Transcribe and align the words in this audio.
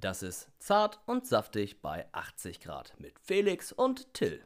Das 0.00 0.22
ist 0.22 0.48
Zart 0.58 0.98
und 1.04 1.26
Saftig 1.26 1.82
bei 1.82 2.06
80 2.12 2.60
Grad 2.60 2.98
mit 2.98 3.18
Felix 3.18 3.70
und 3.70 4.14
Till. 4.14 4.42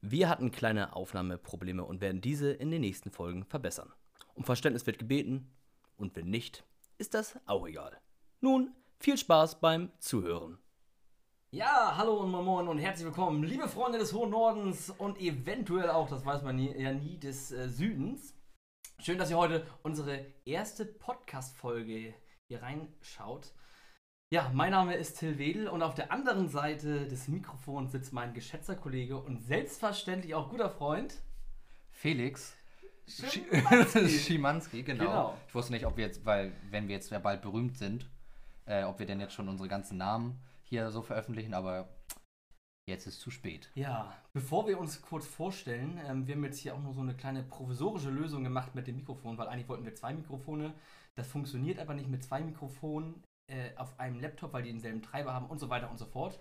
Wir 0.00 0.30
hatten 0.30 0.50
kleine 0.50 0.96
Aufnahmeprobleme 0.96 1.84
und 1.84 2.00
werden 2.00 2.22
diese 2.22 2.52
in 2.52 2.70
den 2.70 2.80
nächsten 2.80 3.10
Folgen 3.10 3.44
verbessern. 3.44 3.92
Um 4.34 4.44
Verständnis 4.44 4.86
wird 4.86 4.98
gebeten 4.98 5.52
und 5.98 6.16
wenn 6.16 6.30
nicht, 6.30 6.64
ist 6.96 7.12
das 7.12 7.38
auch 7.44 7.68
egal. 7.68 8.00
Nun, 8.40 8.74
viel 8.98 9.18
Spaß 9.18 9.60
beim 9.60 9.92
Zuhören. 9.98 10.56
Ja, 11.50 11.94
hallo 11.98 12.22
und 12.22 12.30
Moin 12.30 12.66
und 12.66 12.78
herzlich 12.78 13.04
willkommen, 13.04 13.42
liebe 13.42 13.68
Freunde 13.68 13.98
des 13.98 14.14
hohen 14.14 14.30
Nordens 14.30 14.88
und 14.88 15.20
eventuell 15.20 15.90
auch, 15.90 16.08
das 16.08 16.24
weiß 16.24 16.40
man 16.40 16.56
nie, 16.56 16.74
ja 16.74 16.94
nie, 16.94 17.18
des 17.18 17.52
äh, 17.52 17.68
Südens. 17.68 18.32
Schön, 19.00 19.18
dass 19.18 19.28
ihr 19.28 19.36
heute 19.36 19.66
unsere 19.82 20.24
erste 20.46 20.86
Podcast-Folge 20.86 22.14
hier 22.48 22.62
reinschaut. 22.62 23.52
Ja, 24.30 24.50
mein 24.52 24.72
Name 24.72 24.94
ist 24.94 25.18
Till 25.18 25.38
Wedel 25.38 25.68
und 25.68 25.80
auf 25.82 25.94
der 25.94 26.12
anderen 26.12 26.48
Seite 26.50 27.08
des 27.08 27.28
Mikrofons 27.28 27.92
sitzt 27.92 28.12
mein 28.12 28.34
geschätzter 28.34 28.76
Kollege 28.76 29.16
und 29.16 29.40
selbstverständlich 29.40 30.34
auch 30.34 30.50
guter 30.50 30.68
Freund 30.68 31.14
Felix 31.90 32.54
Schimanski. 33.06 34.08
Schimanski, 34.10 34.82
genau. 34.82 35.04
Genau. 35.04 35.38
Ich 35.48 35.54
wusste 35.54 35.72
nicht, 35.72 35.86
ob 35.86 35.96
wir 35.96 36.04
jetzt, 36.04 36.26
weil 36.26 36.52
wenn 36.68 36.88
wir 36.88 36.96
jetzt 36.96 37.10
ja 37.10 37.18
bald 37.20 37.40
berühmt 37.40 37.78
sind, 37.78 38.06
äh, 38.66 38.84
ob 38.84 38.98
wir 38.98 39.06
denn 39.06 39.18
jetzt 39.18 39.32
schon 39.32 39.48
unsere 39.48 39.66
ganzen 39.66 39.96
Namen 39.96 40.38
hier 40.62 40.90
so 40.90 41.00
veröffentlichen, 41.00 41.54
aber 41.54 41.88
jetzt 42.86 43.06
ist 43.06 43.20
zu 43.20 43.30
spät. 43.30 43.70
Ja, 43.76 44.12
bevor 44.34 44.68
wir 44.68 44.78
uns 44.78 45.00
kurz 45.00 45.26
vorstellen, 45.26 45.98
ähm, 46.06 46.26
wir 46.26 46.34
haben 46.34 46.44
jetzt 46.44 46.58
hier 46.58 46.74
auch 46.74 46.82
nur 46.82 46.92
so 46.92 47.00
eine 47.00 47.16
kleine 47.16 47.44
provisorische 47.44 48.10
Lösung 48.10 48.44
gemacht 48.44 48.74
mit 48.74 48.88
dem 48.88 48.96
Mikrofon, 48.96 49.38
weil 49.38 49.48
eigentlich 49.48 49.70
wollten 49.70 49.86
wir 49.86 49.94
zwei 49.94 50.12
Mikrofone. 50.12 50.74
Das 51.14 51.28
funktioniert 51.28 51.78
aber 51.78 51.94
nicht 51.94 52.10
mit 52.10 52.22
zwei 52.22 52.42
Mikrofonen 52.42 53.24
äh, 53.48 53.74
auf 53.76 53.98
einem 53.98 54.20
Laptop, 54.20 54.52
weil 54.52 54.62
die 54.62 54.70
denselben 54.70 55.02
Treiber 55.02 55.34
haben 55.34 55.46
und 55.46 55.58
so 55.58 55.68
weiter 55.68 55.90
und 55.90 55.98
so 55.98 56.06
fort. 56.06 56.38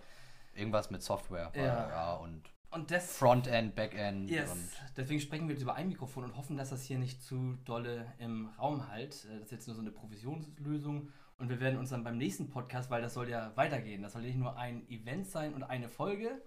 Irgendwas 0.54 0.90
mit 0.92 1.02
Software 1.02 1.52
Ja. 1.56 1.64
ja 1.90 2.14
und 2.16 2.50
Und 2.72 2.92
das. 2.92 3.18
Frontend, 3.18 3.76
Backend 3.76 4.30
Yes. 4.30 4.52
und 4.52 4.70
Deswegen 4.96 5.20
sprechen 5.20 5.48
wir 5.48 5.54
jetzt 5.56 5.62
über 5.62 5.76
ein 5.76 5.88
Mikrofon 5.88 6.24
und 6.26 6.36
hoffen, 6.38 6.58
dass 6.58 6.70
das 6.70 6.84
hier 6.84 6.98
nicht 7.00 7.22
zu 7.24 7.58
dolle 7.66 8.14
im 8.20 8.48
Raum 8.60 8.88
halt. 8.88 9.26
Äh, 9.26 9.34
Das 9.36 9.44
ist 9.46 9.52
jetzt 9.52 9.68
nur 9.68 9.76
so 9.76 9.82
eine 9.82 9.92
Provisionslösung. 9.92 11.10
Und 11.38 11.50
wir 11.50 11.60
werden 11.60 11.78
uns 11.78 11.92
dann 11.92 12.04
beim 12.04 12.18
nächsten 12.18 12.50
Podcast, 12.50 12.90
weil 12.90 13.02
das 13.02 13.14
soll 13.14 13.30
ja 13.30 13.56
weitergehen, 13.56 14.02
das 14.02 14.14
soll 14.14 14.24
ja 14.24 14.28
nicht 14.30 14.40
nur 14.40 14.58
ein 14.58 14.88
Event 14.90 15.28
sein 15.28 15.54
und 15.54 15.62
eine 15.64 15.88
Folge, 15.88 16.42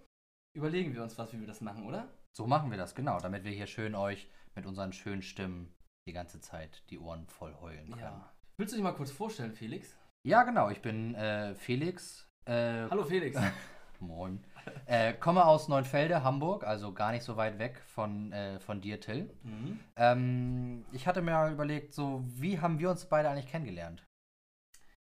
überlegen 0.52 0.92
wir 0.94 1.02
uns 1.04 1.16
was, 1.16 1.32
wie 1.32 1.38
wir 1.40 1.46
das 1.46 1.60
machen, 1.60 1.86
oder? 1.86 2.08
so 2.32 2.46
machen 2.46 2.70
wir 2.70 2.78
das, 2.78 2.94
genau, 2.94 3.18
damit 3.20 3.42
wir 3.44 3.50
hier 3.52 3.66
schön 3.66 3.94
euch 3.96 4.28
mit 4.54 4.64
unseren 4.66 4.92
schönen 4.92 5.22
Stimmen 5.22 5.72
die 6.08 6.12
ganze 6.12 6.40
Zeit 6.40 6.82
die 6.90 6.98
Ohren 6.98 7.26
voll 7.28 7.54
heulen 7.60 7.88
können. 7.90 8.00
Ja. 8.00 8.32
Willst 8.56 8.72
du 8.72 8.76
dich 8.76 8.84
mal 8.84 8.92
kurz 8.92 9.10
vorstellen, 9.12 9.52
Felix? 9.52 9.96
Ja, 10.26 10.42
genau, 10.42 10.68
ich 10.70 10.82
bin 10.82 11.14
äh, 11.14 11.54
Felix. 11.54 12.28
Äh, 12.44 12.88
Hallo 12.90 13.04
Felix. 13.04 13.38
Moin. 14.00 14.44
Äh, 14.86 15.14
komme 15.14 15.44
aus 15.46 15.68
Neunfelde, 15.68 16.22
Hamburg, 16.22 16.64
also 16.64 16.92
gar 16.92 17.12
nicht 17.12 17.22
so 17.22 17.36
weit 17.36 17.58
weg 17.58 17.80
von, 17.86 18.32
äh, 18.32 18.60
von 18.60 18.80
dir, 18.80 19.00
Till. 19.00 19.34
mhm. 19.42 19.80
Ähm, 19.96 20.84
ich 20.92 21.06
hatte 21.06 21.22
mir 21.22 21.32
mal 21.32 21.52
überlegt, 21.52 21.94
so, 21.94 22.22
wie 22.26 22.60
haben 22.60 22.78
wir 22.78 22.90
uns 22.90 23.06
beide 23.06 23.30
eigentlich 23.30 23.46
kennengelernt? 23.46 24.04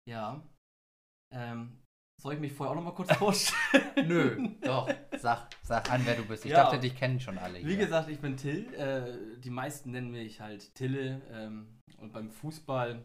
Ja. 0.08 0.42
Ähm, 1.32 1.80
soll 2.20 2.34
ich 2.34 2.40
mich 2.40 2.52
vorher 2.52 2.72
auch 2.72 2.76
noch 2.76 2.84
mal 2.84 2.94
kurz 2.94 3.12
vorstellen? 3.16 4.08
Nö, 4.08 4.48
doch. 4.62 4.88
Sag, 5.18 5.48
sag 5.62 5.90
an, 5.92 6.02
wer 6.04 6.16
du 6.16 6.24
bist. 6.24 6.44
Ich 6.44 6.50
Ja. 6.50 6.64
dachte, 6.64 6.78
dich 6.80 6.96
kennen 6.96 7.20
schon 7.20 7.38
alle 7.38 7.58
hier. 7.58 7.68
Wie 7.68 7.76
gesagt, 7.76 8.08
ich 8.08 8.20
bin 8.20 8.36
Till. 8.36 8.72
Äh, 8.74 9.38
die 9.40 9.50
meisten 9.50 9.92
nennen 9.92 10.10
mich 10.10 10.40
halt 10.40 10.74
Tille. 10.74 11.22
Ähm, 11.30 11.80
und 11.98 12.12
beim 12.12 12.30
Fußball, 12.30 13.04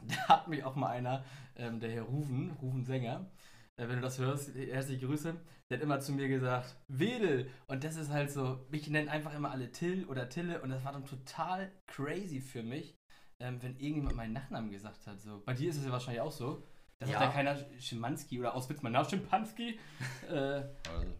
da 0.06 0.28
hat 0.28 0.48
mich 0.48 0.64
auch 0.64 0.76
mal 0.76 0.88
einer, 0.88 1.24
ähm, 1.56 1.80
der 1.80 1.90
Herr 1.90 2.02
Ruven, 2.02 2.52
Ruven 2.62 2.84
Sänger, 2.84 3.30
äh, 3.76 3.88
wenn 3.88 3.96
du 3.96 4.02
das 4.02 4.18
hörst, 4.18 4.54
herzliche 4.54 5.06
Grüße, 5.06 5.34
der 5.70 5.78
hat 5.78 5.82
immer 5.82 6.00
zu 6.00 6.12
mir 6.12 6.28
gesagt, 6.28 6.76
Wedel. 6.88 7.50
Und 7.66 7.84
das 7.84 7.96
ist 7.96 8.10
halt 8.10 8.30
so, 8.30 8.64
mich 8.70 8.88
nennen 8.88 9.08
einfach 9.08 9.34
immer 9.34 9.50
alle 9.50 9.70
Till 9.70 10.06
oder 10.06 10.28
Tille. 10.28 10.62
Und 10.62 10.70
das 10.70 10.84
war 10.84 10.92
dann 10.92 11.04
total 11.04 11.70
crazy 11.86 12.40
für 12.40 12.62
mich, 12.62 12.96
ähm, 13.38 13.62
wenn 13.62 13.76
irgendjemand 13.76 14.16
meinen 14.16 14.32
Nachnamen 14.32 14.70
gesagt 14.70 15.06
hat. 15.06 15.20
So. 15.20 15.42
Bei 15.44 15.52
dir 15.54 15.68
ist 15.70 15.76
es 15.76 15.84
ja 15.84 15.92
wahrscheinlich 15.92 16.22
auch 16.22 16.32
so. 16.32 16.62
Da 17.00 17.06
Ja. 17.06 17.22
ja 17.22 17.30
keiner 17.30 17.56
Schimanski 17.78 18.40
oder 18.40 18.54
aus 18.54 18.68
Witz 18.68 18.82
mein 18.82 18.92
Name 18.92 19.08
Schimpanski. 19.08 19.78
äh, 20.28 20.34
Also, 20.34 20.66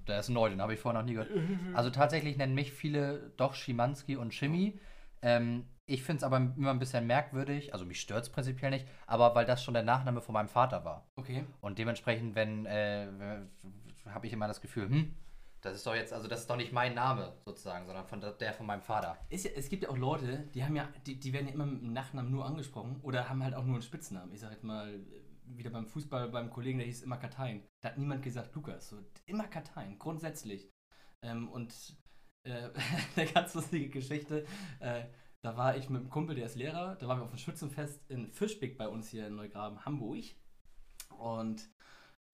der 0.08 0.18
ist 0.18 0.28
neu, 0.28 0.48
den 0.50 0.60
habe 0.60 0.74
ich 0.74 0.80
vorher 0.80 1.00
noch 1.00 1.06
nie 1.06 1.12
gehört. 1.14 1.30
Also 1.74 1.90
tatsächlich 1.90 2.36
nennen 2.36 2.54
mich 2.54 2.72
viele 2.72 3.30
doch 3.36 3.54
Schimanski 3.54 4.16
und 4.16 4.34
Schimmi. 4.34 4.80
Ähm, 5.22 5.66
ich 5.88 6.02
finde 6.02 6.18
es 6.18 6.22
aber 6.24 6.36
immer 6.36 6.70
ein 6.70 6.78
bisschen 6.78 7.06
merkwürdig, 7.06 7.72
also 7.72 7.84
mich 7.84 8.00
stört 8.00 8.22
es 8.24 8.30
prinzipiell 8.30 8.70
nicht, 8.70 8.86
aber 9.06 9.34
weil 9.34 9.46
das 9.46 9.64
schon 9.64 9.74
der 9.74 9.82
Nachname 9.82 10.20
von 10.20 10.32
meinem 10.34 10.48
Vater 10.48 10.84
war. 10.84 11.08
okay. 11.16 11.44
Und 11.60 11.78
dementsprechend, 11.78 12.34
wenn, 12.34 12.66
äh, 12.66 13.08
habe 14.06 14.26
ich 14.26 14.32
immer 14.32 14.46
das 14.46 14.60
Gefühl, 14.60 14.88
hm, 14.88 15.14
das 15.60 15.74
ist 15.74 15.86
doch 15.86 15.94
jetzt, 15.94 16.12
also 16.12 16.28
das 16.28 16.40
ist 16.42 16.50
doch 16.50 16.56
nicht 16.56 16.72
mein 16.72 16.94
Name 16.94 17.36
sozusagen, 17.44 17.86
sondern 17.86 18.06
von 18.06 18.20
der- 18.20 18.52
von 18.52 18.66
meinem 18.66 18.82
Vater. 18.82 19.18
Ist 19.28 19.44
ja, 19.44 19.50
es 19.56 19.68
gibt 19.68 19.82
ja 19.82 19.88
auch 19.88 19.96
Leute, 19.96 20.48
die 20.54 20.62
haben 20.64 20.76
ja, 20.76 20.88
die, 21.06 21.18
die 21.18 21.32
werden 21.32 21.48
ja 21.48 21.54
immer 21.54 21.66
mit 21.66 21.82
dem 21.82 21.92
Nachnamen 21.92 22.30
nur 22.30 22.46
angesprochen 22.46 23.00
oder 23.02 23.28
haben 23.28 23.42
halt 23.42 23.54
auch 23.54 23.64
nur 23.64 23.74
einen 23.74 23.82
Spitznamen. 23.82 24.32
Ich 24.32 24.40
sag 24.40 24.52
jetzt 24.52 24.62
mal, 24.64 25.00
wieder 25.46 25.70
beim 25.70 25.86
Fußball, 25.86 26.28
beim 26.28 26.50
Kollegen, 26.50 26.78
der 26.78 26.86
hieß 26.86 27.02
immer 27.02 27.16
Katein. 27.16 27.66
Da 27.80 27.88
hat 27.88 27.98
niemand 27.98 28.22
gesagt 28.22 28.54
Lukas. 28.54 28.90
So, 28.90 28.98
immer 29.26 29.48
Katein, 29.48 29.98
grundsätzlich. 29.98 30.70
Ähm, 31.22 31.48
und 31.48 31.74
äh, 32.44 32.68
eine 33.16 33.26
ganz 33.32 33.54
lustige 33.54 33.88
Geschichte. 33.88 34.44
Äh, 34.78 35.04
da 35.42 35.56
war 35.56 35.76
ich 35.76 35.88
mit 35.88 36.00
einem 36.00 36.10
Kumpel, 36.10 36.34
der 36.34 36.46
ist 36.46 36.56
Lehrer, 36.56 36.96
da 36.96 37.08
waren 37.08 37.18
wir 37.18 37.24
auf 37.24 37.30
dem 37.30 37.38
Schützenfest 37.38 38.10
in 38.10 38.32
Fischbeck 38.32 38.76
bei 38.76 38.88
uns 38.88 39.08
hier 39.08 39.26
in 39.26 39.36
Neugraben, 39.36 39.84
Hamburg. 39.84 40.24
Und 41.18 41.68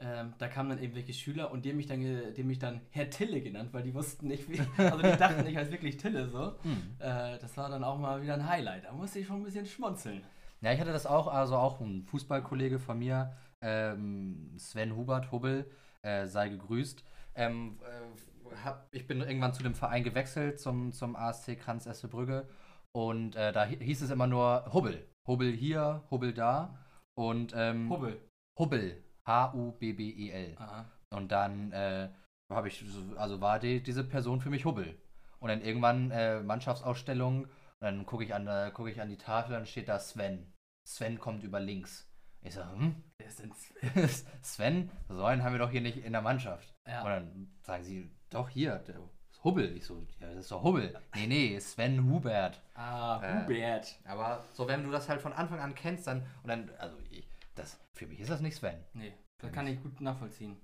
ähm, 0.01 0.35
da 0.39 0.49
kamen 0.49 0.71
dann 0.71 0.83
eben 0.83 0.95
welche 0.95 1.13
Schüler 1.13 1.53
und 1.53 1.65
die 1.65 1.71
haben 1.71 1.77
mich 1.77 1.87
dann, 1.87 2.01
die 2.01 2.41
haben 2.41 2.47
mich 2.47 2.59
dann 2.59 2.81
Herr 2.91 3.11
Tille 3.11 3.41
genannt, 3.41 3.73
weil 3.73 3.83
die 3.83 3.95
wussten 3.95 4.29
nicht, 4.29 4.49
wie, 4.49 4.61
also 4.83 4.99
die 4.99 5.17
dachten, 5.17 5.47
ich 5.47 5.57
heiße 5.57 5.71
wirklich 5.71 5.99
Tille 5.99 6.29
so. 6.29 6.59
Hm. 6.63 6.97
Äh, 6.99 7.39
das 7.39 7.57
war 7.57 7.69
dann 7.69 7.85
auch 7.85 7.99
mal 7.99 8.23
wieder 8.23 8.35
ein 8.35 8.49
Highlight. 8.49 8.85
Da 8.85 8.93
musste 8.93 9.19
ich 9.19 9.27
schon 9.27 9.37
ein 9.37 9.45
bisschen 9.45 9.67
schmunzeln. 9.67 10.25
Ja, 10.63 10.73
ich 10.73 10.81
hatte 10.81 10.93
das 10.93 11.07
auch, 11.07 11.29
also 11.29 11.57
auch 11.57 11.81
ein 11.81 12.05
Fußballkollege 12.05 12.79
von 12.79 12.99
mir, 12.99 13.37
ähm, 13.61 14.53
Sven 14.57 14.97
Hubert 14.97 15.31
Hubbel, 15.31 15.71
äh, 16.03 16.27
sei 16.27 16.49
gegrüßt. 16.49 17.05
Ähm, 17.35 17.79
äh, 17.83 18.57
hab, 18.65 18.89
ich 18.91 19.07
bin 19.07 19.21
irgendwann 19.21 19.53
zu 19.53 19.63
dem 19.63 19.75
Verein 19.75 20.05
gewechselt, 20.05 20.61
zum, 20.61 20.93
zum 20.93 21.17
ASC 21.17 21.59
Kranz 21.59 21.87
Essebrügge. 21.87 22.49
Und 22.95 23.35
äh, 23.37 23.53
da 23.53 23.67
hi- 23.67 23.83
hieß 23.83 24.03
es 24.03 24.11
immer 24.11 24.27
nur 24.27 24.73
Hubbel. 24.73 25.09
Hubbel 25.27 25.53
hier, 25.53 26.05
Hubbel 26.11 26.33
da. 26.33 26.79
Und 27.17 27.53
ähm, 27.57 27.91
Hubbel. 27.91 28.21
Hubbel. 28.59 29.03
H-U-B-B-E-L. 29.27 30.57
Und 31.11 31.33
dann 31.33 31.73
äh, 31.73 32.09
habe 32.51 32.69
ich, 32.69 32.85
so- 32.87 33.17
also 33.17 33.41
war 33.41 33.59
die, 33.59 33.83
diese 33.83 34.05
Person 34.05 34.41
für 34.41 34.51
mich 34.51 34.65
Hubbel. 34.65 35.01
Und 35.41 35.49
dann 35.49 35.63
irgendwann 35.63 36.11
äh, 36.11 36.41
Mannschaftsausstellung 36.43 37.45
und 37.45 37.51
dann 37.81 38.07
gucke 38.07 38.25
ich, 38.25 38.35
an, 38.35 38.47
äh, 38.47 38.71
guck 38.73 38.89
ich 38.89 39.01
an 39.01 39.09
die 39.09 39.17
Tafel, 39.19 39.53
dann 39.55 39.67
steht 39.67 39.89
da 39.89 39.99
Sven. 39.99 40.53
Sven 40.87 41.19
kommt 41.19 41.43
über 41.43 41.61
links. 41.61 42.11
Ich 42.43 42.55
sage, 42.55 42.79
hm? 42.79 43.03
Wer 43.19 43.27
ist 43.29 43.41
denn 43.41 43.53
Sven, 44.43 44.91
so 45.09 45.25
einen 45.25 45.43
haben 45.43 45.53
wir 45.53 45.59
doch 45.59 45.71
hier 45.71 45.81
nicht 45.81 45.99
in 46.05 46.13
der 46.13 46.23
Mannschaft. 46.23 46.73
Und 46.87 46.93
Ja. 46.93 47.03
dann 47.05 47.55
sagen 47.63 47.83
sie, 47.85 48.11
doch 48.31 48.49
hier, 48.49 48.83
Hubbel. 49.45 49.77
Ich 49.77 49.85
so, 49.85 50.07
ja, 50.21 50.29
das 50.29 50.45
ist 50.45 50.51
doch 50.51 50.63
Hubbel. 50.63 50.95
Nee, 51.15 51.27
nee, 51.27 51.61
Sven 51.61 52.11
Hubert. 52.11 52.61
Ah, 52.75 53.21
Äh. 53.23 53.45
Hubert. 53.45 53.99
Aber 54.05 54.45
so, 54.53 54.67
wenn 54.67 54.85
du 54.85 54.91
das 54.91 55.09
halt 55.09 55.21
von 55.21 55.33
Anfang 55.33 55.61
an 55.61 55.75
kennst, 55.75 56.07
dann, 56.07 56.23
und 56.43 56.49
dann, 56.49 56.71
also 56.79 56.97
ich, 57.11 57.29
das, 57.55 57.79
für 57.93 58.07
mich 58.07 58.21
ist 58.21 58.31
das 58.31 58.41
nicht 58.41 58.57
Sven. 58.57 58.79
Nee, 58.95 59.13
das 59.39 59.53
kann 59.53 59.67
ich 59.67 59.83
gut 59.83 60.01
nachvollziehen. 60.01 60.57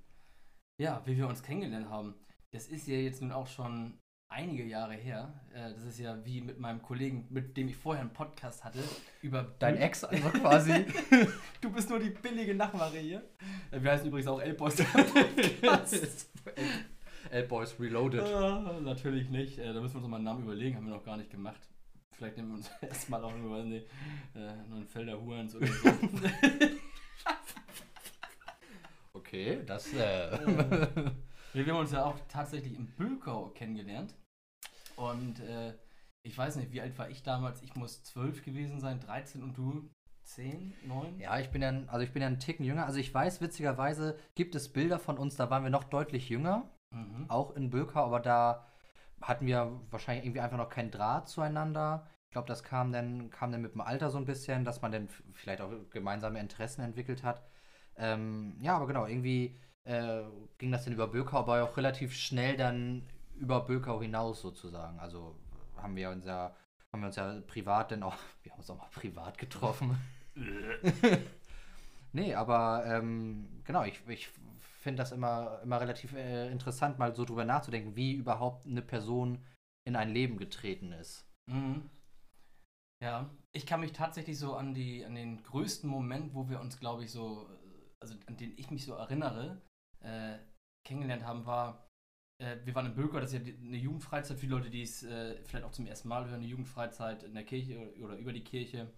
Ja, 0.81 1.03
wie 1.05 1.17
wir 1.17 1.29
uns 1.29 1.43
kennengelernt 1.43 1.89
haben. 1.91 2.15
Das 2.53 2.67
ist 2.69 2.87
ja 2.89 2.97
jetzt 2.97 3.21
nun 3.21 3.33
auch 3.33 3.47
schon 3.47 3.99
einige 4.33 4.65
Jahre 4.65 4.95
her. 4.95 5.33
Äh, 5.53 5.75
Das 5.75 5.83
ist 5.85 5.99
ja 5.99 6.25
wie 6.25 6.41
mit 6.41 6.59
meinem 6.59 6.81
Kollegen, 6.81 7.27
mit 7.31 7.57
dem 7.57 7.69
ich 7.69 7.77
vorher 7.77 8.01
einen 8.01 8.13
Podcast 8.13 8.65
hatte, 8.65 8.83
über 9.23 9.43
Dein 9.59 9.77
Ex, 9.77 10.05
also 10.05 10.29
quasi. 10.31 10.87
Du 11.61 11.71
bist 11.71 11.91
nur 11.91 11.99
die 11.99 12.11
billige 12.11 12.55
Nachmache 12.55 12.99
hier. 12.99 13.29
Äh, 13.71 13.83
Wir 13.83 13.91
heißen 13.93 14.07
übrigens 14.07 14.29
auch 14.29 14.41
L-Boys. 17.31 17.73
L-Boys 17.73 17.81
Reloaded. 17.81 18.23
Ah, 18.23 18.79
natürlich 18.81 19.29
nicht. 19.31 19.59
Äh, 19.59 19.73
da 19.73 19.81
müssen 19.81 19.95
wir 19.95 19.99
uns 19.99 20.03
noch 20.05 20.09
mal 20.09 20.17
einen 20.17 20.25
Namen 20.25 20.43
überlegen, 20.45 20.77
haben 20.77 20.87
wir 20.87 20.95
noch 20.95 21.05
gar 21.05 21.17
nicht 21.17 21.31
gemacht. 21.31 21.61
Vielleicht 22.13 22.37
nehmen 22.37 22.51
wir 22.51 22.57
uns 22.57 22.71
erstmal 22.83 23.23
auch 23.25 23.37
nur, 23.37 23.63
nicht, 23.65 23.87
äh, 24.35 24.57
nur 24.69 24.79
ein 24.79 24.87
Felder 24.87 25.21
Hurens 25.21 25.55
oder 25.55 25.67
so. 25.67 25.91
Okay, 29.13 29.63
das, 29.67 29.93
äh. 29.93 30.39
wir 31.53 31.67
haben 31.67 31.81
uns 31.81 31.93
ja 31.93 32.05
auch 32.05 32.19
tatsächlich 32.29 32.75
im 32.75 32.87
Bülkau 32.97 33.49
kennengelernt. 33.51 34.15
Und 34.97 35.41
äh, 35.41 35.75
ich 36.23 36.37
weiß 36.37 36.57
nicht, 36.57 36.73
wie 36.73 36.81
alt 36.81 36.97
war 36.99 37.11
ich 37.11 37.23
damals? 37.23 37.63
Ich 37.63 37.75
muss 37.75 38.03
zwölf 38.05 38.45
gewesen 38.45 38.81
sein, 38.81 39.01
13 39.01 39.43
und 39.43 39.57
du 39.57 39.89
10, 40.25 40.75
9? 40.87 41.19
Ja, 41.19 41.39
ich 41.39 41.51
bin 41.51 41.63
ja, 41.63 41.69
ein- 41.69 41.89
also 41.89 42.05
ich 42.05 42.13
bin 42.13 42.23
ja 42.23 42.29
einen 42.29 42.39
Ticken 42.39 42.65
jünger. 42.65 42.87
Also 42.87 42.99
ich 42.99 43.13
weiß, 43.13 43.41
witzigerweise 43.41 44.17
gibt 44.35 44.55
es 44.55 44.73
Bilder 44.73 44.99
von 44.99 45.19
uns, 45.19 45.37
da 45.37 45.51
waren 45.51 45.63
wir 45.65 45.71
noch 45.71 45.85
deutlich 45.85 46.29
jünger, 46.29 46.69
Mhm. 46.93 47.27
auch 47.29 47.55
in 47.57 47.71
Bülkau, 47.71 48.05
aber 48.05 48.21
da 48.21 48.67
hatten 49.21 49.47
wir 49.47 49.81
wahrscheinlich 49.91 50.25
irgendwie 50.25 50.41
einfach 50.41 50.57
noch 50.57 50.71
keinen 50.71 50.91
Draht 50.91 51.29
zueinander. 51.29 52.07
Ich 52.25 52.33
glaube, 52.33 52.49
das 52.49 52.63
kam 52.63 52.93
dann, 52.93 53.31
kam 53.31 53.53
dann 53.53 53.63
mit 53.63 53.75
dem 53.75 53.81
Alter 53.81 54.11
so 54.11 54.19
ein 54.19 54.25
bisschen, 54.25 54.65
dass 54.65 54.83
man 54.83 54.93
dann 54.93 55.09
vielleicht 55.35 55.61
auch 55.61 55.71
gemeinsame 55.91 56.41
Interessen 56.41 56.83
entwickelt 56.83 57.23
hat. 57.23 57.43
Ähm, 57.97 58.57
ja, 58.61 58.77
aber 58.77 58.87
genau, 58.87 59.07
irgendwie 59.07 59.59
äh, 59.85 60.23
ging 60.59 60.73
das 60.73 60.85
dann 60.85 60.95
über 60.95 61.09
Bökau, 61.09 61.39
aber 61.39 61.63
auch 61.63 61.77
relativ 61.77 62.15
schnell 62.15 62.57
dann 62.57 63.03
über 63.37 63.61
Bökau 63.61 64.01
hinaus 64.01 64.41
sozusagen. 64.41 64.99
Also 65.01 65.37
haben 65.77 65.97
wir 65.97 66.11
uns 66.11 66.25
ja, 66.27 66.55
haben 66.93 67.01
wir 67.03 67.07
uns 67.07 67.17
ja 67.17 67.41
privat 67.47 67.93
dann 67.93 68.03
auch, 68.03 68.17
wir 68.43 68.53
haben 68.53 68.61
uns 68.61 68.71
auch 68.71 68.79
mal 68.79 68.89
privat 68.93 69.39
getroffen. 69.39 69.99
nee, 72.13 72.35
aber 72.35 72.85
ähm, 72.87 73.63
genau, 73.65 73.85
ich, 73.85 74.01
ich 74.09 74.31
finde 74.81 75.03
das 75.03 75.13
immer, 75.13 75.61
immer 75.63 75.81
relativ 75.81 76.15
äh, 76.15 76.51
interessant, 76.51 76.99
mal 76.99 77.15
so 77.15 77.25
drüber 77.25 77.45
nachzudenken, 77.45 77.97
wie 77.97 78.15
überhaupt 78.15 78.67
eine 78.67 78.83
Person 78.83 79.45
in 79.87 79.95
ein 79.97 80.11
Leben 80.11 80.39
getreten 80.39 80.93
ist. 80.93 81.29
Mhm. 81.47 81.89
Ja, 83.03 83.31
ich 83.53 83.67
kann 83.67 83.81
mich 83.81 83.93
tatsächlich 83.93 84.39
so 84.39 84.55
an, 84.55 84.75
die, 84.75 85.05
an 85.05 85.15
den 85.15 85.43
größten 85.43 85.89
Moment, 85.89 86.35
wo 86.35 86.49
wir 86.49 86.61
uns, 86.61 86.79
glaube 86.79 87.05
ich, 87.05 87.11
so, 87.11 87.49
also 88.01 88.15
an 88.27 88.37
den 88.37 88.53
ich 88.59 88.71
mich 88.71 88.85
so 88.85 88.95
erinnere, 88.95 89.63
äh, 90.01 90.39
kennengelernt 90.87 91.25
haben, 91.25 91.47
war, 91.47 91.87
äh, 92.43 92.57
wir 92.65 92.75
waren 92.75 92.87
in 92.87 92.95
Böker, 92.95 93.21
das 93.21 93.33
ist 93.33 93.47
ja 93.47 93.55
eine 93.55 93.77
Jugendfreizeit, 93.77 94.39
viele 94.39 94.57
Leute, 94.57 94.71
die 94.71 94.83
es 94.83 95.03
äh, 95.03 95.43
vielleicht 95.45 95.65
auch 95.65 95.73
zum 95.73 95.87
ersten 95.87 96.09
Mal 96.09 96.25
hören, 96.25 96.41
eine 96.41 96.47
Jugendfreizeit 96.47 97.23
in 97.23 97.35
der 97.35 97.45
Kirche 97.45 97.95
oder 98.03 98.17
über 98.17 98.33
die 98.33 98.45
Kirche, 98.45 98.93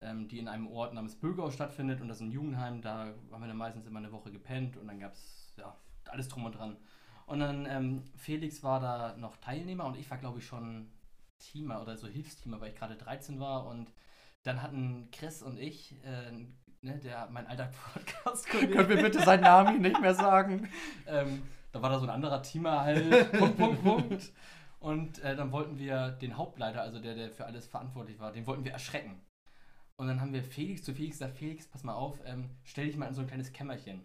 ähm, 0.00 0.28
die 0.28 0.38
in 0.38 0.48
einem 0.48 0.66
Ort 0.68 0.94
namens 0.94 1.16
Bögau 1.16 1.50
stattfindet 1.50 2.00
und 2.00 2.08
das 2.08 2.18
ist 2.18 2.22
ein 2.22 2.30
Jugendheim, 2.30 2.82
da 2.82 3.14
haben 3.30 3.40
wir 3.42 3.48
dann 3.48 3.56
meistens 3.56 3.86
immer 3.86 3.98
eine 3.98 4.12
Woche 4.12 4.30
gepennt 4.30 4.76
und 4.76 4.86
dann 4.88 5.00
gab 5.00 5.12
es 5.12 5.54
ja, 5.56 5.74
alles 6.06 6.28
drum 6.28 6.44
und 6.44 6.52
dran. 6.52 6.76
Und 7.26 7.40
dann 7.40 7.66
ähm, 7.66 8.04
Felix 8.16 8.62
war 8.62 8.80
da 8.80 9.16
noch 9.16 9.36
Teilnehmer 9.38 9.84
und 9.86 9.96
ich 9.96 10.08
war, 10.10 10.18
glaube 10.18 10.38
ich, 10.38 10.46
schon 10.46 10.88
Teamer 11.38 11.82
oder 11.82 11.96
so 11.96 12.06
Hilfsteamer, 12.06 12.60
weil 12.60 12.70
ich 12.70 12.76
gerade 12.76 12.96
13 12.96 13.40
war 13.40 13.66
und 13.66 13.92
dann 14.44 14.62
hatten 14.62 15.08
Chris 15.10 15.42
und 15.42 15.58
ich, 15.58 15.92
äh, 16.04 16.30
ne, 16.82 16.98
der 16.98 17.28
mein 17.30 17.46
alter 17.46 17.70
podcast 17.92 18.46
Können 18.46 18.88
wir 18.88 19.02
bitte 19.02 19.22
seinen 19.22 19.42
Namen 19.42 19.82
nicht 19.82 20.00
mehr 20.00 20.14
sagen? 20.14 20.68
ähm, 21.06 21.42
da 21.72 21.82
war 21.82 21.90
da 21.90 21.98
so 21.98 22.06
ein 22.06 22.10
anderer 22.10 22.42
Teamer 22.42 22.80
halt, 22.82 23.32
Punkt, 23.32 23.58
Punkt, 23.58 23.82
Punkt. 23.82 24.32
Und 24.78 25.18
äh, 25.18 25.34
dann 25.34 25.50
wollten 25.50 25.78
wir 25.78 26.10
den 26.10 26.36
Hauptleiter, 26.36 26.82
also 26.82 27.00
der, 27.00 27.14
der 27.14 27.30
für 27.30 27.44
alles 27.44 27.66
verantwortlich 27.66 28.20
war, 28.20 28.32
den 28.32 28.46
wollten 28.46 28.64
wir 28.64 28.72
erschrecken. 28.72 29.20
Und 29.98 30.08
dann 30.08 30.20
haben 30.20 30.32
wir 30.32 30.44
Felix 30.44 30.82
zu 30.82 30.94
Felix 30.94 31.18
gesagt, 31.18 31.38
Felix, 31.38 31.66
pass 31.66 31.84
mal 31.84 31.94
auf, 31.94 32.18
ähm, 32.24 32.50
stell 32.64 32.86
dich 32.86 32.96
mal 32.96 33.06
in 33.06 33.14
so 33.14 33.22
ein 33.22 33.26
kleines 33.26 33.52
Kämmerchen. 33.52 34.04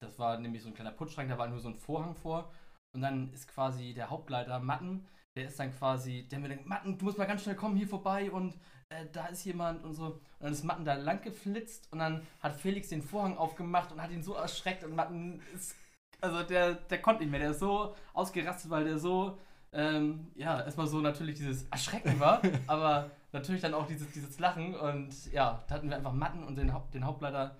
Das 0.00 0.18
war 0.18 0.38
nämlich 0.38 0.62
so 0.62 0.68
ein 0.68 0.74
kleiner 0.74 0.92
Putzschrank, 0.92 1.28
da 1.28 1.38
war 1.38 1.48
nur 1.48 1.60
so 1.60 1.68
ein 1.68 1.74
Vorhang 1.74 2.14
vor. 2.14 2.52
Und 2.94 3.02
dann 3.02 3.32
ist 3.32 3.48
quasi 3.48 3.94
der 3.94 4.10
Hauptleiter 4.10 4.60
Matten, 4.60 5.06
der 5.36 5.48
ist 5.48 5.58
dann 5.58 5.74
quasi, 5.76 6.26
der 6.28 6.38
mir 6.38 6.48
denkt, 6.48 6.66
Matten, 6.66 6.98
du 6.98 7.04
musst 7.04 7.18
mal 7.18 7.26
ganz 7.26 7.42
schnell 7.42 7.56
kommen 7.56 7.76
hier 7.76 7.88
vorbei 7.88 8.30
und 8.30 8.54
äh, 8.88 9.06
da 9.12 9.26
ist 9.26 9.44
jemand 9.44 9.84
und 9.84 9.94
so. 9.94 10.06
Und 10.06 10.22
dann 10.40 10.52
ist 10.52 10.64
Matten 10.64 10.84
da 10.84 10.94
lang 10.94 11.22
geflitzt 11.22 11.92
und 11.92 11.98
dann 11.98 12.26
hat 12.40 12.56
Felix 12.56 12.88
den 12.88 13.02
Vorhang 13.02 13.36
aufgemacht 13.36 13.92
und 13.92 14.00
hat 14.00 14.10
ihn 14.10 14.22
so 14.22 14.34
erschreckt 14.34 14.84
und 14.84 14.94
Matten 14.94 15.40
ist, 15.54 15.74
also 16.20 16.42
der, 16.42 16.74
der 16.74 17.02
konnte 17.02 17.22
nicht 17.22 17.30
mehr, 17.30 17.40
der 17.40 17.50
ist 17.50 17.60
so 17.60 17.94
ausgerastet, 18.12 18.70
weil 18.70 18.84
der 18.84 18.98
so, 18.98 19.38
ähm, 19.72 20.30
ja, 20.34 20.62
erstmal 20.62 20.86
so 20.86 21.00
natürlich 21.00 21.36
dieses 21.36 21.68
Erschrecken 21.68 22.18
war, 22.20 22.42
aber 22.66 23.10
natürlich 23.32 23.60
dann 23.60 23.74
auch 23.74 23.86
dieses, 23.86 24.10
dieses 24.12 24.38
Lachen 24.38 24.74
und 24.74 25.32
ja, 25.32 25.64
da 25.68 25.74
hatten 25.74 25.90
wir 25.90 25.96
einfach 25.96 26.12
Matten 26.12 26.44
und 26.44 26.56
den, 26.56 26.72
den 26.92 27.04
Hauptleiter 27.04 27.56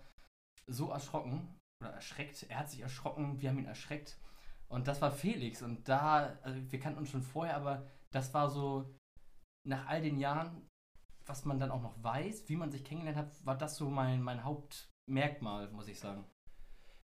so 0.66 0.90
erschrocken 0.90 1.56
oder 1.82 1.92
erschreckt. 1.92 2.46
Er 2.48 2.60
hat 2.60 2.70
sich 2.70 2.80
erschrocken, 2.80 3.40
wir 3.40 3.50
haben 3.50 3.58
ihn 3.58 3.66
erschreckt. 3.66 4.18
Und 4.68 4.86
das 4.86 5.00
war 5.00 5.10
Felix. 5.10 5.62
Und 5.62 5.88
da, 5.88 6.36
also 6.42 6.60
wir 6.70 6.78
kannten 6.78 6.98
uns 6.98 7.10
schon 7.10 7.22
vorher, 7.22 7.56
aber 7.56 7.86
das 8.10 8.32
war 8.34 8.50
so, 8.50 8.94
nach 9.66 9.86
all 9.86 10.02
den 10.02 10.18
Jahren, 10.18 10.66
was 11.26 11.44
man 11.44 11.58
dann 11.58 11.70
auch 11.70 11.82
noch 11.82 12.02
weiß, 12.02 12.48
wie 12.48 12.56
man 12.56 12.70
sich 12.70 12.84
kennengelernt 12.84 13.18
hat, 13.18 13.46
war 13.46 13.56
das 13.56 13.76
so 13.76 13.90
mein, 13.90 14.22
mein 14.22 14.44
Hauptmerkmal, 14.44 15.70
muss 15.70 15.88
ich 15.88 15.98
sagen. 15.98 16.24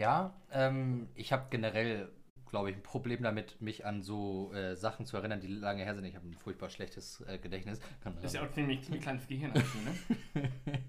Ja, 0.00 0.40
ähm, 0.50 1.08
ich 1.14 1.32
habe 1.32 1.48
generell, 1.50 2.12
glaube 2.48 2.70
ich, 2.70 2.76
ein 2.76 2.82
Problem 2.82 3.22
damit, 3.22 3.60
mich 3.60 3.84
an 3.86 4.02
so 4.02 4.52
äh, 4.52 4.76
Sachen 4.76 5.06
zu 5.06 5.16
erinnern, 5.16 5.40
die 5.40 5.46
lange 5.46 5.84
her 5.84 5.94
sind. 5.94 6.04
Ich 6.04 6.16
habe 6.16 6.26
ein 6.26 6.34
furchtbar 6.34 6.70
schlechtes 6.70 7.22
äh, 7.26 7.38
Gedächtnis. 7.38 7.80
Kann, 8.02 8.16
ist 8.22 8.34
ja 8.34 8.42
auch 8.42 8.50
ziemlich, 8.50 8.82
ziemlich 8.82 9.02
kleines 9.02 9.26
Gehirn, 9.26 9.52
ne? 10.34 10.50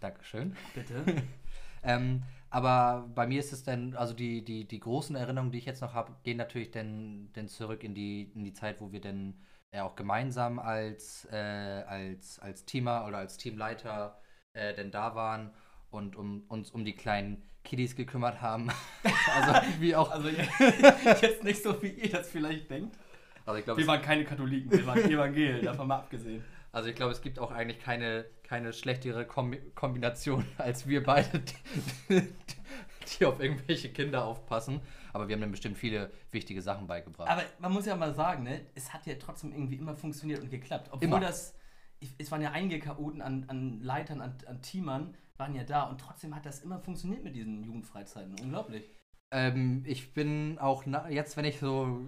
Dankeschön. 0.00 0.56
Bitte. 0.74 1.04
ähm, 1.82 2.22
aber 2.48 3.08
bei 3.14 3.26
mir 3.26 3.38
ist 3.38 3.52
es 3.52 3.62
dann, 3.62 3.94
also 3.94 4.14
die, 4.14 4.44
die, 4.44 4.66
die 4.66 4.80
großen 4.80 5.14
Erinnerungen, 5.14 5.52
die 5.52 5.58
ich 5.58 5.66
jetzt 5.66 5.82
noch 5.82 5.94
habe, 5.94 6.16
gehen 6.24 6.36
natürlich 6.36 6.70
dann, 6.70 7.30
dann 7.34 7.48
zurück 7.48 7.84
in 7.84 7.94
die, 7.94 8.32
in 8.34 8.44
die 8.44 8.52
Zeit, 8.52 8.80
wo 8.80 8.90
wir 8.90 9.00
dann 9.00 9.34
ja 9.72 9.84
auch 9.84 9.94
gemeinsam 9.94 10.58
als, 10.58 11.28
äh, 11.30 11.36
als, 11.36 12.40
als 12.40 12.64
Teamer 12.64 13.06
oder 13.06 13.18
als 13.18 13.36
Teamleiter 13.36 14.20
äh, 14.52 14.74
denn 14.74 14.90
da 14.90 15.14
waren 15.14 15.52
und 15.90 16.16
um, 16.16 16.44
uns 16.48 16.70
um 16.70 16.84
die 16.84 16.94
kleinen 16.94 17.42
Kiddies 17.64 17.94
gekümmert 17.96 18.40
haben. 18.40 18.68
also 19.36 19.80
wie 19.80 19.94
auch. 19.94 20.10
Also 20.10 20.28
jetzt 21.22 21.44
nicht 21.44 21.62
so, 21.62 21.80
wie 21.82 21.88
ihr 21.88 22.10
das 22.10 22.28
vielleicht 22.28 22.70
denkt. 22.70 22.96
Also 23.46 23.58
ich 23.58 23.64
glaub, 23.64 23.78
wir 23.78 23.86
waren 23.86 24.02
keine 24.02 24.24
Katholiken, 24.24 24.70
wir 24.70 24.86
waren 24.86 25.10
Evangel, 25.10 25.60
davon 25.64 25.88
mal 25.88 25.96
abgesehen. 25.96 26.44
Also 26.72 26.88
ich 26.88 26.94
glaube, 26.94 27.12
es 27.12 27.20
gibt 27.20 27.38
auch 27.38 27.50
eigentlich 27.50 27.80
keine, 27.80 28.26
keine 28.44 28.72
schlechtere 28.72 29.26
Kombi 29.26 29.60
Kombination 29.74 30.44
als 30.56 30.86
wir 30.86 31.02
beide, 31.02 31.40
die, 31.40 32.22
die, 33.18 33.26
auf 33.26 33.40
irgendwelche 33.40 33.88
Kinder 33.88 34.24
aufpassen. 34.24 34.80
Aber 35.12 35.26
wir 35.26 35.34
haben 35.34 35.40
dann 35.40 35.50
bestimmt 35.50 35.76
viele 35.76 36.12
wichtige 36.30 36.62
Sachen 36.62 36.86
beigebracht. 36.86 37.28
Aber 37.28 37.42
man 37.58 37.72
muss 37.72 37.86
ja 37.86 37.96
mal 37.96 38.14
sagen, 38.14 38.44
ne, 38.44 38.60
es 38.76 38.92
hat 38.92 39.04
ja 39.06 39.14
trotzdem 39.18 39.52
irgendwie 39.52 39.76
immer 39.76 39.96
funktioniert 39.96 40.40
und 40.40 40.50
geklappt. 40.50 40.88
Obwohl 40.92 41.08
immer. 41.08 41.18
das, 41.18 41.56
es 42.18 42.30
waren 42.30 42.42
ja 42.42 42.52
einige 42.52 42.78
Chaoten 42.78 43.20
an, 43.20 43.46
an 43.48 43.80
Leitern, 43.82 44.20
an, 44.20 44.36
an 44.46 44.62
Teamern, 44.62 45.16
waren 45.40 45.54
ja 45.54 45.64
da 45.64 45.84
und 45.84 45.98
trotzdem 46.00 46.36
hat 46.36 46.46
das 46.46 46.60
immer 46.60 46.78
funktioniert 46.78 47.24
mit 47.24 47.34
diesen 47.34 47.64
Jugendfreizeiten. 47.64 48.36
Unglaublich. 48.40 48.84
Ähm, 49.32 49.82
ich 49.86 50.12
bin 50.12 50.58
auch 50.58 50.84
jetzt, 51.08 51.36
wenn 51.36 51.44
ich 51.44 51.58
so 51.58 52.06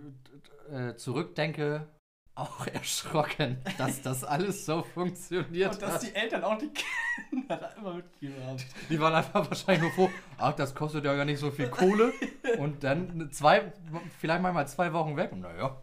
äh, 0.70 0.94
zurückdenke, 0.94 1.88
auch 2.34 2.66
erschrocken, 2.72 3.58
dass 3.78 4.02
das 4.02 4.24
alles 4.24 4.64
so 4.64 4.82
funktioniert 4.82 5.72
Und 5.72 5.82
dass 5.82 5.94
hat. 5.94 6.02
die 6.02 6.14
Eltern 6.14 6.44
auch 6.44 6.58
die 6.58 6.70
Kinder 6.70 7.56
da 7.56 7.68
immer 7.68 7.94
mitgegeben 7.94 8.44
haben. 8.44 8.58
Die 8.88 9.00
waren 9.00 9.14
einfach 9.14 9.48
wahrscheinlich 9.48 9.82
nur 9.82 9.92
froh, 9.92 10.10
ach, 10.38 10.54
das 10.54 10.74
kostet 10.74 11.04
ja 11.04 11.14
gar 11.14 11.24
nicht 11.24 11.40
so 11.40 11.50
viel 11.50 11.68
Kohle. 11.68 12.12
Und 12.58 12.84
dann 12.84 13.30
zwei, 13.32 13.72
vielleicht 14.18 14.42
mal 14.42 14.66
zwei 14.66 14.92
Wochen 14.92 15.16
weg. 15.16 15.34
Naja. 15.34 15.82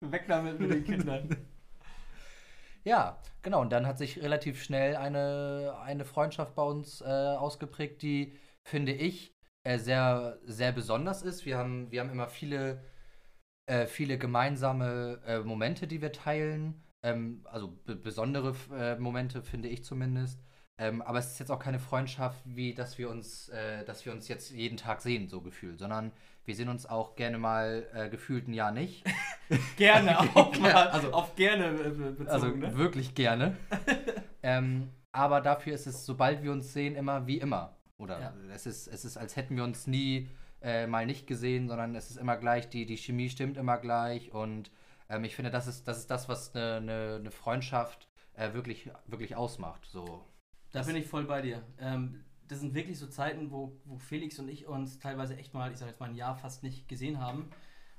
Weg 0.00 0.24
damit 0.28 0.60
mit 0.60 0.70
den 0.70 0.84
Kindern. 0.84 1.36
Ja, 2.88 3.18
genau. 3.42 3.60
Und 3.60 3.70
dann 3.70 3.86
hat 3.86 3.98
sich 3.98 4.22
relativ 4.22 4.62
schnell 4.62 4.96
eine, 4.96 5.76
eine 5.82 6.04
Freundschaft 6.06 6.54
bei 6.54 6.62
uns 6.62 7.02
äh, 7.02 7.04
ausgeprägt, 7.04 8.00
die, 8.02 8.32
finde 8.64 8.92
ich, 8.92 9.34
äh, 9.64 9.78
sehr, 9.78 10.38
sehr 10.44 10.72
besonders 10.72 11.20
ist. 11.22 11.44
Wir 11.44 11.58
haben, 11.58 11.90
wir 11.90 12.00
haben 12.00 12.10
immer 12.10 12.28
viele 12.28 12.82
äh, 13.66 13.86
viele 13.86 14.18
gemeinsame 14.18 15.20
äh, 15.26 15.40
Momente, 15.40 15.86
die 15.86 16.00
wir 16.02 16.12
teilen. 16.12 16.82
Ähm, 17.02 17.42
also 17.44 17.78
besondere 17.84 18.54
äh, 18.72 18.96
Momente, 18.98 19.42
finde 19.42 19.68
ich 19.68 19.84
zumindest. 19.84 20.40
Ähm, 20.80 21.02
aber 21.02 21.18
es 21.18 21.32
ist 21.32 21.40
jetzt 21.40 21.50
auch 21.50 21.58
keine 21.58 21.80
Freundschaft, 21.80 22.40
wie 22.44 22.72
dass 22.72 22.98
wir 22.98 23.10
uns, 23.10 23.48
äh, 23.48 23.84
dass 23.84 24.06
wir 24.06 24.12
uns 24.12 24.28
jetzt 24.28 24.52
jeden 24.52 24.76
Tag 24.76 25.00
sehen, 25.00 25.28
so 25.28 25.40
gefühlt, 25.40 25.78
sondern 25.78 26.12
wir 26.44 26.54
sehen 26.54 26.68
uns 26.68 26.86
auch 26.86 27.16
gerne 27.16 27.36
mal 27.36 27.86
äh, 27.92 28.08
gefühlt 28.08 28.48
ein 28.48 28.54
Jahr 28.54 28.70
nicht. 28.70 29.04
gerne 29.76 30.18
auch 30.34 30.56
mal. 30.58 30.72
Also 30.72 31.12
auf 31.12 31.34
gerne 31.34 31.66
äh, 31.66 31.90
bezogen. 31.90 32.28
Also 32.28 32.46
ne? 32.48 32.76
wirklich 32.76 33.14
gerne. 33.14 33.56
ähm, 34.42 34.90
aber 35.10 35.40
dafür 35.40 35.74
ist 35.74 35.86
es, 35.86 36.06
sobald 36.06 36.42
wir 36.44 36.52
uns 36.52 36.72
sehen, 36.72 36.94
immer 36.94 37.26
wie 37.26 37.38
immer. 37.38 37.76
Oder 37.96 38.20
ja. 38.20 38.34
es, 38.54 38.64
ist, 38.64 38.86
es 38.86 39.04
ist, 39.04 39.16
als 39.16 39.34
hätten 39.34 39.56
wir 39.56 39.64
uns 39.64 39.88
nie 39.88 40.28
äh, 40.62 40.86
mal 40.86 41.06
nicht 41.06 41.26
gesehen, 41.26 41.68
sondern 41.68 41.96
es 41.96 42.10
ist 42.10 42.16
immer 42.16 42.36
gleich, 42.36 42.68
die, 42.68 42.86
die 42.86 42.96
Chemie 42.96 43.28
stimmt 43.28 43.56
immer 43.56 43.78
gleich 43.78 44.32
und 44.32 44.70
ähm, 45.08 45.24
ich 45.24 45.34
finde, 45.34 45.50
das 45.50 45.66
ist, 45.66 45.88
das 45.88 45.98
ist 45.98 46.10
das, 46.10 46.28
was 46.28 46.54
eine, 46.54 46.76
eine, 46.76 47.16
eine 47.18 47.30
Freundschaft 47.30 48.08
äh, 48.34 48.52
wirklich, 48.52 48.90
wirklich 49.06 49.34
ausmacht. 49.34 49.84
So. 49.90 50.24
Da 50.70 50.82
bin 50.82 50.96
ich 50.96 51.06
voll 51.06 51.24
bei 51.24 51.42
dir. 51.42 51.62
Ähm, 51.78 52.24
das 52.46 52.60
sind 52.60 52.74
wirklich 52.74 52.98
so 52.98 53.06
Zeiten, 53.06 53.50
wo, 53.50 53.80
wo 53.84 53.98
Felix 53.98 54.38
und 54.38 54.48
ich 54.48 54.66
uns 54.66 54.98
teilweise 54.98 55.36
echt 55.36 55.54
mal, 55.54 55.70
ich 55.70 55.78
sag 55.78 55.88
jetzt 55.88 56.00
mal 56.00 56.08
ein 56.08 56.16
Jahr 56.16 56.36
fast 56.36 56.62
nicht 56.62 56.88
gesehen 56.88 57.20
haben. 57.20 57.50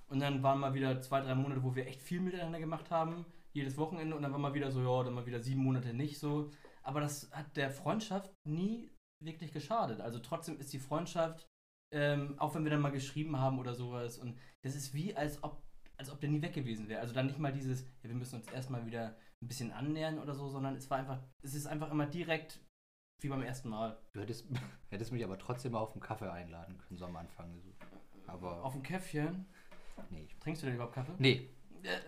Und 0.08 0.20
dann 0.20 0.42
waren 0.42 0.60
mal 0.60 0.74
wieder 0.74 1.02
zwei, 1.02 1.22
drei 1.22 1.36
Monate, 1.36 1.64
wo 1.64 1.76
wir 1.76 1.88
echt 1.88 2.02
viel 2.02 2.20
miteinander 2.20 2.60
gemacht 2.60 2.90
haben, 2.90 3.26
jedes 3.54 3.78
Wochenende. 3.78 4.16
Und 4.16 4.24
dann 4.24 4.32
war 4.32 4.40
mal 4.40 4.54
wieder 4.54 4.72
so, 4.72 4.82
ja, 4.82 5.04
dann 5.04 5.14
mal 5.14 5.26
wieder 5.26 5.40
sieben 5.40 5.64
Monate 5.64 5.94
nicht 5.94 6.20
so. 6.20 6.50
Aber 6.82 7.00
das 7.00 7.30
hat 7.32 7.56
der 7.58 7.70
Freundschaft 7.70 8.32
nie 8.44 8.90
wirklich 9.24 9.52
geschadet. 9.52 10.02
Also 10.02 10.20
trotzdem 10.20 10.60
ist 10.60 10.74
die 10.74 10.80
Freundschaft 10.80 11.50
ähm, 11.92 12.36
auch 12.38 12.54
wenn 12.56 12.64
wir 12.64 12.72
dann 12.72 12.82
mal 12.82 12.92
geschrieben 12.92 13.40
haben 13.40 13.60
oder 13.60 13.74
sowas. 13.74 14.18
Und 14.18 14.38
das 14.62 14.76
ist 14.76 14.94
wie, 14.94 15.16
als 15.16 15.44
ob, 15.44 15.64
als 15.98 16.12
ob 16.12 16.20
der 16.20 16.30
nie 16.30 16.42
weg 16.42 16.54
gewesen 16.54 16.88
wäre. 16.88 17.02
Also 17.02 17.14
dann 17.14 17.28
nicht 17.28 17.40
mal 17.40 17.52
dieses, 17.52 17.82
ja, 18.04 18.10
wir 18.10 18.16
müssen 18.16 18.36
uns 18.36 18.48
erstmal 18.48 18.86
wieder 18.86 19.16
ein 19.42 19.48
bisschen 19.48 19.72
annähern 19.72 20.20
oder 20.20 20.34
so, 20.34 20.50
sondern 20.50 20.76
es 20.76 20.90
war 20.90 20.98
einfach, 20.98 21.20
es 21.42 21.54
ist 21.54 21.66
einfach 21.66 21.92
immer 21.92 22.06
direkt 22.06 22.60
wie 23.22 23.30
beim 23.30 23.42
ersten 23.42 23.70
Mal. 23.70 23.98
Du 24.14 24.22
hättest, 24.22 24.46
hättest 24.90 25.12
mich 25.12 25.24
aber 25.24 25.38
trotzdem 25.38 25.74
mal 25.74 25.80
auf 25.80 25.94
einen 25.94 26.02
Kaffee 26.02 26.32
einladen 26.32 26.78
können, 26.78 26.98
so 26.98 27.06
am 27.06 27.16
Anfang. 27.16 27.62
Aber 28.28 28.64
auf 28.64 28.76
ein 28.76 28.84
Käffchen? 28.84 29.46
Nee. 30.10 30.28
Trinkst 30.40 30.62
du 30.62 30.68
denn 30.68 30.76
überhaupt 30.76 30.96
Kaffee? 30.96 31.14
Nee. 31.18 31.50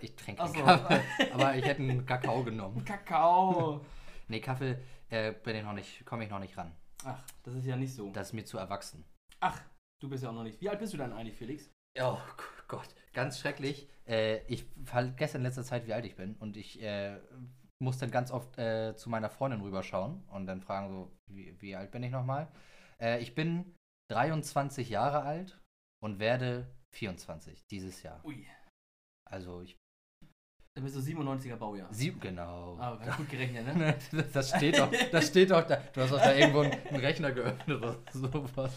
Ich 0.01 0.15
trinke 0.15 0.45
so. 0.47 0.53
Kaffee. 0.53 1.01
aber 1.33 1.55
ich 1.55 1.65
hätte 1.65 1.81
einen 1.81 2.05
Kakao 2.05 2.43
genommen. 2.43 2.83
Kakao. 2.83 3.85
nee, 4.27 4.41
Kaffee 4.41 4.77
äh, 5.09 5.31
bin 5.31 5.55
ich 5.55 5.63
noch 5.63 5.73
nicht, 5.73 6.05
komme 6.05 6.25
ich 6.25 6.29
noch 6.29 6.39
nicht 6.39 6.57
ran. 6.57 6.75
Ach, 7.03 7.23
das 7.43 7.55
ist 7.55 7.65
ja 7.65 7.75
nicht 7.75 7.93
so. 7.93 8.11
Das 8.11 8.27
ist 8.27 8.33
mir 8.33 8.45
zu 8.45 8.57
erwachsen. 8.57 9.05
Ach, 9.39 9.59
du 9.99 10.09
bist 10.09 10.23
ja 10.23 10.29
auch 10.29 10.33
noch 10.33 10.43
nicht. 10.43 10.61
Wie 10.61 10.69
alt 10.69 10.79
bist 10.79 10.93
du 10.93 10.97
dann 10.97 11.13
eigentlich, 11.13 11.35
Felix? 11.35 11.69
Oh 11.99 12.17
Gott, 12.67 12.89
ganz 13.13 13.39
schrecklich. 13.39 13.89
Äh, 14.07 14.45
ich 14.47 14.65
vergesse 14.83 15.37
in 15.37 15.43
letzter 15.43 15.63
Zeit, 15.63 15.87
wie 15.87 15.93
alt 15.93 16.05
ich 16.05 16.15
bin. 16.15 16.35
Und 16.35 16.57
ich 16.57 16.81
äh, 16.81 17.19
muss 17.81 17.97
dann 17.97 18.11
ganz 18.11 18.31
oft 18.31 18.57
äh, 18.57 18.95
zu 18.95 19.09
meiner 19.09 19.29
Freundin 19.29 19.61
rüberschauen 19.61 20.23
und 20.29 20.45
dann 20.45 20.61
fragen 20.61 20.89
so, 20.89 21.11
wie, 21.29 21.59
wie 21.59 21.75
alt 21.75 21.91
bin 21.91 22.03
ich 22.03 22.11
nochmal? 22.11 22.47
Äh, 23.01 23.19
ich 23.21 23.35
bin 23.35 23.75
23 24.11 24.89
Jahre 24.89 25.23
alt 25.23 25.59
und 26.03 26.19
werde 26.19 26.67
24 26.95 27.65
dieses 27.67 28.03
Jahr. 28.03 28.23
Ui. 28.25 28.45
Also 29.29 29.61
ich. 29.61 29.77
Dann 30.75 30.85
bist 30.85 30.95
du 30.95 30.99
97er 31.01 31.57
Baujahr. 31.57 31.93
Sieb, 31.93 32.21
genau. 32.21 32.77
Ah, 32.79 32.95
ganz 32.95 33.17
gut 33.17 33.29
gerechnet, 33.29 33.75
ne? 33.75 33.97
das 34.33 34.49
steht 34.49 34.79
doch, 34.79 34.89
das 35.11 35.27
steht 35.27 35.51
doch 35.51 35.65
da. 35.67 35.77
Du 35.93 36.01
hast 36.01 36.11
doch 36.11 36.19
da 36.19 36.33
irgendwo 36.33 36.61
einen, 36.61 36.95
Rechner 36.95 37.31
geöffnet 37.31 37.77
oder 37.77 37.97
sowas. 38.13 38.71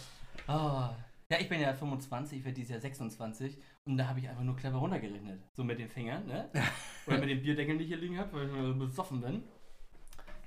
Ah. 0.47 0.97
Ja, 1.31 1.39
ich 1.41 1.49
bin 1.49 1.61
ja 1.61 1.73
25, 1.73 2.39
ich 2.39 2.45
werde 2.45 2.57
dieses 2.57 2.71
Jahr 2.71 2.81
26 2.81 3.59
und 3.87 3.99
da 3.99 4.09
habe 4.09 4.19
ich 4.19 4.29
einfach 4.29 4.43
nur 4.43 4.57
clever 4.57 4.79
runtergerechnet. 4.79 5.43
So 5.53 5.63
mit 5.63 5.79
den 5.79 5.89
Fingern, 5.89 6.27
ne? 6.27 6.51
Oder 7.07 7.19
mit 7.19 7.29
den 7.29 7.43
Bierdeckeln, 7.43 7.79
die 7.79 7.85
ich 7.85 7.91
hier 7.91 7.99
liegen 7.99 8.19
habe, 8.19 8.33
weil 8.33 8.47
ich 8.47 8.53
mal 8.53 8.75
besoffen 8.75 9.21
bin. 9.21 9.45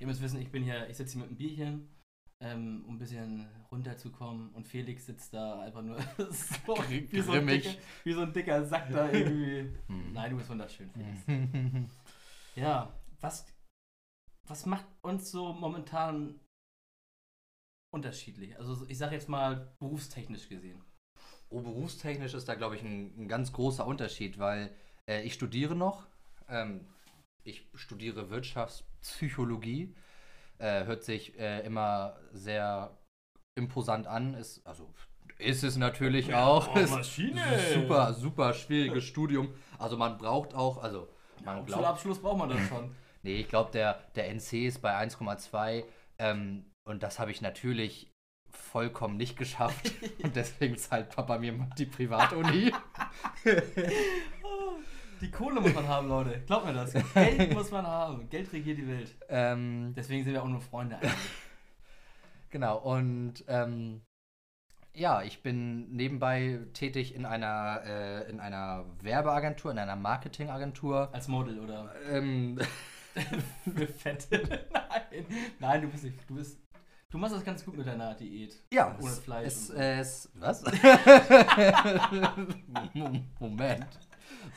Ihr 0.00 0.06
müsst 0.06 0.22
wissen, 0.22 0.40
ich 0.40 0.50
bin 0.50 0.62
hier, 0.64 0.88
ich 0.88 0.96
sitze 0.96 1.12
hier 1.12 1.22
mit 1.22 1.28
einem 1.28 1.38
Bierchen, 1.38 1.88
ähm, 2.40 2.84
um 2.86 2.94
ein 2.94 2.98
bisschen 2.98 3.48
runterzukommen 3.70 4.50
und 4.50 4.66
Felix 4.66 5.06
sitzt 5.06 5.34
da 5.34 5.60
einfach 5.60 5.82
nur 5.82 6.00
so, 6.18 6.76
wie, 6.88 7.20
so 7.20 7.32
ein 7.32 7.46
dicker, 7.46 7.70
wie 8.04 8.12
so 8.12 8.20
ein 8.22 8.32
dicker 8.32 8.64
Sack 8.64 8.90
da 8.90 9.08
irgendwie. 9.12 9.76
Hm. 9.86 10.12
Nein, 10.12 10.30
du 10.30 10.36
bist 10.36 10.48
wunderschön, 10.48 10.90
Felix. 10.90 11.90
Ja, 12.54 12.92
was, 13.20 13.46
was 14.46 14.66
macht 14.66 14.86
uns 15.02 15.30
so 15.30 15.52
momentan 15.52 16.40
unterschiedlich? 17.92 18.58
Also 18.58 18.86
ich 18.88 18.98
sage 18.98 19.14
jetzt 19.14 19.28
mal 19.28 19.74
berufstechnisch 19.78 20.48
gesehen. 20.48 20.82
Oh, 21.50 21.60
berufstechnisch 21.60 22.34
ist 22.34 22.48
da, 22.48 22.54
glaube 22.54 22.76
ich, 22.76 22.82
ein, 22.82 23.14
ein 23.16 23.28
ganz 23.28 23.52
großer 23.52 23.86
Unterschied, 23.86 24.38
weil 24.38 24.70
äh, 25.08 25.22
ich 25.22 25.34
studiere 25.34 25.74
noch. 25.74 26.06
Ähm, 26.48 26.86
ich 27.42 27.66
studiere 27.74 28.30
Wirtschaftspsychologie. 28.30 29.94
Äh, 30.58 30.84
hört 30.84 31.04
sich 31.04 31.38
äh, 31.38 31.60
immer 31.60 32.16
sehr 32.32 32.98
imposant 33.54 34.06
an. 34.06 34.34
Ist, 34.34 34.66
also 34.66 34.92
ist 35.38 35.62
es 35.62 35.76
natürlich 35.76 36.34
auch. 36.34 36.74
oh, 36.74 36.78
Ist 36.78 36.90
Maschine. 36.90 37.42
Super, 37.72 38.12
super 38.12 38.52
schwieriges 38.52 39.04
Studium. 39.04 39.54
Also 39.78 39.96
man 39.96 40.18
braucht 40.18 40.54
auch, 40.54 40.82
also 40.82 41.08
man 41.44 41.58
Zum 41.58 41.66
glaubt, 41.66 41.86
Abschluss 41.86 42.20
braucht 42.20 42.38
man 42.38 42.48
das 42.50 42.60
schon. 42.68 42.94
Nee, 43.24 43.40
ich 43.40 43.48
glaube, 43.48 43.72
der, 43.72 44.00
der 44.14 44.28
NC 44.30 44.68
ist 44.68 44.80
bei 44.80 44.96
1,2 44.96 45.82
ähm, 46.20 46.64
und 46.84 47.02
das 47.02 47.18
habe 47.18 47.32
ich 47.32 47.40
natürlich 47.40 48.12
vollkommen 48.50 49.16
nicht 49.16 49.36
geschafft. 49.36 49.92
und 50.22 50.36
deswegen 50.36 50.76
zahlt 50.76 51.10
Papa 51.10 51.38
mir 51.38 51.68
die 51.78 51.86
Privatuni. 51.86 52.72
Die 55.20 55.30
Kohle 55.32 55.60
muss 55.60 55.74
man 55.74 55.88
haben, 55.88 56.08
Leute. 56.08 56.40
Glaubt 56.46 56.66
mir 56.66 56.74
das. 56.74 56.92
Geld 57.12 57.52
muss 57.54 57.72
man 57.72 57.84
haben. 57.84 58.28
Geld 58.30 58.52
regiert 58.52 58.78
die 58.78 58.86
Welt. 58.86 59.16
ähm, 59.28 59.92
Deswegen 59.96 60.22
sind 60.22 60.32
wir 60.32 60.42
auch 60.42 60.48
nur 60.48 60.60
Freunde 60.60 60.96
eigentlich. 60.96 61.12
genau, 62.50 62.78
und 62.78 63.44
ähm, 63.48 64.02
ja, 64.94 65.22
ich 65.22 65.42
bin 65.42 65.90
nebenbei 65.90 66.60
tätig 66.72 67.14
in 67.16 67.24
einer, 67.24 67.82
äh, 67.84 68.30
in 68.30 68.38
einer 68.38 68.84
Werbeagentur, 69.02 69.72
in 69.72 69.78
einer 69.78 69.96
Marketingagentur. 69.96 71.08
Als 71.12 71.26
Model 71.26 71.58
oder 71.60 71.92
Ähm, 72.10 72.58
Fette. 73.98 74.66
Nein. 74.72 75.26
Nein, 75.58 75.82
du 75.82 75.88
bist 75.88 76.04
nicht. 76.04 76.30
Du 76.30 76.36
bist. 76.36 76.58
Du 77.10 77.16
machst 77.16 77.34
das 77.34 77.44
ganz 77.44 77.64
gut 77.64 77.74
mit 77.74 77.86
deiner 77.86 78.14
Diät. 78.14 78.54
ja, 78.70 78.94
Ohne 79.00 79.08
es, 79.08 79.18
Fleisch 79.20 79.46
Es, 79.46 79.70
es, 79.70 80.30
was? 80.34 80.62
Moment. 83.40 83.86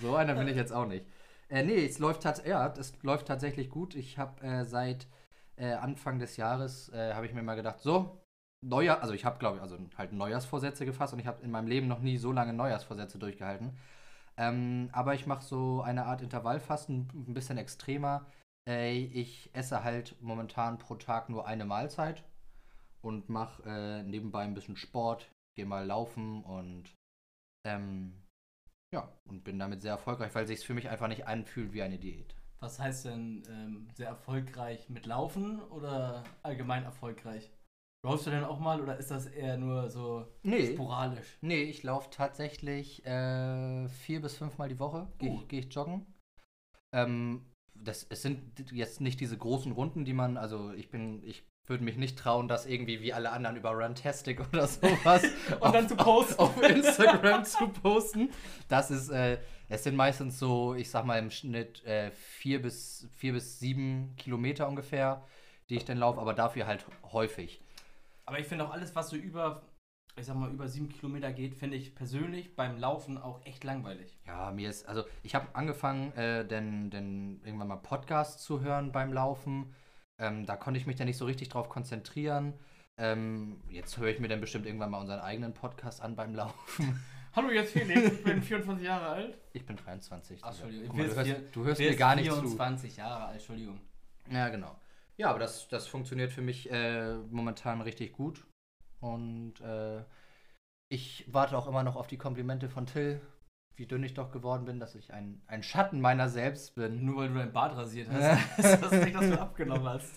So 0.02 0.18
einer 0.18 0.36
bin 0.36 0.50
ich 0.50 0.58
jetzt 0.58 0.74
auch 0.74 0.86
nicht. 0.86 1.06
Äh, 1.48 1.64
nee, 1.64 1.86
es 1.86 1.98
läuft, 2.00 2.26
ja, 2.46 2.68
es 2.78 3.02
läuft 3.04 3.28
tatsächlich 3.28 3.70
gut. 3.70 3.96
Ich 3.96 4.18
habe 4.18 4.46
äh, 4.46 4.66
seit 4.66 5.08
äh, 5.56 5.72
Anfang 5.72 6.20
des 6.20 6.36
Jahres, 6.36 6.90
äh, 6.90 7.14
habe 7.14 7.26
ich 7.26 7.34
mir 7.34 7.42
mal 7.42 7.56
gedacht, 7.56 7.80
so, 7.80 8.22
Neujahr, 8.66 9.02
also 9.02 9.14
ich 9.14 9.24
habe, 9.24 9.40
glaube 9.40 9.58
ich, 9.58 9.62
also 9.62 9.78
halt 9.98 10.12
Neujahrsvorsätze 10.12 10.86
gefasst 10.86 11.14
und 11.14 11.20
ich 11.20 11.28
habe 11.28 11.42
in 11.44 11.52
meinem 11.52 11.68
Leben 11.68 11.88
noch 11.88 12.02
nie 12.02 12.18
so 12.18 12.34
lange 12.34 12.52
Neujahrsvorsätze 12.52 13.18
durchgehalten. 13.18 13.78
Ähm, 14.36 14.90
aber 14.92 15.14
ich 15.14 15.26
mache 15.26 15.46
so 15.46 15.82
eine 15.82 16.06
Art 16.06 16.22
Intervallfasten, 16.22 17.08
ein 17.14 17.34
bisschen 17.34 17.58
extremer. 17.58 18.26
Äh, 18.68 18.98
ich 18.98 19.52
esse 19.54 19.86
halt 19.86 20.22
momentan 20.22 20.80
pro 20.80 20.96
Tag 20.96 21.30
nur 21.30 21.48
eine 21.48 21.64
Mahlzeit 21.64 22.26
und 23.02 23.30
mache 23.30 23.64
äh, 23.66 24.04
nebenbei 24.04 24.44
ein 24.44 24.54
bisschen 24.54 24.76
Sport, 24.78 25.30
gehe 25.56 25.66
mal 25.66 25.86
laufen 25.86 26.44
und 26.44 26.96
ähm, 27.66 28.14
ja, 28.94 29.12
und 29.30 29.44
bin 29.44 29.60
damit 29.60 29.82
sehr 29.82 29.92
erfolgreich, 29.94 30.34
weil 30.36 30.48
sich 30.48 30.66
für 30.66 30.74
mich 30.74 30.90
einfach 30.90 31.08
nicht 31.08 31.28
anfühlt 31.28 31.74
wie 31.74 31.82
eine 31.82 32.00
Diät. 32.00 32.36
Was 32.60 32.80
heißt 32.80 33.06
denn 33.06 33.44
ähm, 33.50 33.88
sehr 33.96 34.08
erfolgreich 34.08 34.90
mit 34.90 35.06
Laufen 35.06 35.60
oder 35.64 36.24
allgemein 36.44 36.84
erfolgreich? 36.84 37.52
Läufst 38.06 38.26
du 38.26 38.32
denn 38.32 38.44
auch 38.44 38.60
mal 38.60 38.82
oder 38.82 38.98
ist 38.98 39.12
das 39.12 39.28
eher 39.28 39.58
nur 39.58 39.90
so 39.90 40.28
Nee. 40.44 40.74
sporadisch? 40.74 41.38
Nee, 41.42 41.64
ich 41.64 41.84
laufe 41.84 42.10
tatsächlich 42.10 43.06
äh, 43.06 43.88
vier 43.90 44.22
bis 44.22 44.38
fünfmal 44.38 44.70
die 44.70 44.80
Woche, 44.80 45.08
gehe 45.20 45.30
Uh. 45.30 45.42
ich, 45.42 45.48
geh 45.48 45.60
ich 45.60 45.74
joggen. 45.74 46.06
Ähm, 46.94 47.46
das, 47.74 48.06
es 48.10 48.22
sind 48.22 48.72
jetzt 48.72 49.02
nicht 49.02 49.20
diese 49.20 49.38
großen 49.38 49.72
Runden, 49.72 50.06
die 50.06 50.14
man, 50.14 50.38
also 50.38 50.72
ich 50.74 50.90
bin, 50.90 51.24
ich 51.24 51.44
würde 51.68 51.84
mich 51.84 51.96
nicht 51.98 52.18
trauen, 52.18 52.48
das 52.48 52.66
irgendwie 52.66 53.02
wie 53.02 53.14
alle 53.14 53.32
anderen 53.32 53.56
über 53.56 53.72
Runtastic 53.72 54.42
oder 54.54 54.68
sowas 54.68 55.24
Und 55.60 55.74
dann 55.74 55.88
zu 55.88 55.96
posten. 55.96 56.40
auf 56.40 56.62
Instagram 56.62 57.46
zu 57.46 57.68
posten. 57.70 58.30
Das 58.68 58.92
ist, 58.92 59.10
äh, 59.10 59.38
es 59.70 59.84
sind 59.84 59.96
meistens 59.96 60.38
so, 60.40 60.74
ich 60.76 60.90
sag 60.90 61.06
mal 61.06 61.20
im 61.20 61.32
Schnitt 61.32 61.84
äh, 61.86 62.12
vier, 62.12 62.62
bis, 62.62 63.08
vier 63.16 63.34
bis 63.34 63.60
sieben 63.60 64.16
Kilometer 64.18 64.68
ungefähr, 64.68 65.24
die 65.70 65.76
ich 65.76 65.86
dann 65.86 65.98
laufe, 65.98 66.20
aber 66.20 66.34
dafür 66.34 66.68
halt 66.68 66.86
häufig. 67.12 67.62
Aber 68.26 68.40
ich 68.40 68.48
finde 68.48 68.66
auch 68.66 68.72
alles, 68.72 68.96
was 68.96 69.10
so 69.10 69.16
über, 69.16 69.62
ich 70.16 70.26
sag 70.26 70.36
mal, 70.36 70.52
über 70.52 70.68
sieben 70.68 70.90
Kilometer 70.90 71.32
geht, 71.32 71.56
finde 71.56 71.78
ich 71.78 71.96
persönlich 71.96 72.56
beim 72.56 72.78
Laufen 72.78 73.18
auch 73.18 73.46
echt 73.46 73.64
langweilig. 73.64 74.18
Ja, 74.28 74.52
mir 74.52 74.70
ist, 74.70 74.88
also 74.88 75.04
ich 75.24 75.36
habe 75.36 75.48
angefangen, 75.54 76.12
äh, 76.14 76.46
denn, 76.46 76.90
denn 76.90 77.42
irgendwann 77.44 77.68
mal 77.70 77.78
Podcasts 77.78 78.44
zu 78.44 78.62
hören 78.62 78.92
beim 78.92 79.14
Laufen. 79.14 79.74
Ähm, 80.22 80.46
da 80.46 80.56
konnte 80.56 80.80
ich 80.80 80.86
mich 80.86 80.96
dann 80.98 81.08
nicht 81.08 81.18
so 81.18 81.26
richtig 81.26 81.50
drauf 81.50 81.68
konzentrieren. 81.68 82.54
Ähm, 82.98 83.60
jetzt 83.70 83.98
höre 83.98 84.10
ich 84.10 84.20
mir 84.20 84.28
dann 84.28 84.40
bestimmt 84.40 84.66
irgendwann 84.68 84.92
mal 84.92 85.00
unseren 85.00 85.20
eigenen 85.20 85.54
Podcast 85.54 86.02
an 86.02 86.16
beim 86.16 86.36
Laufen. 86.36 87.04
Hallo, 87.36 87.50
jetzt 87.50 87.72
Felix, 87.72 88.12
ich 88.12 88.24
bin 88.24 88.42
24 88.42 88.86
Jahre 88.86 89.08
alt. 89.08 89.38
Ich 89.54 89.66
bin 89.66 89.78
23. 89.78 90.40
Ach, 90.44 90.50
Entschuldigung, 90.50 90.88
Guck 90.90 90.98
mal, 90.98 91.08
du 91.08 91.16
hörst, 91.16 91.28
vier- 91.28 91.40
du 91.52 91.64
hörst 91.66 91.80
mir 91.80 91.96
gar 91.96 92.16
nicht 92.16 92.30
zu. 92.32 92.36
24 92.42 92.98
Jahre 92.98 93.26
alt, 93.26 93.36
Entschuldigung. 93.38 93.82
Ja, 94.30 94.50
genau. 94.50 94.76
Ja, 95.18 95.30
aber 95.30 95.40
das, 95.40 95.68
das 95.70 95.88
funktioniert 95.88 96.32
für 96.32 96.42
mich 96.42 96.70
äh, 96.72 97.16
momentan 97.30 97.82
richtig 97.82 98.12
gut. 98.14 98.46
Und 99.00 99.60
äh, 99.62 100.04
ich 100.90 101.26
warte 101.32 101.58
auch 101.58 101.68
immer 101.68 101.84
noch 101.84 101.96
auf 101.96 102.08
die 102.08 102.18
Komplimente 102.18 102.70
von 102.70 102.86
Till, 102.86 103.22
wie 103.76 103.86
dünn 103.86 104.04
ich 104.04 104.14
doch 104.14 104.32
geworden 104.32 104.66
bin, 104.66 104.80
dass 104.80 104.96
ich 104.96 105.14
ein, 105.14 105.42
ein 105.48 105.64
Schatten 105.64 106.02
meiner 106.02 106.30
selbst 106.30 106.76
bin. 106.76 107.06
Nur 107.06 107.18
weil 107.18 107.30
du 107.30 107.36
dein 107.36 107.54
Bart 107.54 107.76
rasiert 107.76 108.10
hast. 108.12 108.58
das 108.58 108.92
ist 108.92 109.06
nicht, 109.06 109.16
dass 109.16 109.30
du 109.30 109.40
abgenommen 109.40 109.88
hast. 109.88 110.14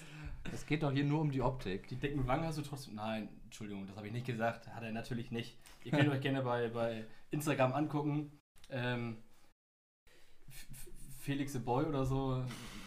Es 0.52 0.66
geht 0.66 0.82
doch 0.82 0.92
hier 0.92 1.04
nur 1.04 1.20
um 1.20 1.30
die 1.30 1.40
Optik. 1.40 1.88
Die 1.88 1.96
dicken 1.96 2.26
Wangen 2.26 2.44
hast 2.44 2.58
du 2.58 2.62
trotzdem. 2.62 2.96
Nein, 2.96 3.28
Entschuldigung, 3.44 3.86
das 3.86 3.96
habe 3.96 4.06
ich 4.06 4.12
nicht 4.12 4.26
gesagt. 4.26 4.68
Hat 4.68 4.82
er 4.82 4.92
natürlich 4.92 5.30
nicht. 5.30 5.58
Ihr 5.84 5.92
könnt 5.92 6.08
euch 6.10 6.20
gerne 6.20 6.42
bei, 6.42 6.68
bei 6.68 7.04
Instagram 7.30 7.72
angucken. 7.72 8.38
Ähm, 8.70 9.16
Felix 11.20 11.52
the 11.52 11.58
Boy 11.58 11.86
oder 11.86 12.04
so. 12.04 12.44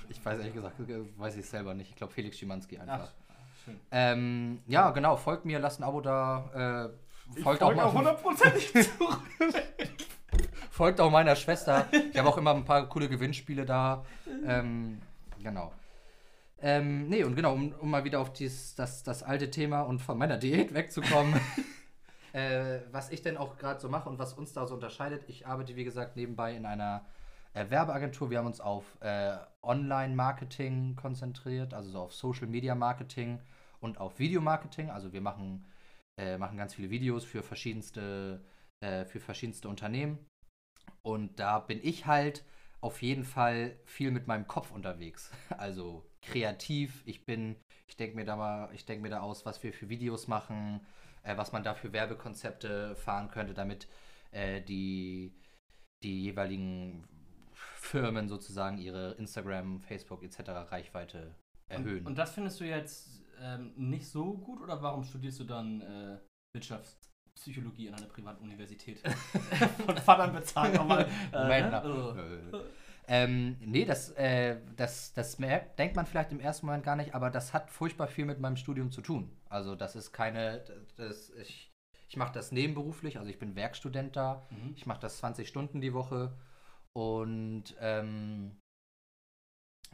Ich 0.10 0.24
weiß 0.24 0.40
ehrlich 0.40 0.54
gesagt, 0.54 0.76
weiß 1.18 1.34
ich 1.36 1.42
es 1.42 1.50
selber 1.50 1.74
nicht. 1.74 1.90
Ich 1.90 1.96
glaube 1.96 2.14
Felix 2.14 2.38
Schimanski 2.38 2.78
einfach. 2.78 3.12
Ach, 3.28 3.36
schön. 3.66 3.80
Ähm, 3.92 4.62
ja, 4.68 4.92
genau. 4.92 5.18
Folgt 5.18 5.46
mir, 5.46 5.60
lasst 5.60 5.80
ein 5.80 5.84
Abo 5.84 6.02
da. 6.02 6.92
Äh, 7.34 7.42
folgt, 7.42 7.64
auch 7.64 7.68
folge 7.68 7.84
auch 7.84 7.94
mal, 7.94 8.00
hundertprozentig 8.00 8.72
zu. 8.74 9.08
Folgt 10.78 11.02
auch 11.02 11.10
meiner 11.10 11.36
Schwester. 11.36 11.88
Ich 12.12 12.18
habe 12.20 12.30
auch 12.30 12.38
immer 12.38 12.54
ein 12.54 12.64
paar 12.64 12.88
coole 12.88 13.10
Gewinnspiele 13.10 13.66
da. 13.66 14.06
Ähm, 14.46 15.02
genau. 15.42 15.74
Ähm, 16.62 17.10
nee, 17.10 17.24
und 17.24 17.36
genau, 17.36 17.54
um, 17.54 17.74
um 17.80 17.90
mal 17.90 18.04
wieder 18.04 18.20
auf 18.20 18.32
dies, 18.32 18.76
das, 18.76 19.02
das 19.02 19.24
alte 19.24 19.50
Thema 19.50 19.82
und 19.82 20.00
von 20.00 20.20
meiner 20.20 20.38
Diät 20.38 20.76
wegzukommen. 20.76 21.34
äh, 22.34 22.82
was 22.92 23.10
ich 23.10 23.24
denn 23.24 23.38
auch 23.38 23.58
gerade 23.58 23.80
so 23.80 23.90
mache 23.90 24.08
und 24.08 24.20
was 24.20 24.34
uns 24.34 24.54
da 24.54 24.68
so 24.68 24.76
unterscheidet. 24.76 25.24
Ich 25.28 25.48
arbeite, 25.48 25.76
wie 25.76 25.84
gesagt, 25.84 26.16
nebenbei 26.16 26.56
in 26.56 26.68
einer 26.68 27.04
äh, 27.54 27.68
Werbeagentur. 27.72 28.30
Wir 28.30 28.38
haben 28.38 28.46
uns 28.46 28.62
auf 28.62 28.86
äh, 29.02 29.36
Online-Marketing 29.64 30.96
konzentriert, 30.96 31.74
also 31.74 31.90
so 31.90 32.00
auf 32.02 32.14
Social-Media-Marketing 32.14 33.40
und 33.80 34.00
auf 34.00 34.20
Videomarketing. 34.20 34.92
Also 34.92 35.12
wir 35.12 35.22
machen, 35.22 35.66
äh, 36.18 36.38
machen 36.38 36.56
ganz 36.56 36.76
viele 36.76 36.92
Videos 36.92 37.26
für 37.26 37.42
verschiedenste, 37.42 38.42
äh, 38.80 39.06
für 39.06 39.20
verschiedenste 39.20 39.70
Unternehmen. 39.70 40.20
Und 41.08 41.40
da 41.40 41.60
bin 41.60 41.80
ich 41.84 42.06
halt 42.06 42.44
auf 42.82 43.02
jeden 43.02 43.24
Fall 43.24 43.80
viel 43.86 44.12
mit 44.12 44.28
meinem 44.28 44.46
Kopf 44.46 44.72
unterwegs. 44.72 45.32
Also 45.58 46.06
kreativ. 46.22 47.02
Ich 47.06 47.26
bin, 47.26 47.56
ich 47.88 47.96
denke 47.96 48.18
mir 48.18 48.26
da 48.26 48.36
mal, 48.36 48.70
ich 48.74 48.86
denke 48.86 49.04
mir 49.04 49.10
da 49.10 49.22
aus, 49.22 49.46
was 49.46 49.64
wir 49.64 49.72
für 49.72 49.88
Videos 49.88 50.28
machen, 50.28 50.82
äh, 51.24 51.38
was 51.38 51.54
man 51.54 51.64
da 51.64 51.76
für 51.76 51.94
Werbekonzepte 51.94 52.98
fahren 52.98 53.30
könnte, 53.30 53.54
damit 53.54 53.88
äh, 54.32 54.62
die, 54.62 55.34
die 56.04 56.24
jeweiligen 56.24 57.08
Firmen 57.54 58.28
sozusagen 58.28 58.78
ihre 58.78 59.14
Instagram, 59.14 59.80
Facebook 59.80 60.24
etc. 60.24 60.50
Reichweite 60.70 61.36
erhöhen. 61.70 62.00
Und, 62.00 62.08
und 62.08 62.18
das 62.18 62.34
findest 62.34 62.60
du 62.60 62.66
jetzt 62.66 63.24
ähm, 63.40 63.72
nicht 63.78 64.10
so 64.10 64.34
gut 64.34 64.60
oder 64.60 64.82
warum 64.82 65.06
studierst 65.06 65.40
du 65.40 65.46
dann 65.46 65.80
äh, 65.80 66.18
Wirtschaftspsychologie 67.38 67.90
an 67.90 67.96
einer 67.96 68.08
privaten 68.08 68.44
Universität? 68.44 69.00
Von 69.86 69.98
Vatern 69.98 70.34
bezahlt 70.34 70.74
nochmal. 70.74 71.08
Äh, 71.32 71.62
ne? 71.62 71.82
Also, 71.82 72.16
Ähm, 73.10 73.56
nee, 73.62 73.86
das, 73.86 74.12
äh, 74.12 74.58
das, 74.76 75.14
das 75.14 75.40
merkt, 75.40 75.80
denkt 75.80 75.96
man 75.96 76.06
vielleicht 76.06 76.34
im 76.34 76.42
ersten 76.42 76.66
Moment 76.66 76.84
gar 76.84 76.98
nicht, 76.98 77.16
aber 77.16 77.30
das 77.30 77.54
hat 77.54 77.70
furchtbar 77.70 78.08
viel 78.08 78.26
mit 78.26 78.42
meinem 78.42 78.58
Studium 78.58 78.92
zu 78.92 79.02
tun. 79.02 79.32
Also 79.48 79.76
das 79.76 79.96
ist 79.96 80.12
keine, 80.12 80.62
das, 80.98 81.30
ich, 81.42 81.72
ich 82.10 82.18
mache 82.18 82.34
das 82.34 82.52
nebenberuflich, 82.52 83.18
also 83.18 83.30
ich 83.30 83.40
bin 83.40 83.56
Werkstudent 83.56 84.18
da, 84.18 84.46
mhm. 84.50 84.74
ich 84.76 84.86
mache 84.86 85.00
das 85.00 85.20
20 85.20 85.48
Stunden 85.48 85.80
die 85.80 85.94
Woche 85.94 86.36
und 86.92 87.78
ähm, 87.80 88.60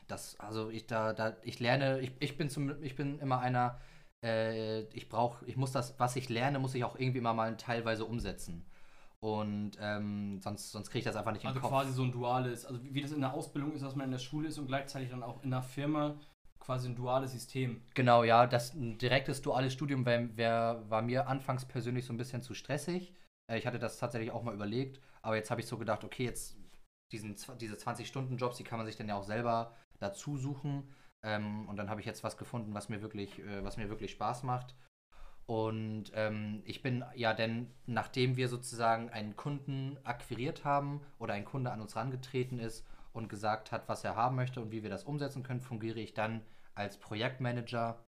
das, 0.08 0.40
also 0.40 0.72
ich 0.72 0.88
da, 0.88 1.14
da, 1.14 1.38
ich 1.44 1.60
lerne, 1.60 2.00
ich, 2.00 2.14
ich 2.20 2.36
bin 2.36 2.50
zum, 2.50 2.82
ich 2.82 2.96
bin 2.96 3.20
immer 3.20 3.40
einer, 3.40 3.80
äh, 4.24 4.82
ich 4.94 5.10
brauche, 5.10 5.46
ich 5.46 5.58
muss 5.58 5.72
das, 5.72 6.00
was 6.00 6.16
ich 6.16 6.30
lerne, 6.30 6.60
muss 6.60 6.76
ich 6.76 6.84
auch 6.84 6.96
irgendwie 6.98 7.20
immer 7.20 7.34
mal 7.34 7.56
teilweise 7.58 8.06
umsetzen. 8.06 8.66
Und 9.20 9.72
ähm, 9.80 10.40
sonst, 10.42 10.72
sonst 10.72 10.90
kriege 10.90 11.00
ich 11.00 11.06
das 11.06 11.16
einfach 11.16 11.32
nicht 11.32 11.46
Also 11.46 11.58
im 11.58 11.62
Kopf. 11.62 11.72
quasi 11.72 11.94
so 11.94 12.04
ein 12.04 12.12
duales, 12.12 12.66
also 12.66 12.80
wie 12.84 13.02
das 13.02 13.12
in 13.12 13.22
der 13.22 13.34
Ausbildung 13.34 13.72
ist, 13.74 13.82
dass 13.82 13.96
man 13.96 14.06
in 14.06 14.12
der 14.12 14.20
Schule 14.20 14.50
ist 14.50 14.58
und 14.58 14.68
gleichzeitig 14.68 15.10
dann 15.12 15.24
auch 15.24 15.42
in 15.44 15.52
der 15.52 15.62
Firma 15.64 16.16
quasi 16.60 16.90
ein 16.90 16.96
duales 16.96 17.32
System. 17.32 17.82
Genau, 17.94 18.24
ja, 18.24 18.48
das 18.48 18.74
ein 18.74 18.98
direktes 18.98 19.42
duales 19.42 19.74
Studium 19.74 20.06
wär, 20.06 20.36
wär, 20.38 20.84
war 20.90 21.02
mir 21.02 21.28
anfangs 21.28 21.66
persönlich 21.66 22.06
so 22.06 22.14
ein 22.14 22.18
bisschen 22.18 22.42
zu 22.42 22.54
stressig. 22.54 23.14
Äh, 23.50 23.60
Ich 23.60 23.68
hatte 23.68 23.80
das 23.80 23.98
tatsächlich 23.98 24.32
auch 24.32 24.44
mal 24.44 24.54
überlegt, 24.54 25.00
aber 25.22 25.36
jetzt 25.38 25.52
habe 25.52 25.62
ich 25.62 25.68
so 25.68 25.78
gedacht, 25.78 26.04
okay, 26.04 26.26
jetzt 26.26 26.58
diesen, 27.14 27.36
diese 27.60 27.78
20-Stunden-Jobs, 27.78 28.58
die 28.58 28.64
kann 28.64 28.78
man 28.78 28.86
sich 28.86 28.98
dann 28.98 29.08
ja 29.08 29.16
auch 29.16 29.24
selber 29.24 29.74
dazu 30.00 30.38
suchen. 30.38 30.90
Ähm, 31.24 31.68
und 31.70 31.78
dann 31.78 31.90
habe 31.90 32.02
ich 32.02 32.06
jetzt 32.06 32.24
was 32.24 32.38
gefunden, 32.38 32.74
was 32.74 32.90
mir 32.90 33.02
wirklich, 33.02 33.40
äh, 33.40 33.64
was 33.64 33.78
mir 33.78 33.90
wirklich 33.90 34.12
Spaß 34.12 34.44
macht. 34.44 34.76
Und 35.46 36.12
ähm, 36.16 36.62
ich 36.66 36.82
bin 36.82 37.04
ja 37.16 37.34
denn, 37.34 37.70
nachdem 37.86 38.38
wir 38.38 38.48
sozusagen 38.48 39.10
einen 39.10 39.36
Kunden 39.36 39.98
akquiriert 40.04 40.64
haben 40.64 41.02
oder 41.20 41.34
ein 41.34 41.46
Kunde 41.46 41.72
an 41.72 41.82
uns 41.82 41.96
rangetreten 41.96 42.60
ist 42.60 42.86
und 43.12 43.28
gesagt 43.28 43.72
hat, 43.72 43.90
was 43.90 44.04
er 44.04 44.16
haben 44.16 44.36
möchte 44.36 44.62
und 44.62 44.72
wie 44.72 44.84
wir 44.84 44.90
das 44.90 45.04
umsetzen 45.04 45.44
können, 45.44 45.60
fungiere 45.62 46.00
ich 46.00 46.14
dann 46.14 46.42
als 46.76 46.98
Projektmanager 46.98 48.04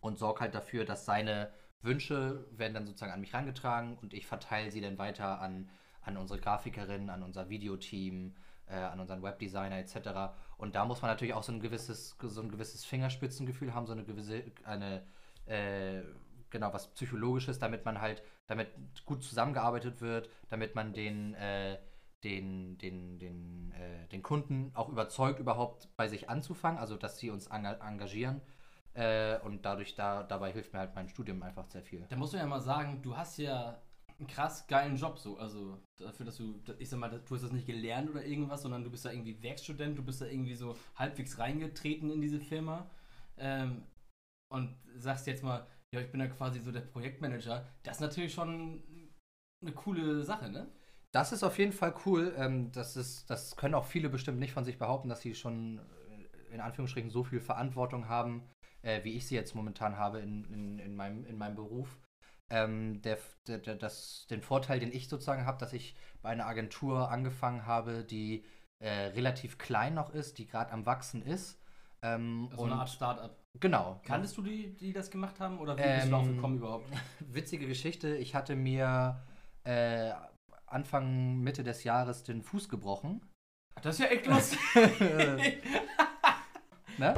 und 0.00 0.18
sorge 0.18 0.40
halt 0.40 0.54
dafür, 0.54 0.84
dass 0.84 1.04
seine 1.04 1.52
Wünsche 1.82 2.44
werden 2.50 2.74
dann 2.74 2.86
sozusagen 2.86 3.12
an 3.12 3.20
mich 3.20 3.34
rangetragen 3.34 3.96
und 3.98 4.12
ich 4.12 4.26
verteile 4.26 4.70
sie 4.70 4.80
dann 4.80 4.98
weiter 4.98 5.40
an, 5.40 5.70
an 6.02 6.16
unsere 6.16 6.40
Grafikerin, 6.40 7.10
an 7.10 7.22
unser 7.22 7.48
Videoteam, 7.48 8.34
äh, 8.68 8.74
an 8.76 9.00
unseren 9.00 9.22
Webdesigner 9.22 9.78
etc. 9.78 10.34
Und 10.58 10.74
da 10.74 10.84
muss 10.84 11.02
man 11.02 11.10
natürlich 11.10 11.34
auch 11.34 11.42
so 11.42 11.52
ein 11.52 11.60
gewisses, 11.60 12.16
so 12.20 12.40
ein 12.42 12.50
gewisses 12.50 12.84
Fingerspitzengefühl 12.84 13.74
haben, 13.74 13.86
so 13.86 13.92
eine 13.92 14.04
gewisse, 14.04 14.42
eine, 14.64 15.02
äh, 15.46 16.02
genau, 16.50 16.72
was 16.72 16.88
Psychologisches, 16.94 17.58
damit 17.58 17.84
man 17.84 18.00
halt, 18.00 18.22
damit 18.46 18.68
gut 19.04 19.22
zusammengearbeitet 19.22 20.00
wird, 20.00 20.28
damit 20.48 20.74
man 20.74 20.92
den, 20.92 21.34
äh, 21.34 21.78
den, 22.24 22.78
den, 22.78 23.18
den, 23.18 23.72
äh, 23.72 24.08
den 24.08 24.22
Kunden 24.22 24.70
auch 24.74 24.88
überzeugt, 24.88 25.38
überhaupt 25.40 25.88
bei 25.96 26.08
sich 26.08 26.28
anzufangen, 26.30 26.78
also 26.78 26.96
dass 26.96 27.18
sie 27.18 27.30
uns 27.30 27.50
enga- 27.50 27.80
engagieren. 27.86 28.40
Äh, 28.94 29.38
und 29.40 29.64
dadurch, 29.64 29.94
da, 29.94 30.22
dabei 30.22 30.52
hilft 30.52 30.72
mir 30.72 30.78
halt 30.80 30.94
mein 30.94 31.08
Studium 31.08 31.42
einfach 31.42 31.66
sehr 31.66 31.82
viel. 31.82 32.06
Da 32.08 32.16
musst 32.16 32.32
du 32.32 32.38
ja 32.38 32.46
mal 32.46 32.60
sagen, 32.60 33.02
du 33.02 33.16
hast 33.16 33.36
ja 33.38 33.78
einen 34.18 34.28
krass 34.28 34.66
geilen 34.66 34.96
Job 34.96 35.18
so. 35.18 35.38
Also 35.38 35.78
dafür, 35.98 36.26
dass 36.26 36.36
du, 36.36 36.60
ich 36.78 36.88
sag 36.88 36.98
mal, 36.98 37.08
du 37.10 37.34
hast 37.34 37.42
das 37.42 37.52
nicht 37.52 37.66
gelernt 37.66 38.10
oder 38.10 38.24
irgendwas, 38.24 38.62
sondern 38.62 38.84
du 38.84 38.90
bist 38.90 39.04
da 39.04 39.10
irgendwie 39.10 39.42
Werkstudent, 39.42 39.98
du 39.98 40.02
bist 40.02 40.20
da 40.20 40.26
irgendwie 40.26 40.54
so 40.54 40.76
halbwegs 40.94 41.38
reingetreten 41.38 42.10
in 42.10 42.20
diese 42.20 42.40
Firma. 42.40 42.90
Ähm, 43.36 43.82
und 44.48 44.76
sagst 44.96 45.26
jetzt 45.26 45.42
mal, 45.42 45.66
ja, 45.92 46.00
ich 46.00 46.10
bin 46.10 46.20
da 46.20 46.26
quasi 46.28 46.60
so 46.60 46.72
der 46.72 46.80
Projektmanager. 46.80 47.66
Das 47.82 47.96
ist 47.96 48.00
natürlich 48.00 48.32
schon 48.32 48.82
eine 49.62 49.72
coole 49.72 50.22
Sache, 50.22 50.50
ne? 50.50 50.68
Das 51.12 51.32
ist 51.32 51.42
auf 51.42 51.58
jeden 51.58 51.72
Fall 51.72 51.94
cool. 52.04 52.34
Ähm, 52.36 52.72
das, 52.72 52.96
ist, 52.96 53.30
das 53.30 53.56
können 53.56 53.74
auch 53.74 53.86
viele 53.86 54.08
bestimmt 54.08 54.38
nicht 54.38 54.52
von 54.52 54.64
sich 54.64 54.78
behaupten, 54.78 55.08
dass 55.08 55.20
sie 55.20 55.34
schon 55.34 55.78
äh, 55.78 56.54
in 56.54 56.60
Anführungsstrichen 56.60 57.10
so 57.10 57.24
viel 57.24 57.40
Verantwortung 57.40 58.08
haben, 58.08 58.48
äh, 58.82 59.02
wie 59.04 59.14
ich 59.14 59.26
sie 59.26 59.34
jetzt 59.34 59.54
momentan 59.54 59.96
habe 59.96 60.20
in, 60.20 60.44
in, 60.52 60.78
in, 60.78 60.94
meinem, 60.94 61.24
in 61.26 61.38
meinem 61.38 61.56
Beruf. 61.56 61.98
Ähm, 62.50 63.02
der, 63.02 63.18
der, 63.48 63.74
das, 63.74 64.26
den 64.30 64.40
Vorteil, 64.42 64.78
den 64.78 64.92
ich 64.92 65.08
sozusagen 65.08 65.46
habe, 65.46 65.58
dass 65.58 65.72
ich 65.72 65.96
bei 66.22 66.28
einer 66.30 66.46
Agentur 66.46 67.10
angefangen 67.10 67.66
habe, 67.66 68.04
die 68.04 68.44
äh, 68.78 68.88
relativ 69.08 69.58
klein 69.58 69.94
noch 69.94 70.10
ist, 70.10 70.38
die 70.38 70.46
gerade 70.46 70.70
am 70.72 70.86
Wachsen 70.86 71.22
ist. 71.22 71.58
Ähm, 72.02 72.48
So 72.54 72.64
eine 72.64 72.74
Art 72.76 72.90
Start-up. 72.90 73.42
genau. 73.58 74.00
Kanntest 74.04 74.36
du 74.36 74.42
die, 74.42 74.76
die 74.76 74.92
das 74.92 75.10
gemacht 75.10 75.40
haben 75.40 75.58
oder 75.58 75.76
wie 75.76 75.82
bist 75.82 76.02
du 76.02 76.04
Ähm, 76.04 76.10
darauf 76.10 76.26
gekommen 76.28 76.56
überhaupt? 76.58 76.88
Witzige 77.20 77.66
Geschichte. 77.66 78.16
Ich 78.16 78.34
hatte 78.34 78.54
mir 78.54 79.24
äh, 79.64 80.12
Anfang, 80.66 81.38
Mitte 81.40 81.64
des 81.64 81.84
Jahres 81.84 82.22
den 82.22 82.42
Fuß 82.42 82.68
gebrochen. 82.68 83.22
Das 83.82 83.98
ist 83.98 84.04
ja 84.04 84.06
echt 84.06 84.26
lustig. 84.26 84.58
ne? 86.98 87.14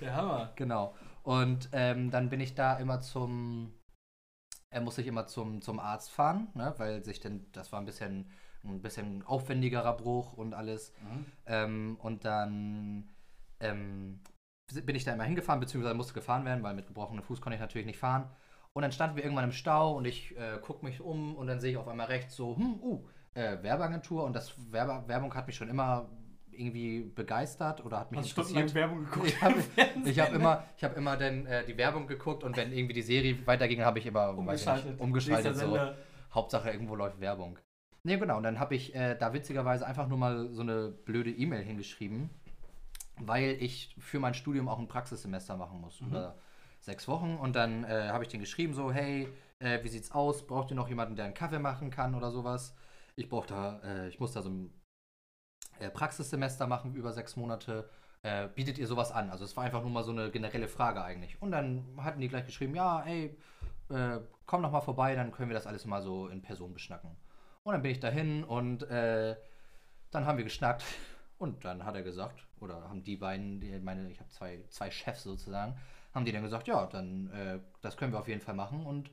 Der 0.00 0.14
Hammer. 0.14 0.52
Genau. 0.56 0.94
Und 1.22 1.68
ähm, 1.72 2.10
dann 2.10 2.30
bin 2.30 2.40
ich 2.40 2.54
da 2.54 2.76
immer 2.78 3.00
zum, 3.00 3.72
äh, 4.70 4.80
musste 4.80 5.02
ich 5.02 5.06
immer 5.06 5.26
zum, 5.26 5.60
zum 5.62 5.80
Arzt 5.80 6.10
fahren, 6.10 6.48
ne? 6.54 6.74
weil 6.78 7.04
sich 7.04 7.20
denn, 7.20 7.46
das 7.52 7.72
war 7.72 7.80
ein 7.80 7.86
bisschen, 7.86 8.30
ein 8.64 8.82
bisschen 8.82 9.22
aufwendigerer 9.24 9.96
Bruch 9.96 10.32
und 10.34 10.54
alles. 10.54 10.92
Mhm. 11.02 11.26
Ähm, 11.46 11.96
und 12.00 12.24
dann 12.24 13.08
ähm, 13.60 14.20
bin 14.84 14.94
ich 14.94 15.04
da 15.04 15.12
immer 15.12 15.24
hingefahren, 15.24 15.60
beziehungsweise 15.60 15.94
musste 15.94 16.14
gefahren 16.14 16.44
werden, 16.44 16.62
weil 16.62 16.74
mit 16.74 16.86
gebrochenem 16.86 17.24
Fuß 17.24 17.40
konnte 17.40 17.54
ich 17.54 17.60
natürlich 17.60 17.86
nicht 17.86 17.98
fahren. 17.98 18.30
Und 18.72 18.82
dann 18.82 18.92
standen 18.92 19.16
wir 19.16 19.24
irgendwann 19.24 19.46
im 19.46 19.52
Stau 19.52 19.96
und 19.96 20.04
ich 20.04 20.36
äh, 20.36 20.58
gucke 20.62 20.84
mich 20.84 21.00
um 21.00 21.34
und 21.34 21.48
dann 21.48 21.60
sehe 21.60 21.72
ich 21.72 21.76
auf 21.76 21.88
einmal 21.88 22.06
rechts 22.06 22.36
so, 22.36 22.56
hm, 22.56 22.80
uh, 22.80 23.04
äh, 23.34 23.62
Werbeagentur 23.62 24.24
und 24.24 24.34
das 24.34 24.54
Werbe 24.72 25.08
Werbung 25.08 25.34
hat 25.34 25.48
mich 25.48 25.56
schon 25.56 25.68
immer 25.68 26.08
irgendwie 26.52 27.00
begeistert 27.02 27.84
oder 27.84 28.00
hat 28.00 28.10
mich 28.10 28.20
Hast 28.20 28.30
stundenlang 28.30 28.64
interessiert. 28.64 28.90
Werbung 28.90 29.04
geguckt? 29.04 29.26
Ich 29.28 29.40
habe 29.42 29.54
ich 30.04 30.20
hab 30.20 30.32
immer, 30.32 30.64
ich 30.76 30.84
hab 30.84 30.96
immer 30.96 31.16
dann 31.16 31.46
äh, 31.46 31.64
die 31.64 31.76
Werbung 31.76 32.06
geguckt 32.06 32.44
und 32.44 32.56
wenn 32.56 32.72
irgendwie 32.72 32.94
die 32.94 33.02
Serie 33.02 33.36
weiterging, 33.46 33.82
habe 33.82 33.98
ich 33.98 34.06
immer 34.06 34.30
ich 34.30 34.36
nicht, 34.36 34.40
umgeschaltet. 34.40 35.00
umgeschaltet 35.00 35.56
so. 35.56 35.78
Hauptsache 36.32 36.70
irgendwo 36.70 36.94
läuft 36.94 37.20
Werbung. 37.20 37.58
Ne, 38.02 38.18
genau. 38.18 38.36
Und 38.36 38.44
dann 38.44 38.58
habe 38.58 38.74
ich 38.74 38.94
äh, 38.94 39.14
da 39.16 39.32
witzigerweise 39.32 39.86
einfach 39.86 40.08
nur 40.08 40.18
mal 40.18 40.48
so 40.52 40.62
eine 40.62 40.88
blöde 40.90 41.30
E-Mail 41.30 41.62
hingeschrieben, 41.62 42.30
weil 43.18 43.56
ich 43.60 43.94
für 43.98 44.20
mein 44.20 44.34
Studium 44.34 44.68
auch 44.68 44.78
ein 44.78 44.88
Praxissemester 44.88 45.56
machen 45.56 45.80
muss. 45.80 46.00
Mhm. 46.00 46.08
Über 46.08 46.38
sechs 46.80 47.08
Wochen. 47.08 47.36
Und 47.36 47.56
dann 47.56 47.84
äh, 47.84 48.08
habe 48.08 48.24
ich 48.24 48.28
den 48.28 48.40
geschrieben, 48.40 48.74
so, 48.74 48.90
hey, 48.90 49.28
äh, 49.58 49.82
wie 49.84 49.88
sieht's 49.88 50.12
aus? 50.12 50.46
Braucht 50.46 50.70
ihr 50.70 50.76
noch 50.76 50.88
jemanden, 50.88 51.16
der 51.16 51.26
einen 51.26 51.34
Kaffee 51.34 51.58
machen 51.58 51.90
kann 51.90 52.14
oder 52.14 52.30
sowas? 52.30 52.74
Ich 53.16 53.28
brauche 53.28 53.48
da, 53.48 53.80
äh, 53.84 54.08
ich 54.08 54.18
muss 54.18 54.32
da 54.32 54.40
so 54.40 54.48
ein 54.48 54.72
Praxissemester 55.88 56.66
machen 56.66 56.94
über 56.94 57.12
sechs 57.12 57.36
Monate. 57.36 57.88
Äh, 58.22 58.48
bietet 58.54 58.76
ihr 58.78 58.86
sowas 58.86 59.12
an? 59.12 59.30
Also 59.30 59.44
es 59.44 59.56
war 59.56 59.64
einfach 59.64 59.80
nur 59.80 59.90
mal 59.90 60.04
so 60.04 60.10
eine 60.12 60.30
generelle 60.30 60.68
Frage 60.68 61.02
eigentlich. 61.02 61.40
Und 61.40 61.52
dann 61.52 61.84
hatten 61.96 62.20
die 62.20 62.28
gleich 62.28 62.44
geschrieben, 62.44 62.74
ja, 62.74 63.02
ey, 63.06 63.34
äh, 63.88 64.18
komm 64.44 64.60
noch 64.60 64.72
mal 64.72 64.82
vorbei, 64.82 65.14
dann 65.14 65.32
können 65.32 65.48
wir 65.48 65.54
das 65.54 65.66
alles 65.66 65.86
mal 65.86 66.02
so 66.02 66.28
in 66.28 66.42
Person 66.42 66.74
beschnacken. 66.74 67.16
Und 67.62 67.72
dann 67.72 67.82
bin 67.82 67.92
ich 67.92 68.00
dahin 68.00 68.44
und 68.44 68.82
äh, 68.90 69.36
dann 70.10 70.26
haben 70.26 70.36
wir 70.38 70.44
geschnackt 70.44 70.84
und 71.38 71.64
dann 71.64 71.84
hat 71.84 71.94
er 71.94 72.02
gesagt, 72.02 72.46
oder 72.60 72.88
haben 72.88 73.02
die 73.02 73.16
beiden, 73.16 73.60
die, 73.60 73.78
meine, 73.78 74.10
ich 74.10 74.20
habe 74.20 74.28
zwei, 74.30 74.64
zwei 74.68 74.90
Chefs 74.90 75.22
sozusagen, 75.22 75.76
haben 76.14 76.24
die 76.24 76.32
dann 76.32 76.42
gesagt, 76.42 76.68
ja, 76.68 76.86
dann 76.86 77.30
äh, 77.30 77.60
das 77.80 77.96
können 77.96 78.12
wir 78.12 78.18
auf 78.18 78.28
jeden 78.28 78.40
Fall 78.40 78.54
machen 78.54 78.84
und 78.84 79.10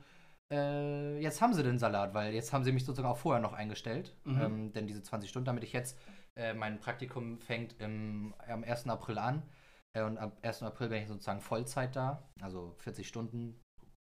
äh, 0.50 1.18
jetzt 1.20 1.40
haben 1.40 1.54
sie 1.54 1.62
den 1.62 1.78
Salat, 1.78 2.14
weil 2.14 2.32
jetzt 2.34 2.52
haben 2.52 2.64
sie 2.64 2.72
mich 2.72 2.84
sozusagen 2.84 3.08
auch 3.12 3.18
vorher 3.18 3.40
noch 3.40 3.52
eingestellt, 3.52 4.14
Mhm. 4.24 4.40
ähm, 4.42 4.72
denn 4.72 4.86
diese 4.86 5.02
20 5.02 5.28
Stunden, 5.30 5.46
damit 5.46 5.62
ich 5.64 5.72
jetzt, 5.72 5.98
äh, 6.38 6.54
mein 6.54 6.78
Praktikum 6.80 7.38
fängt 7.40 7.78
im, 7.80 8.34
am 8.48 8.64
1. 8.64 8.88
April 8.88 9.18
an 9.18 9.42
äh, 9.92 10.02
und 10.02 10.16
am 10.18 10.32
1. 10.42 10.62
April 10.62 10.88
bin 10.88 11.02
ich 11.02 11.08
sozusagen 11.08 11.40
Vollzeit 11.40 11.94
da, 11.96 12.22
also 12.40 12.74
40 12.78 13.06
Stunden 13.06 13.60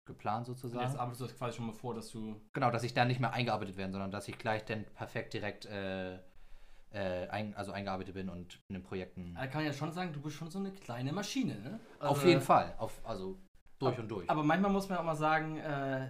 geplant 0.05 0.47
Und 0.47 0.55
sozusagen. 0.55 0.85
jetzt 0.85 0.97
arbeitest 0.99 1.21
du 1.21 1.25
das 1.25 1.35
quasi 1.37 1.57
schon 1.57 1.65
mal 1.67 1.73
vor, 1.73 1.93
dass 1.93 2.09
du. 2.11 2.39
Genau, 2.53 2.71
dass 2.71 2.83
ich 2.83 2.93
da 2.93 3.03
nicht 3.05 3.19
mehr 3.19 3.33
eingearbeitet 3.33 3.75
werde, 3.77 3.91
sondern 3.93 4.11
dass 4.11 4.27
ich 4.27 4.37
gleich 4.37 4.63
dann 4.65 4.85
perfekt 4.93 5.33
direkt 5.33 5.65
äh, 5.65 6.15
äh, 6.91 7.27
ein, 7.29 7.53
also 7.55 7.71
eingearbeitet 7.73 8.13
bin 8.13 8.29
und 8.29 8.59
in 8.69 8.75
den 8.75 8.83
Projekten. 8.83 9.35
Da 9.35 9.47
kann 9.47 9.57
man 9.61 9.65
ja 9.65 9.73
schon 9.73 9.91
sagen, 9.91 10.13
du 10.13 10.21
bist 10.21 10.37
schon 10.37 10.49
so 10.49 10.59
eine 10.59 10.71
kleine 10.71 11.11
Maschine, 11.11 11.55
ne? 11.59 11.79
auf 11.99 12.17
Also- 12.19 12.27
jeden 12.27 12.41
Fall, 12.41 12.73
auf, 12.77 13.01
also 13.05 13.37
durch 13.79 13.99
und 13.99 14.07
durch. 14.09 14.29
Aber 14.29 14.43
manchmal 14.43 14.71
muss 14.71 14.87
man 14.89 14.97
auch 14.99 15.03
mal 15.03 15.15
sagen, 15.15 15.57
äh, 15.57 16.09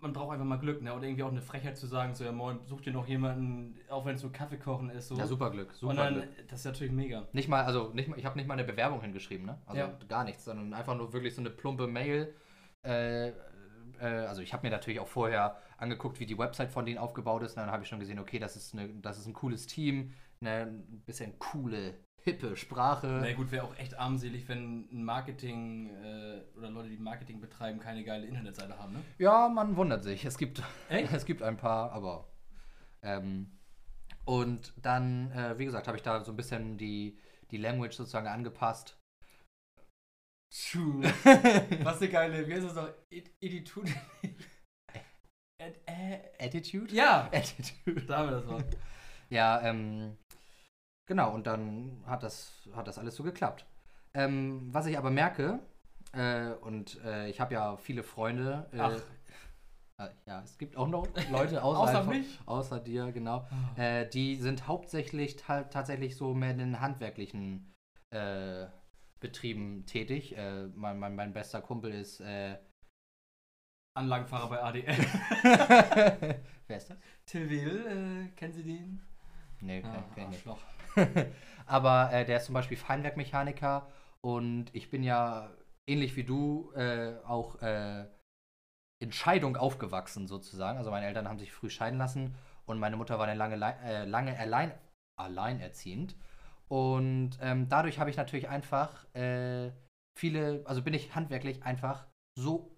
man 0.00 0.12
braucht 0.12 0.32
einfach 0.32 0.44
mal 0.44 0.58
Glück, 0.58 0.82
ne? 0.82 0.92
Oder 0.94 1.04
irgendwie 1.04 1.22
auch 1.22 1.30
eine 1.30 1.40
Frechheit 1.40 1.76
zu 1.76 1.86
sagen, 1.86 2.14
so, 2.14 2.24
ja 2.24 2.32
moin, 2.32 2.58
such 2.66 2.80
dir 2.80 2.92
noch 2.92 3.06
jemanden, 3.06 3.78
auch 3.88 4.04
wenn 4.04 4.16
es 4.16 4.22
nur 4.22 4.32
Kaffee 4.32 4.58
kochen 4.58 4.90
ist. 4.90 5.08
So. 5.08 5.16
Ja, 5.16 5.26
super 5.26 5.50
Glück. 5.50 5.72
Super 5.74 5.90
und 5.90 5.96
dann, 5.96 6.14
Glück. 6.14 6.48
das 6.48 6.60
ist 6.60 6.64
natürlich 6.64 6.92
mega. 6.92 7.26
Nicht 7.32 7.48
mal, 7.48 7.64
also 7.64 7.90
nicht 7.94 8.08
mal, 8.08 8.18
ich 8.18 8.24
habe 8.24 8.36
nicht 8.36 8.48
mal 8.48 8.54
eine 8.54 8.64
Bewerbung 8.64 9.00
hingeschrieben, 9.00 9.46
ne? 9.46 9.58
Also 9.66 9.80
Ja. 9.80 9.98
gar 10.08 10.24
nichts, 10.24 10.44
sondern 10.44 10.74
einfach 10.74 10.96
nur 10.96 11.12
wirklich 11.12 11.34
so 11.34 11.40
eine 11.40 11.50
plumpe 11.50 11.86
Mail. 11.86 12.34
Äh, 12.84 13.28
äh, 13.28 13.32
also 14.00 14.42
ich 14.42 14.52
habe 14.52 14.66
mir 14.66 14.70
natürlich 14.70 14.98
auch 14.98 15.08
vorher 15.08 15.56
angeguckt, 15.78 16.18
wie 16.18 16.26
die 16.26 16.36
Website 16.36 16.70
von 16.72 16.84
denen 16.84 16.98
aufgebaut 16.98 17.42
ist. 17.42 17.52
Und 17.56 17.62
dann 17.62 17.70
habe 17.70 17.84
ich 17.84 17.88
schon 17.88 18.00
gesehen, 18.00 18.18
okay, 18.18 18.38
das 18.38 18.56
ist, 18.56 18.74
eine, 18.74 18.88
das 18.88 19.18
ist 19.18 19.26
ein 19.26 19.32
cooles 19.32 19.66
Team, 19.66 20.12
eine 20.40 20.62
ein 20.62 21.02
bisschen 21.06 21.38
coole, 21.38 21.94
hippe 22.22 22.56
Sprache. 22.56 23.20
Na 23.20 23.32
gut, 23.32 23.50
wäre 23.50 23.64
auch 23.64 23.76
echt 23.76 23.98
armselig, 23.98 24.48
wenn 24.48 24.88
ein 24.92 25.04
Marketing 25.04 25.90
äh, 25.90 26.42
oder 26.56 26.70
Leute, 26.70 26.88
die 26.88 26.96
Marketing 26.96 27.40
betreiben, 27.40 27.80
keine 27.80 28.04
geile 28.04 28.26
Internetseite 28.26 28.78
haben, 28.78 28.92
ne? 28.92 29.02
Ja, 29.18 29.48
man 29.48 29.76
wundert 29.76 30.02
sich. 30.02 30.24
Es 30.24 30.38
gibt, 30.38 30.62
Echt? 30.88 31.12
es 31.12 31.24
gibt 31.24 31.42
ein 31.42 31.56
paar, 31.56 31.92
aber. 31.92 32.28
Ähm, 33.02 33.58
und 34.24 34.72
dann, 34.80 35.32
äh, 35.32 35.58
wie 35.58 35.64
gesagt, 35.64 35.88
habe 35.88 35.96
ich 35.96 36.02
da 36.02 36.24
so 36.24 36.32
ein 36.32 36.36
bisschen 36.36 36.78
die, 36.78 37.18
die 37.50 37.56
Language 37.56 37.94
sozusagen 37.94 38.28
angepasst. 38.28 38.96
True. 40.52 41.02
Was 41.82 42.00
eine 42.00 42.10
geile, 42.10 42.46
wie 42.46 42.54
heißt 42.54 42.66
das 42.66 42.74
noch? 42.74 42.88
Attitude? 43.42 43.90
Attitude? 46.38 46.94
ja, 46.94 47.28
Attitude. 47.32 48.02
da 48.06 48.18
haben 48.18 48.28
wir 48.28 48.36
das 48.36 48.46
Wort. 48.46 48.76
Ja, 49.30 49.62
ähm, 49.62 50.18
genau, 51.12 51.34
und 51.34 51.46
dann 51.46 52.02
hat 52.06 52.22
das, 52.22 52.66
hat 52.74 52.88
das 52.88 52.98
alles 52.98 53.14
so 53.16 53.22
geklappt. 53.22 53.66
Ähm, 54.14 54.68
was 54.72 54.86
ich 54.86 54.96
aber 54.96 55.10
merke, 55.10 55.58
äh, 56.14 56.52
und 56.62 57.02
äh, 57.04 57.28
ich 57.28 57.38
habe 57.38 57.52
ja 57.52 57.76
viele 57.76 58.02
Freunde. 58.02 58.66
Äh, 58.72 58.78
Ach. 58.80 58.92
äh, 59.98 60.08
ja, 60.26 60.40
es 60.42 60.56
gibt 60.56 60.74
auch 60.74 60.88
noch 60.88 61.06
Leute 61.30 61.62
außer, 61.62 61.80
Außer 61.80 62.04
mich? 62.04 62.40
außer 62.46 62.80
dir, 62.80 63.12
genau. 63.12 63.46
Äh, 63.76 64.08
die 64.08 64.36
sind 64.36 64.66
hauptsächlich 64.66 65.36
ta 65.36 65.64
tatsächlich 65.64 66.16
so 66.16 66.32
mehr 66.32 66.52
in 66.52 66.58
den 66.58 66.80
handwerklichen 66.80 67.74
äh, 68.10 68.66
Betrieben 69.20 69.84
tätig. 69.86 70.34
Mein, 70.74 70.98
mein, 70.98 71.14
mein 71.14 71.32
bester 71.32 71.60
Kumpel 71.60 71.92
ist. 71.92 72.20
Anlagenfahrer 73.94 74.48
bei 74.48 74.60
ADL. 74.60 74.96
Wer 76.66 76.76
ist 76.76 76.90
das? 76.90 76.98
Till 77.26 77.48
Wedel, 77.48 77.86
äh, 77.86 78.28
kennen 78.34 78.52
Sie 78.52 78.64
den? 78.64 79.00
Nee, 79.60 79.80
kenn, 79.80 80.04
kenn 80.16 80.32
ich 80.32 80.44
nicht. 80.44 80.58
Aber 81.66 82.12
äh, 82.12 82.24
der 82.24 82.38
ist 82.38 82.46
zum 82.46 82.54
Beispiel 82.54 82.76
Feinwerkmechaniker 82.76 83.88
und 84.20 84.66
ich 84.74 84.90
bin 84.90 85.02
ja 85.02 85.50
ähnlich 85.86 86.16
wie 86.16 86.24
du 86.24 86.72
äh, 86.74 87.14
auch 87.24 87.60
äh, 87.62 88.06
in 89.02 89.12
Scheidung 89.12 89.56
aufgewachsen 89.56 90.26
sozusagen. 90.26 90.78
Also 90.78 90.90
meine 90.90 91.06
Eltern 91.06 91.28
haben 91.28 91.38
sich 91.38 91.52
früh 91.52 91.70
scheiden 91.70 91.98
lassen 91.98 92.34
und 92.66 92.78
meine 92.78 92.96
Mutter 92.96 93.18
war 93.18 93.26
dann 93.26 93.36
lange, 93.36 93.56
äh, 93.82 94.04
lange 94.04 94.38
allein, 94.38 94.72
alleinerziehend. 95.18 96.16
Und 96.68 97.32
ähm, 97.40 97.68
dadurch 97.68 97.98
habe 97.98 98.10
ich 98.10 98.16
natürlich 98.16 98.48
einfach 98.48 99.04
äh, 99.14 99.72
viele, 100.18 100.62
also 100.64 100.82
bin 100.82 100.94
ich 100.94 101.14
handwerklich 101.14 101.64
einfach 101.64 102.06
so 102.38 102.76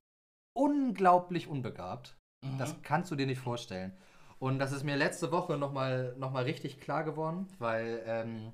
unglaublich 0.57 1.47
unbegabt. 1.47 2.17
Mhm. 2.45 2.59
Das 2.59 2.83
kannst 2.83 3.11
du 3.11 3.17
dir 3.17 3.27
nicht 3.27 3.41
vorstellen. 3.41 3.97
Und 4.45 4.59
das 4.59 4.73
ist 4.73 4.85
mir 4.85 4.95
letzte 4.95 5.33
Woche 5.33 5.57
nochmal 5.57 6.15
noch 6.19 6.31
mal 6.31 6.45
richtig 6.45 6.79
klar 6.79 7.03
geworden, 7.03 7.49
weil 7.59 8.03
ähm, 8.05 8.53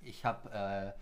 ich 0.00 0.24
habe, 0.24 0.94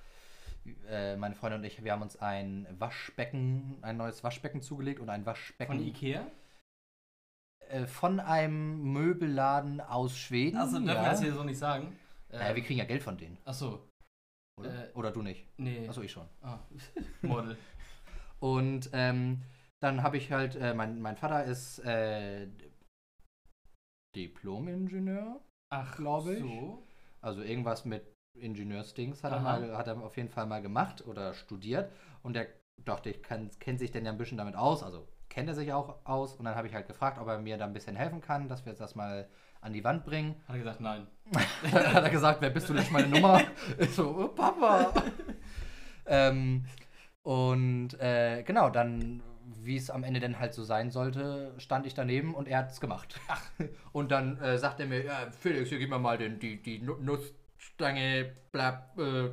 äh, 0.67 1.13
äh, 1.13 1.17
meine 1.19 1.35
Freundin 1.35 1.61
und 1.61 1.67
ich, 1.67 1.85
wir 1.85 1.93
haben 1.93 2.01
uns 2.01 2.17
ein 2.17 2.67
Waschbecken, 2.79 3.77
ein 3.83 3.99
neues 3.99 4.25
Waschbecken 4.25 4.63
zugelegt 4.63 5.01
und 5.01 5.11
ein 5.11 5.27
Waschbecken 5.27 5.77
Von 5.77 5.87
Ikea? 5.87 6.27
äh, 7.69 7.85
von 7.85 8.21
einem 8.21 8.91
Möbelladen 8.91 9.83
aus 9.83 10.17
Schweden. 10.17 10.57
Achso, 10.57 10.79
dürfen 10.79 10.87
wir 10.87 10.95
ja. 10.95 11.05
das 11.11 11.21
hier 11.21 11.35
so 11.35 11.45
nicht 11.45 11.59
sagen? 11.59 11.95
Naja, 12.31 12.57
wir 12.57 12.63
kriegen 12.63 12.79
ja 12.79 12.87
Geld 12.87 13.03
von 13.03 13.19
denen, 13.19 13.37
Achso, 13.45 13.87
oder? 14.59 14.89
Äh, 14.89 14.93
oder 14.95 15.11
du 15.11 15.21
nicht? 15.21 15.45
nee. 15.59 15.87
Achso, 15.87 16.01
ich 16.01 16.13
schon. 16.13 16.27
Ah. 16.41 16.59
Model. 17.21 17.59
Und 18.39 18.89
ähm, 18.95 19.43
dann 19.83 20.03
habe 20.03 20.17
ich 20.17 20.33
halt, 20.33 20.57
äh, 20.57 20.73
mein, 20.73 21.03
mein 21.03 21.19
Vater 21.19 21.45
ist 21.45 21.81
äh, 21.81 22.49
Diplom-Ingenieur. 24.15 25.41
Ach, 25.71 25.97
Glaub 25.97 26.29
ich. 26.29 26.41
So. 26.41 26.83
Also 27.21 27.43
irgendwas 27.43 27.85
mit 27.85 28.03
Ingenieursdings 28.35 29.23
hat 29.25 29.33
er, 29.33 29.41
mal, 29.41 29.77
hat 29.77 29.87
er 29.89 30.03
auf 30.03 30.17
jeden 30.17 30.29
Fall 30.29 30.47
mal 30.47 30.63
gemacht 30.63 31.07
oder 31.07 31.35
studiert. 31.35 31.93
Und 32.23 32.37
er 32.37 32.47
dachte, 32.85 33.11
ich 33.11 33.23
kann, 33.23 33.51
kennt 33.59 33.79
sich 33.79 33.91
denn 33.91 34.05
ja 34.05 34.13
ein 34.13 34.19
bisschen 34.19 34.39
damit 34.39 34.57
aus. 34.57 34.83
Also 34.83 35.07
kennt 35.29 35.49
er 35.49 35.55
sich 35.55 35.73
auch 35.73 36.05
aus. 36.05 36.35
Und 36.35 36.45
dann 36.45 36.55
habe 36.55 36.67
ich 36.67 36.75
halt 36.75 36.87
gefragt, 36.87 37.19
ob 37.19 37.29
er 37.29 37.39
mir 37.39 37.59
da 37.59 37.65
ein 37.65 37.73
bisschen 37.73 37.97
helfen 37.97 38.21
kann, 38.21 38.49
dass 38.49 38.65
wir 38.65 38.73
jetzt 38.73 38.81
das 38.81 38.95
mal 38.95 39.29
an 39.61 39.73
die 39.73 39.85
Wand 39.85 40.05
bringen. 40.05 40.37
Hat 40.47 40.57
er 40.57 40.59
gesagt, 40.59 40.81
nein. 40.81 41.07
hat 41.73 42.05
er 42.05 42.11
gesagt, 42.11 42.41
wer 42.41 42.51
bist 42.51 42.69
du, 42.69 42.75
nicht 42.75 42.91
meine 42.91 43.09
Nummer? 43.09 43.43
Ich 43.79 43.91
so, 43.95 44.17
oh, 44.17 44.29
Papa. 44.29 44.93
ähm, 46.07 46.65
und 47.23 48.01
äh, 48.01 48.43
genau, 48.43 48.71
dann, 48.71 49.23
wie 49.65 49.77
es 49.77 49.91
am 49.91 50.05
Ende 50.05 50.21
dann 50.21 50.39
halt 50.39 50.55
so 50.55 50.65
sein 50.65 50.91
sollte, 50.91 51.53
stand 51.59 51.87
ich 51.87 51.95
daneben 51.95 52.35
und 52.35 52.49
er 52.49 52.59
hat 52.59 52.71
es 52.71 52.81
gemacht. 52.81 53.19
Und 53.93 54.11
dann 54.11 54.39
äh, 54.41 54.59
sagt 54.59 54.81
er 54.81 54.87
mir, 54.87 55.05
ja, 55.05 55.31
Felix, 55.31 55.69
hier 55.69 55.79
gib 55.79 55.91
mir 55.91 55.99
mal 55.99 56.17
den, 56.19 56.39
die, 56.39 56.63
die 56.63 56.79
Nu- 56.81 56.97
Nussstange, 57.01 58.33
blab, 58.53 58.99
äh, 58.99 59.31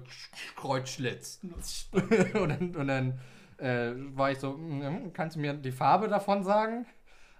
Kreuzschlitz. 0.55 1.39
und 2.33 2.49
dann, 2.49 2.75
und 2.75 2.87
dann 2.87 3.19
äh, 3.57 3.91
war 4.15 4.31
ich 4.31 4.39
so, 4.39 4.53
"Mm, 4.53 5.13
kannst 5.13 5.35
du 5.35 5.39
mir 5.39 5.53
die 5.53 5.71
Farbe 5.71 6.07
davon 6.07 6.43
sagen? 6.43 6.85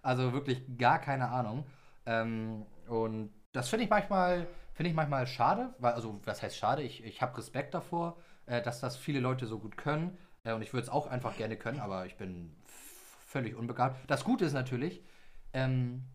Also 0.02 0.34
wirklich 0.34 0.62
gar 0.78 1.00
keine 1.00 1.30
Ahnung. 1.30 1.66
Ähm, 2.06 2.66
und 2.88 3.32
das 3.52 3.70
finde 3.70 3.84
ich 3.86 3.90
manchmal, 3.90 4.48
finde 4.74 4.90
ich 4.90 4.96
manchmal 4.96 5.28
schade, 5.28 5.74
weil, 5.80 5.94
also 5.94 6.20
was 6.26 6.42
heißt 6.42 6.58
schade? 6.58 6.84
Ich, 6.84 7.04
ich 7.04 7.22
habe 7.22 7.38
Respekt 7.38 7.74
davor, 7.74 8.18
äh, 8.46 8.62
dass 8.62 8.80
das 8.80 8.96
viele 8.98 9.20
Leute 9.20 9.46
so 9.48 9.60
gut 9.60 9.78
können. 9.78 10.18
Äh, 10.44 10.54
und 10.54 10.62
ich 10.62 10.74
würde 10.74 10.84
es 10.84 10.90
auch 10.90 11.08
einfach 11.08 11.36
gerne 11.38 11.58
können, 11.58 11.80
aber 11.80 12.06
ich 12.06 12.16
bin 12.18 12.56
völlig 13.28 13.56
unbegabt. 13.56 14.10
Das 14.10 14.24
Gute 14.24 14.46
ist 14.46 14.54
natürlich, 14.54 15.04
ähm, 15.54 16.06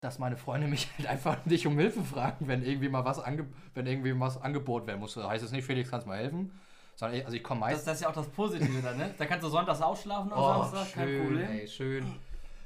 dass 0.00 0.18
meine 0.18 0.36
Freunde 0.36 0.68
mich 0.68 0.88
halt 0.98 1.08
einfach 1.08 1.44
nicht 1.44 1.66
um 1.66 1.76
Hilfe 1.78 2.02
fragen, 2.02 2.48
wenn 2.48 2.64
irgendwie 2.64 2.88
mal 2.88 3.04
was, 3.04 3.18
ange 3.18 3.46
wenn 3.74 3.86
irgendwie 3.86 4.18
was 4.18 4.40
angeboten 4.40 4.86
werden 4.86 5.00
muss. 5.00 5.14
Da 5.14 5.28
heißt 5.28 5.44
es 5.44 5.52
nicht, 5.52 5.64
Felix, 5.64 5.90
kannst 5.90 6.06
du 6.06 6.10
mal 6.10 6.18
helfen? 6.18 6.52
Sondern, 6.94 7.20
also 7.24 7.36
ich 7.36 7.42
komme 7.42 7.60
Das, 7.60 7.68
meistens. 7.70 7.84
das 7.84 7.94
ist 7.96 8.00
ja 8.02 8.08
auch 8.08 8.14
das 8.14 8.28
Positive 8.28 8.82
dann, 8.82 8.96
ne? 8.96 9.14
Da 9.18 9.26
kannst 9.26 9.44
du 9.44 9.48
sonntags 9.48 9.80
ausschlafen 9.80 10.32
am 10.32 10.38
Oh, 10.38 10.62
Samstag, 10.62 10.92
kein 10.94 11.08
schön, 11.08 11.26
Problem. 11.26 11.50
Ey, 11.50 11.68
schön. 11.68 12.06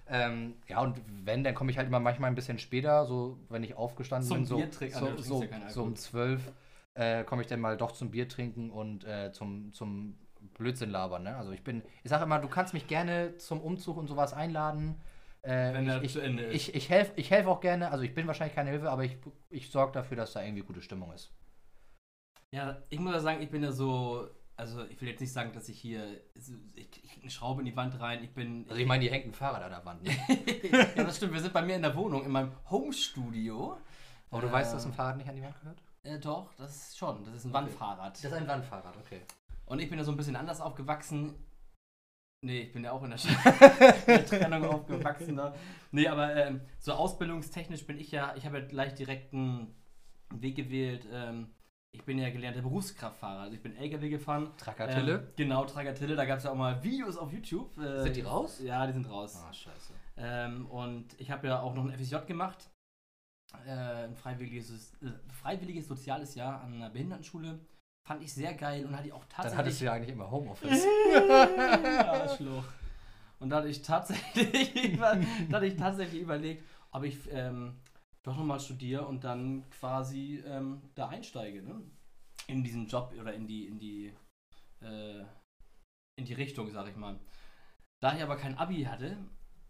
Ähm, 0.08 0.54
ja, 0.68 0.80
und 0.80 1.00
wenn, 1.24 1.44
dann 1.44 1.54
komme 1.54 1.70
ich 1.70 1.78
halt 1.78 1.88
immer 1.88 2.00
manchmal 2.00 2.30
ein 2.30 2.34
bisschen 2.34 2.58
später, 2.58 3.06
so 3.06 3.38
wenn 3.48 3.62
ich 3.62 3.74
aufgestanden 3.74 4.28
Zum 4.28 4.38
bin, 4.38 4.46
so, 4.46 4.56
Bier 4.56 4.70
trinken. 4.70 4.96
Ah, 4.96 5.00
so, 5.00 5.06
trinkst 5.06 5.26
so, 5.26 5.42
ja 5.44 5.70
so 5.70 5.82
um 5.82 5.96
zwölf 5.96 6.40
äh, 6.94 7.24
komme 7.24 7.42
ich 7.42 7.48
dann 7.48 7.60
mal 7.60 7.76
doch 7.76 7.92
zum 7.92 8.10
Bier 8.10 8.28
trinken 8.28 8.70
und 8.70 9.04
äh, 9.04 9.32
zum, 9.32 9.72
zum 9.72 10.18
Blödsinn 10.54 10.90
labern. 10.90 11.22
Ne? 11.24 11.36
Also 11.36 11.52
ich 11.52 11.62
bin, 11.64 11.82
ich 12.02 12.10
sage 12.10 12.24
immer, 12.24 12.38
du 12.38 12.48
kannst 12.48 12.74
mich 12.74 12.86
gerne 12.86 13.36
zum 13.38 13.60
Umzug 13.60 13.96
und 13.96 14.06
sowas 14.08 14.32
einladen. 14.32 15.00
Äh, 15.42 15.74
Wenn 15.74 15.88
er 15.88 16.02
ich, 16.02 16.12
zu 16.12 16.20
Ende 16.20 16.44
ist. 16.44 16.54
ich, 16.68 16.74
ich 16.74 16.88
helfe 16.88 17.12
ich 17.16 17.30
helf 17.30 17.46
auch 17.48 17.60
gerne, 17.60 17.90
also 17.90 18.04
ich 18.04 18.14
bin 18.14 18.26
wahrscheinlich 18.28 18.54
keine 18.54 18.70
Hilfe, 18.70 18.90
aber 18.90 19.04
ich, 19.04 19.16
ich 19.50 19.70
sorge 19.70 19.92
dafür, 19.92 20.16
dass 20.16 20.32
da 20.34 20.42
irgendwie 20.42 20.62
gute 20.62 20.82
Stimmung 20.82 21.12
ist. 21.12 21.32
Ja, 22.54 22.82
ich 22.90 23.00
muss 23.00 23.12
ja 23.12 23.20
sagen, 23.20 23.42
ich 23.42 23.50
bin 23.50 23.62
ja 23.62 23.72
so, 23.72 24.28
also 24.56 24.84
ich 24.84 25.00
will 25.00 25.08
jetzt 25.08 25.20
nicht 25.20 25.32
sagen, 25.32 25.52
dass 25.52 25.68
ich 25.68 25.80
hier, 25.80 26.20
so- 26.38 26.52
ich, 26.74 26.88
ich 27.02 27.20
eine 27.22 27.30
Schraube 27.30 27.62
in 27.62 27.66
die 27.66 27.74
Wand 27.74 27.98
rein, 27.98 28.22
ich 28.22 28.32
bin... 28.34 28.66
Also 28.68 28.80
ich 28.80 28.86
meine, 28.86 29.02
die 29.02 29.10
hängt 29.10 29.26
ein 29.26 29.32
Fahrrad 29.32 29.62
an 29.62 29.70
der 29.70 29.84
Wand. 29.84 30.02
Ne? 30.02 30.10
ja, 30.96 31.02
das 31.04 31.16
stimmt, 31.16 31.32
wir 31.32 31.40
sind 31.40 31.52
bei 31.54 31.62
mir 31.62 31.76
in 31.76 31.82
der 31.82 31.96
Wohnung, 31.96 32.24
in 32.24 32.30
meinem 32.30 32.52
Homestudio. 32.70 33.78
Aber 34.30 34.42
du 34.42 34.48
Äh, 34.48 34.52
weißt, 34.52 34.74
dass 34.74 34.84
ein 34.86 34.92
Fahrrad 34.92 35.16
nicht 35.16 35.28
an 35.28 35.34
die 35.34 35.42
Wand 35.42 35.58
gehört? 35.60 35.82
Äh, 36.04 36.18
doch, 36.18 36.52
das 36.54 36.76
ist 36.88 36.98
schon, 36.98 37.24
das 37.24 37.34
ist 37.34 37.44
ein 37.46 37.52
Wandfahrrad. 37.52 38.14
Das 38.14 38.24
ist 38.24 38.32
ein 38.32 38.46
Wandfahrrad, 38.46 38.96
okay. 38.98 39.22
Und 39.72 39.78
ich 39.78 39.88
bin 39.88 39.98
ja 39.98 40.04
so 40.04 40.10
ein 40.10 40.18
bisschen 40.18 40.36
anders 40.36 40.60
aufgewachsen. 40.60 41.34
Nee, 42.44 42.60
ich 42.60 42.72
bin 42.72 42.84
ja 42.84 42.92
auch 42.92 43.02
in 43.04 43.10
der, 43.10 43.18
der 44.06 44.26
Trennung 44.26 44.66
aufgewachsen. 44.66 45.36
Da. 45.36 45.54
Nee, 45.92 46.08
aber 46.08 46.36
ähm, 46.36 46.60
so 46.78 46.92
ausbildungstechnisch 46.92 47.86
bin 47.86 47.96
ich 47.96 48.10
ja, 48.10 48.34
ich 48.36 48.44
habe 48.44 48.58
ja 48.58 48.66
gleich 48.66 48.94
direkt 48.94 49.32
einen 49.32 49.74
Weg 50.34 50.56
gewählt. 50.56 51.08
Ähm, 51.10 51.54
ich 51.94 52.04
bin 52.04 52.18
ja 52.18 52.28
gelernter 52.28 52.60
Berufskraftfahrer. 52.60 53.40
Also 53.40 53.54
ich 53.54 53.62
bin 53.62 53.74
LKW 53.74 54.10
gefahren. 54.10 54.50
Trakatille. 54.58 55.14
Ähm, 55.14 55.32
genau, 55.36 55.64
Tragatille. 55.64 56.16
Da 56.16 56.26
gab 56.26 56.36
es 56.36 56.44
ja 56.44 56.50
auch 56.50 56.56
mal 56.56 56.84
Videos 56.84 57.16
auf 57.16 57.32
YouTube. 57.32 57.78
Äh, 57.78 58.02
Sind 58.02 58.16
die 58.16 58.22
raus? 58.22 58.60
Ja, 58.62 58.86
die 58.86 58.92
sind 58.92 59.08
raus. 59.08 59.42
Ah, 59.42 59.54
scheiße. 59.54 59.94
Ähm, 60.18 60.66
und 60.66 61.18
ich 61.18 61.30
habe 61.30 61.46
ja 61.46 61.60
auch 61.60 61.74
noch 61.74 61.86
ein 61.86 61.98
FSJ 61.98 62.26
gemacht. 62.26 62.68
Äh, 63.66 63.70
ein 63.70 64.16
freiwilliges, 64.16 64.92
äh, 65.00 65.12
freiwilliges 65.32 65.88
soziales 65.88 66.34
Jahr 66.34 66.60
an 66.60 66.74
einer 66.74 66.90
Behindertenschule. 66.90 67.58
Fand 68.04 68.22
ich 68.22 68.32
sehr 68.32 68.54
geil 68.54 68.84
und 68.84 68.96
hatte 68.96 69.08
ich 69.08 69.12
auch 69.12 69.24
Dann 69.24 69.28
tatsächlich. 69.30 69.58
hattest 69.58 69.80
du 69.80 69.84
ja 69.84 69.92
eigentlich 69.92 70.10
immer 70.10 70.30
Homeoffice. 70.30 70.84
Arschloch. 71.14 72.64
Und 73.38 73.50
da 73.50 73.56
hatte 73.56 73.68
ich 73.68 73.82
tatsächlich, 73.82 74.74
über, 74.94 75.18
hatte 75.52 75.66
ich 75.66 75.76
tatsächlich 75.76 76.22
überlegt, 76.22 76.64
ob 76.90 77.04
ich 77.04 77.18
ähm, 77.30 77.80
doch 78.22 78.36
nochmal 78.36 78.60
studiere 78.60 79.06
und 79.06 79.24
dann 79.24 79.68
quasi 79.70 80.42
ähm, 80.46 80.82
da 80.94 81.08
einsteige, 81.08 81.62
ne? 81.62 81.82
In 82.48 82.62
diesen 82.62 82.86
Job 82.86 83.12
oder 83.20 83.34
in 83.34 83.46
die, 83.46 83.66
in 83.66 83.78
die, 83.78 84.12
äh, 84.80 85.24
in 86.16 86.24
die 86.24 86.34
Richtung, 86.34 86.70
sag 86.70 86.88
ich 86.88 86.96
mal. 86.96 87.18
Da 88.00 88.14
ich 88.16 88.22
aber 88.22 88.36
kein 88.36 88.58
Abi 88.58 88.82
hatte, 88.84 89.16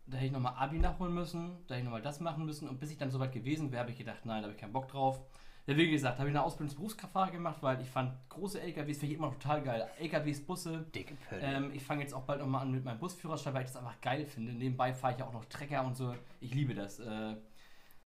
da 0.06 0.16
hätte 0.16 0.26
ich 0.26 0.32
nochmal 0.32 0.54
Abi 0.54 0.78
nachholen 0.78 1.14
müssen, 1.14 1.64
da 1.66 1.74
hätte 1.74 1.80
ich 1.80 1.84
nochmal 1.84 2.02
das 2.02 2.20
machen 2.20 2.44
müssen. 2.44 2.68
Und 2.68 2.80
bis 2.80 2.90
ich 2.90 2.98
dann 2.98 3.10
soweit 3.10 3.32
gewesen 3.32 3.70
wäre, 3.72 3.82
habe 3.82 3.90
ich 3.90 3.98
gedacht, 3.98 4.24
nein, 4.24 4.42
da 4.42 4.48
habe 4.48 4.54
ich 4.54 4.60
keinen 4.60 4.72
Bock 4.72 4.88
drauf. 4.88 5.22
Ja, 5.66 5.76
wie 5.76 5.90
gesagt, 5.90 6.18
habe 6.18 6.28
ich 6.28 6.34
eine 6.34 6.42
Ausbildung 6.42 6.70
zum 6.70 6.78
Berufskraftfahrer 6.78 7.30
gemacht, 7.30 7.58
weil 7.60 7.80
ich 7.80 7.88
fand 7.88 8.12
große 8.30 8.60
LKWs 8.60 8.98
finde 8.98 9.12
ich 9.12 9.18
immer 9.18 9.28
noch 9.28 9.38
total 9.38 9.62
geil. 9.62 9.88
LKWs, 10.00 10.44
Busse. 10.44 10.86
Dicke 10.92 11.14
Pölle. 11.28 11.42
Ähm, 11.42 11.70
ich 11.72 11.84
fange 11.84 12.02
jetzt 12.02 12.14
auch 12.14 12.22
bald 12.22 12.40
nochmal 12.40 12.62
an 12.62 12.72
mit 12.72 12.84
meinem 12.84 12.98
Busführerschein, 12.98 13.54
weil 13.54 13.62
ich 13.62 13.68
das 13.68 13.76
einfach 13.76 14.00
geil 14.00 14.26
finde. 14.26 14.52
Nebenbei 14.52 14.92
fahre 14.92 15.12
ich 15.12 15.20
ja 15.20 15.26
auch 15.26 15.32
noch 15.32 15.44
Trecker 15.44 15.84
und 15.84 15.96
so. 15.96 16.16
Ich 16.40 16.52
liebe 16.52 16.74
das. 16.74 16.98
Äh, 16.98 17.36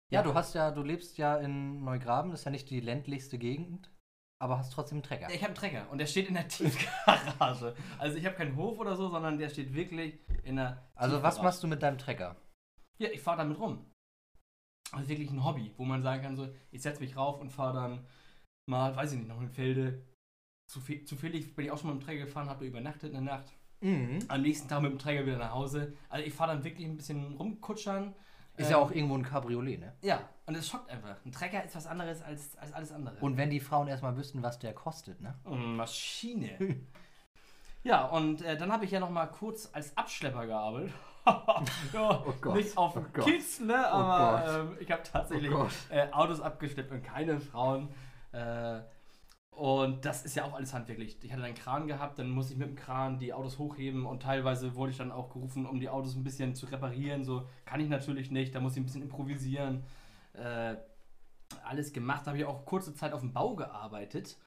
ja, 0.10 0.22
du 0.22 0.34
hast 0.34 0.54
ja, 0.54 0.72
du 0.72 0.84
lebst 0.84 1.18
ja 1.18 1.38
in 1.38 1.84
Neugraben, 1.84 2.32
das 2.32 2.42
ist 2.42 2.46
ja 2.46 2.52
nicht 2.52 2.70
die 2.70 2.80
ländlichste 2.80 3.38
Gegend, 3.40 3.90
aber 4.40 4.58
hast 4.58 4.74
trotzdem 4.74 4.98
einen 4.98 5.04
Trecker. 5.04 5.28
Ich 5.30 5.38
habe 5.38 5.48
einen 5.48 5.56
Trecker 5.56 5.88
und 5.92 5.98
der 6.00 6.06
steht 6.06 6.28
in 6.28 6.36
der 6.36 6.48
Tiefgarage. 6.50 7.76
Also 7.98 8.18
ich 8.18 8.26
habe 8.26 8.36
keinen 8.36 8.56
Hof 8.56 8.80
oder 8.80 8.96
so, 8.96 9.10
sondern 9.10 9.38
der 9.38 9.50
steht 9.50 9.74
wirklich 9.74 10.20
in 10.44 10.58
der 10.58 10.88
Also 10.96 11.22
was 11.22 11.42
machst 11.42 11.64
du 11.64 11.68
mit 11.68 11.82
deinem 11.82 11.98
Trecker? 11.98 12.36
Ja, 12.98 13.10
ich 13.12 13.22
fahre 13.22 13.38
damit 13.38 13.60
rum. 13.60 13.86
Ist 15.02 15.10
wirklich 15.10 15.32
ein 15.32 15.44
Hobby, 15.44 15.72
wo 15.78 15.84
man 15.86 16.02
sagen 16.04 16.22
kann, 16.24 16.36
so, 16.36 16.48
ich 16.72 16.82
setze 16.82 17.02
mich 17.02 17.16
rauf 17.18 17.40
und 17.42 17.50
fahre 17.50 17.74
dann 17.74 18.06
mal, 18.70 18.96
weiß 18.96 19.14
ich 19.14 19.20
nicht, 19.20 19.28
noch 19.28 19.42
in 19.42 19.50
Felde. 19.50 20.02
Zufä- 20.72 21.06
Zufällig 21.06 21.56
bin 21.56 21.66
ich 21.66 21.72
auch 21.72 21.78
schon 21.78 21.88
mal 21.88 21.94
mit 21.96 22.04
dem 22.04 22.06
Träger 22.08 22.26
gefahren, 22.26 22.50
habe 22.50 22.66
übernachtet 22.66 23.14
in 23.14 23.14
der 23.14 23.22
Nacht. 23.22 23.52
Mhm. 23.82 24.20
Am 24.30 24.42
nächsten 24.42 24.68
Tag 24.70 24.82
mit 24.82 24.92
dem 24.92 25.00
Träger 25.00 25.26
wieder 25.26 25.38
nach 25.38 25.52
Hause. 25.52 25.94
Also 26.10 26.26
ich 26.26 26.34
fahre 26.34 26.54
dann 26.54 26.64
wirklich 26.64 26.88
ein 26.88 26.96
bisschen 26.96 27.36
rumkutschern. 27.36 28.14
Ist 28.56 28.68
Ähm, 28.68 28.72
ja 28.72 28.78
auch 28.78 28.92
irgendwo 28.92 29.16
ein 29.18 29.24
Cabriolet, 29.24 29.80
ne? 29.80 29.94
Ja, 30.04 30.30
und 30.46 30.56
es 30.56 30.70
schockt 30.70 30.90
einfach. 30.90 31.18
Ein 31.26 31.32
Trecker 31.32 31.64
ist 31.64 31.76
was 31.76 31.88
anderes 31.88 32.22
als, 32.22 32.56
als 32.58 32.72
alles 32.72 32.92
andere. 32.92 33.18
Und 33.20 33.36
wenn 33.36 33.50
die 33.50 33.60
Frauen 33.60 33.88
erstmal 33.88 34.16
wüssten, 34.16 34.42
was 34.44 34.60
der 34.60 34.74
kostet, 34.74 35.20
ne? 35.22 35.34
Mm, 35.44 35.76
Maschine. 35.76 36.58
ja, 37.84 38.06
und 38.06 38.42
äh, 38.44 38.56
dann 38.56 38.72
habe 38.72 38.86
ich 38.86 38.92
ja 38.92 39.00
noch 39.00 39.10
mal 39.10 39.26
kurz 39.28 39.70
als 39.74 39.98
Abschlepper 39.98 40.46
gearbeitet. 40.46 40.94
ja, 41.94 42.24
Oh 42.26 42.34
Gott, 42.42 42.56
nicht 42.56 42.78
auf 42.78 42.96
oh. 42.98 43.22
Kiez, 43.22 43.60
ne? 43.62 43.76
Oh 43.76 43.96
Aber 43.96 44.42
Gott. 44.42 44.56
ähm, 44.56 44.78
ich 44.80 44.92
habe 44.92 45.04
tatsächlich 45.04 45.52
Oh 45.52 45.68
äh, 45.90 46.12
Autos 46.12 46.42
abgeschleppt 46.42 46.92
und 46.92 47.04
keine 47.04 47.40
Frauen. 47.40 47.90
Äh, 48.32 48.82
und 49.52 50.04
das 50.04 50.26
ist 50.26 50.36
ja 50.36 50.46
auch 50.46 50.54
alles 50.54 50.74
handwerklich. 50.74 51.18
Ich 51.22 51.32
hatte 51.32 51.44
einen 51.44 51.56
Kran 51.56 51.88
gehabt, 51.88 52.18
dann 52.18 52.30
musste 52.30 52.54
ich 52.54 52.60
mit 52.60 52.70
dem 52.70 52.76
Kran 52.76 53.20
die 53.20 53.34
Autos 53.34 53.60
hochheben 53.60 54.06
und 54.06 54.24
teilweise 54.24 54.76
wurde 54.76 54.92
ich 54.92 54.98
dann 54.98 55.12
auch 55.12 55.30
gerufen, 55.30 55.68
um 55.68 55.80
die 55.80 55.90
Autos 55.90 56.16
ein 56.16 56.24
bisschen 56.24 56.56
zu 56.56 56.66
reparieren. 56.66 57.24
So 57.24 57.48
kann 57.66 57.80
ich 57.80 57.88
natürlich 57.88 58.32
nicht, 58.32 58.56
da 58.56 58.60
muss 58.60 58.74
ich 58.74 58.80
ein 58.80 58.86
bisschen 58.86 59.04
improvisieren. 59.04 59.84
Äh, 60.34 60.76
alles 61.64 61.94
gemacht, 61.94 62.26
habe 62.26 62.38
ich 62.40 62.46
auch 62.46 62.66
kurze 62.66 62.96
Zeit 62.96 63.14
auf 63.14 63.20
dem 63.20 63.32
Bau 63.32 63.56
gearbeitet. 63.56 64.38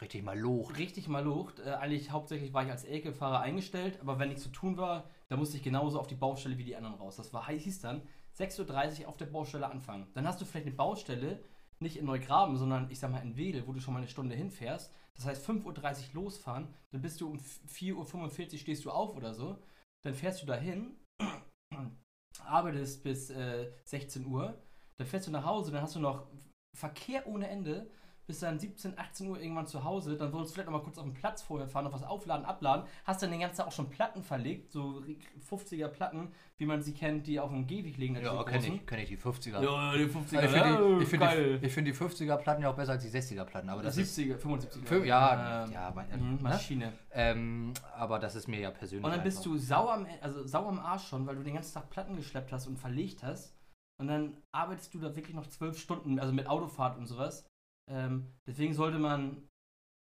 Richtig 0.00 0.24
mal 0.24 0.38
Loch. 0.38 0.76
Richtig 0.76 1.08
mal 1.08 1.22
Lucht. 1.22 1.60
Äh, 1.60 1.74
eigentlich 1.74 2.10
hauptsächlich 2.10 2.52
war 2.52 2.64
ich 2.64 2.70
als 2.70 2.84
LKW-Fahrer 2.84 3.40
eingestellt, 3.40 4.00
aber 4.00 4.18
wenn 4.18 4.28
nichts 4.28 4.42
zu 4.42 4.48
tun 4.48 4.76
war, 4.76 5.08
da 5.28 5.36
musste 5.36 5.56
ich 5.56 5.62
genauso 5.62 6.00
auf 6.00 6.06
die 6.06 6.14
Baustelle 6.14 6.58
wie 6.58 6.64
die 6.64 6.76
anderen 6.76 6.96
raus. 6.96 7.16
Das 7.16 7.32
war, 7.32 7.46
hieß 7.48 7.80
dann 7.80 8.02
6.30 8.38 9.02
Uhr 9.02 9.08
auf 9.08 9.16
der 9.16 9.26
Baustelle 9.26 9.70
anfangen. 9.70 10.08
Dann 10.14 10.26
hast 10.26 10.40
du 10.40 10.44
vielleicht 10.44 10.66
eine 10.66 10.74
Baustelle, 10.74 11.42
nicht 11.78 11.96
in 11.96 12.06
Neugraben, 12.06 12.56
sondern 12.56 12.90
ich 12.90 12.98
sag 12.98 13.10
mal 13.10 13.22
in 13.22 13.36
Wedel, 13.36 13.66
wo 13.66 13.72
du 13.72 13.80
schon 13.80 13.94
mal 13.94 14.00
eine 14.00 14.08
Stunde 14.08 14.34
hinfährst. 14.34 14.92
Das 15.14 15.26
heißt 15.26 15.48
5.30 15.48 16.14
Uhr 16.14 16.22
losfahren, 16.22 16.72
dann 16.90 17.02
bist 17.02 17.20
du 17.20 17.28
um 17.28 17.38
4.45 17.38 18.52
Uhr 18.52 18.58
stehst 18.58 18.84
du 18.84 18.90
auf 18.90 19.14
oder 19.16 19.34
so. 19.34 19.58
Dann 20.04 20.14
fährst 20.14 20.42
du 20.42 20.46
dahin, 20.46 20.96
arbeitest 22.44 23.02
bis 23.02 23.30
äh, 23.30 23.70
16 23.84 24.26
Uhr, 24.26 24.60
dann 24.96 25.06
fährst 25.06 25.26
du 25.26 25.30
nach 25.30 25.44
Hause, 25.44 25.70
dann 25.70 25.82
hast 25.82 25.96
du 25.96 26.00
noch 26.00 26.26
Verkehr 26.74 27.26
ohne 27.26 27.48
Ende, 27.48 27.90
bis 28.26 28.38
dann 28.40 28.58
17, 28.58 28.98
18 28.98 29.28
Uhr 29.28 29.40
irgendwann 29.40 29.66
zu 29.66 29.82
Hause, 29.84 30.16
dann 30.16 30.32
wolltest 30.32 30.52
du 30.52 30.54
vielleicht 30.54 30.70
noch 30.70 30.78
mal 30.78 30.84
kurz 30.84 30.96
auf 30.96 31.04
den 31.04 31.12
Platz 31.14 31.42
vorher 31.42 31.66
fahren, 31.68 31.84
noch 31.84 31.92
was 31.92 32.04
aufladen, 32.04 32.46
abladen, 32.46 32.86
hast 33.04 33.22
dann 33.22 33.30
den 33.30 33.40
ganzen 33.40 33.58
Tag 33.58 33.66
auch 33.66 33.72
schon 33.72 33.90
Platten 33.90 34.22
verlegt, 34.22 34.70
so 34.72 35.02
50er 35.50 35.88
Platten, 35.88 36.32
wie 36.56 36.66
man 36.66 36.80
sie 36.82 36.94
kennt, 36.94 37.26
die 37.26 37.40
auf 37.40 37.50
dem 37.50 37.66
Gehweg 37.66 37.96
liegen. 37.96 38.14
Ja, 38.16 38.32
natürlich 38.34 38.46
kenne 38.62 38.76
ich, 38.76 38.86
kenn 38.86 38.98
ich 39.00 39.08
die 39.08 39.16
50er. 39.18 39.62
Ja, 39.62 39.92
die 39.94 40.04
50er, 40.04 40.36
Also 40.38 40.56
ich 40.56 40.62
ja, 40.62 40.76
finde 40.76 40.96
die, 40.98 41.02
ich 41.02 41.08
find 41.08 41.22
geil. 41.22 41.58
die, 41.58 41.66
ich 41.66 41.72
find 41.72 41.88
die 41.88 41.94
50er-Platten 41.94 42.62
ja 42.62 42.70
auch 42.70 42.76
besser 42.76 42.92
als 42.92 43.02
die 43.02 43.10
60er-Platten. 43.10 43.68
Aber 43.68 43.82
das 43.82 43.96
ist. 43.96 44.16
70er, 44.16 44.38
75er. 44.38 44.86
Fü- 44.86 45.04
ja, 45.04 45.64
Ähm, 45.64 45.72
ja, 45.72 45.88
aber, 45.88 46.04
mhm, 46.04 46.34
ne? 46.36 46.38
Maschine. 46.42 46.92
ähm, 47.10 47.72
aber 47.96 48.18
das 48.20 48.36
ist 48.36 48.46
mir 48.46 48.60
ja 48.60 48.70
persönlich. 48.70 49.04
Und 49.04 49.10
dann 49.10 49.24
bist 49.24 49.38
einfach- 49.38 49.50
du 49.50 49.58
sauer 49.58 49.92
am, 49.94 50.06
also 50.20 50.46
sauer 50.46 50.68
am 50.68 50.78
Arsch 50.78 51.08
schon, 51.08 51.26
weil 51.26 51.34
du 51.36 51.42
den 51.42 51.54
ganzen 51.54 51.74
Tag 51.74 51.90
Platten 51.90 52.14
geschleppt 52.16 52.52
hast 52.52 52.68
und 52.68 52.78
verlegt 52.78 53.22
hast. 53.24 53.56
Und 54.00 54.06
dann 54.08 54.36
arbeitest 54.52 54.94
du 54.94 54.98
da 55.00 55.14
wirklich 55.16 55.34
noch 55.34 55.46
zwölf 55.48 55.78
Stunden, 55.78 56.18
also 56.18 56.32
mit 56.32 56.46
Autofahrt 56.46 56.96
und 56.98 57.06
sowas. 57.06 57.44
Ähm, 57.90 58.32
deswegen 58.46 58.74
sollte 58.74 58.98
man, 58.98 59.48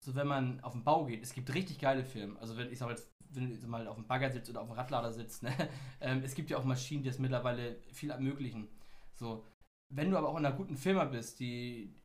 so 0.04 0.16
wenn 0.16 0.28
man 0.28 0.60
auf 0.62 0.74
den 0.74 0.84
Bau 0.84 1.06
geht, 1.06 1.24
es 1.24 1.34
gibt 1.34 1.54
richtig 1.54 1.80
geile 1.80 2.04
Filme. 2.04 2.40
Also 2.40 2.58
wenn 2.58 2.72
ich 2.72 2.80
sag 2.80 2.90
jetzt, 2.90 3.12
wenn 3.30 3.50
du 3.50 3.68
mal 3.68 3.88
auf 3.88 3.96
dem 3.96 4.08
Bagger 4.08 4.30
sitzt 4.30 4.50
oder 4.50 4.62
auf 4.62 4.68
dem 4.68 4.76
Radlader 4.76 5.12
sitzt, 5.12 5.44
ne? 5.44 5.52
ähm, 6.02 6.22
es 6.24 6.36
gibt 6.36 6.50
ja 6.50 6.58
auch 6.58 6.66
Maschinen, 6.66 7.04
die 7.04 7.10
das 7.10 7.20
mittlerweile 7.20 7.82
viel 7.94 8.10
ermöglichen. 8.10 8.68
So, 9.14 9.46
wenn 9.94 10.12
du 10.12 10.18
aber 10.18 10.30
auch 10.30 10.38
in 10.38 10.46
einer 10.46 10.56
guten 10.56 10.78
Firma 10.78 11.06
bist, 11.06 11.40
die 11.40 11.96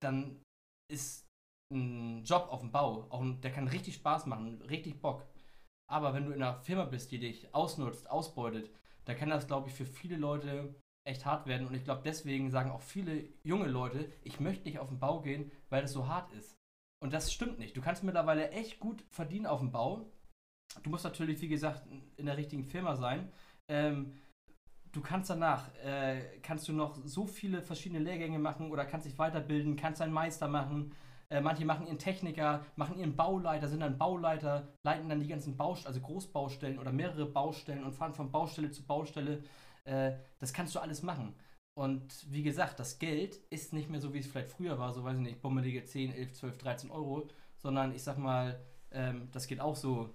dann 0.00 0.42
ist 0.90 1.26
ein 1.72 2.24
Job 2.24 2.48
auf 2.50 2.60
dem 2.60 2.72
Bau, 2.72 3.06
auch 3.10 3.20
ein, 3.20 3.40
der 3.40 3.52
kann 3.52 3.68
richtig 3.68 3.96
Spaß 3.96 4.26
machen, 4.26 4.62
richtig 4.62 5.00
Bock. 5.00 5.26
Aber 5.90 6.14
wenn 6.14 6.26
du 6.26 6.32
in 6.32 6.42
einer 6.42 6.60
Firma 6.60 6.84
bist, 6.84 7.10
die 7.12 7.18
dich 7.18 7.54
ausnutzt, 7.54 8.10
ausbeutet, 8.10 8.70
dann 9.04 9.16
kann 9.16 9.30
das, 9.30 9.46
glaube 9.46 9.68
ich, 9.68 9.74
für 9.74 9.86
viele 9.86 10.16
Leute 10.16 10.74
echt 11.08 11.26
hart 11.26 11.46
werden. 11.46 11.66
Und 11.66 11.74
ich 11.74 11.84
glaube, 11.84 12.02
deswegen 12.04 12.50
sagen 12.50 12.70
auch 12.70 12.82
viele 12.82 13.24
junge 13.42 13.66
Leute, 13.66 14.12
ich 14.22 14.38
möchte 14.40 14.64
nicht 14.64 14.78
auf 14.78 14.88
den 14.88 14.98
Bau 14.98 15.20
gehen, 15.20 15.50
weil 15.70 15.82
das 15.82 15.92
so 15.92 16.06
hart 16.06 16.32
ist. 16.32 16.56
Und 17.02 17.12
das 17.12 17.32
stimmt 17.32 17.58
nicht. 17.58 17.76
Du 17.76 17.80
kannst 17.80 18.04
mittlerweile 18.04 18.50
echt 18.50 18.78
gut 18.80 19.04
verdienen 19.10 19.46
auf 19.46 19.60
dem 19.60 19.72
Bau. 19.72 20.06
Du 20.82 20.90
musst 20.90 21.04
natürlich, 21.04 21.40
wie 21.40 21.48
gesagt, 21.48 21.86
in 22.16 22.26
der 22.26 22.36
richtigen 22.36 22.64
Firma 22.64 22.96
sein. 22.96 23.32
Ähm, 23.68 24.14
du 24.92 25.00
kannst 25.00 25.30
danach, 25.30 25.74
äh, 25.76 26.38
kannst 26.42 26.68
du 26.68 26.72
noch 26.72 26.98
so 27.04 27.26
viele 27.26 27.62
verschiedene 27.62 28.00
Lehrgänge 28.00 28.38
machen 28.38 28.70
oder 28.70 28.84
kannst 28.84 29.06
dich 29.06 29.18
weiterbilden, 29.18 29.76
kannst 29.76 30.02
einen 30.02 30.12
Meister 30.12 30.48
machen. 30.48 30.92
Äh, 31.30 31.40
manche 31.40 31.64
machen 31.64 31.86
ihren 31.86 31.98
Techniker, 31.98 32.64
machen 32.76 32.98
ihren 32.98 33.14
Bauleiter, 33.14 33.68
sind 33.68 33.80
dann 33.80 33.98
Bauleiter, 33.98 34.68
leiten 34.82 35.08
dann 35.08 35.20
die 35.20 35.28
ganzen 35.28 35.56
Baustellen, 35.56 35.94
also 35.94 36.00
Großbaustellen 36.00 36.78
oder 36.78 36.90
mehrere 36.90 37.26
Baustellen 37.26 37.84
und 37.84 37.92
fahren 37.92 38.14
von 38.14 38.30
Baustelle 38.30 38.70
zu 38.70 38.82
Baustelle. 38.86 39.44
Äh, 39.88 40.18
das 40.38 40.52
kannst 40.52 40.74
du 40.74 40.80
alles 40.80 41.02
machen. 41.02 41.34
Und 41.74 42.26
wie 42.30 42.42
gesagt, 42.42 42.78
das 42.80 42.98
Geld 42.98 43.36
ist 43.50 43.72
nicht 43.72 43.88
mehr 43.88 44.00
so, 44.00 44.12
wie 44.12 44.18
es 44.18 44.26
vielleicht 44.26 44.48
früher 44.48 44.78
war, 44.78 44.92
so 44.92 45.04
weiß 45.04 45.16
ich 45.16 45.22
nicht, 45.22 45.40
bummelige 45.40 45.84
10, 45.84 46.12
11, 46.12 46.32
12, 46.34 46.58
13 46.58 46.90
Euro, 46.90 47.28
sondern 47.56 47.94
ich 47.94 48.02
sag 48.02 48.18
mal, 48.18 48.60
ähm, 48.90 49.28
das 49.32 49.46
geht 49.46 49.60
auch 49.60 49.76
so, 49.76 50.14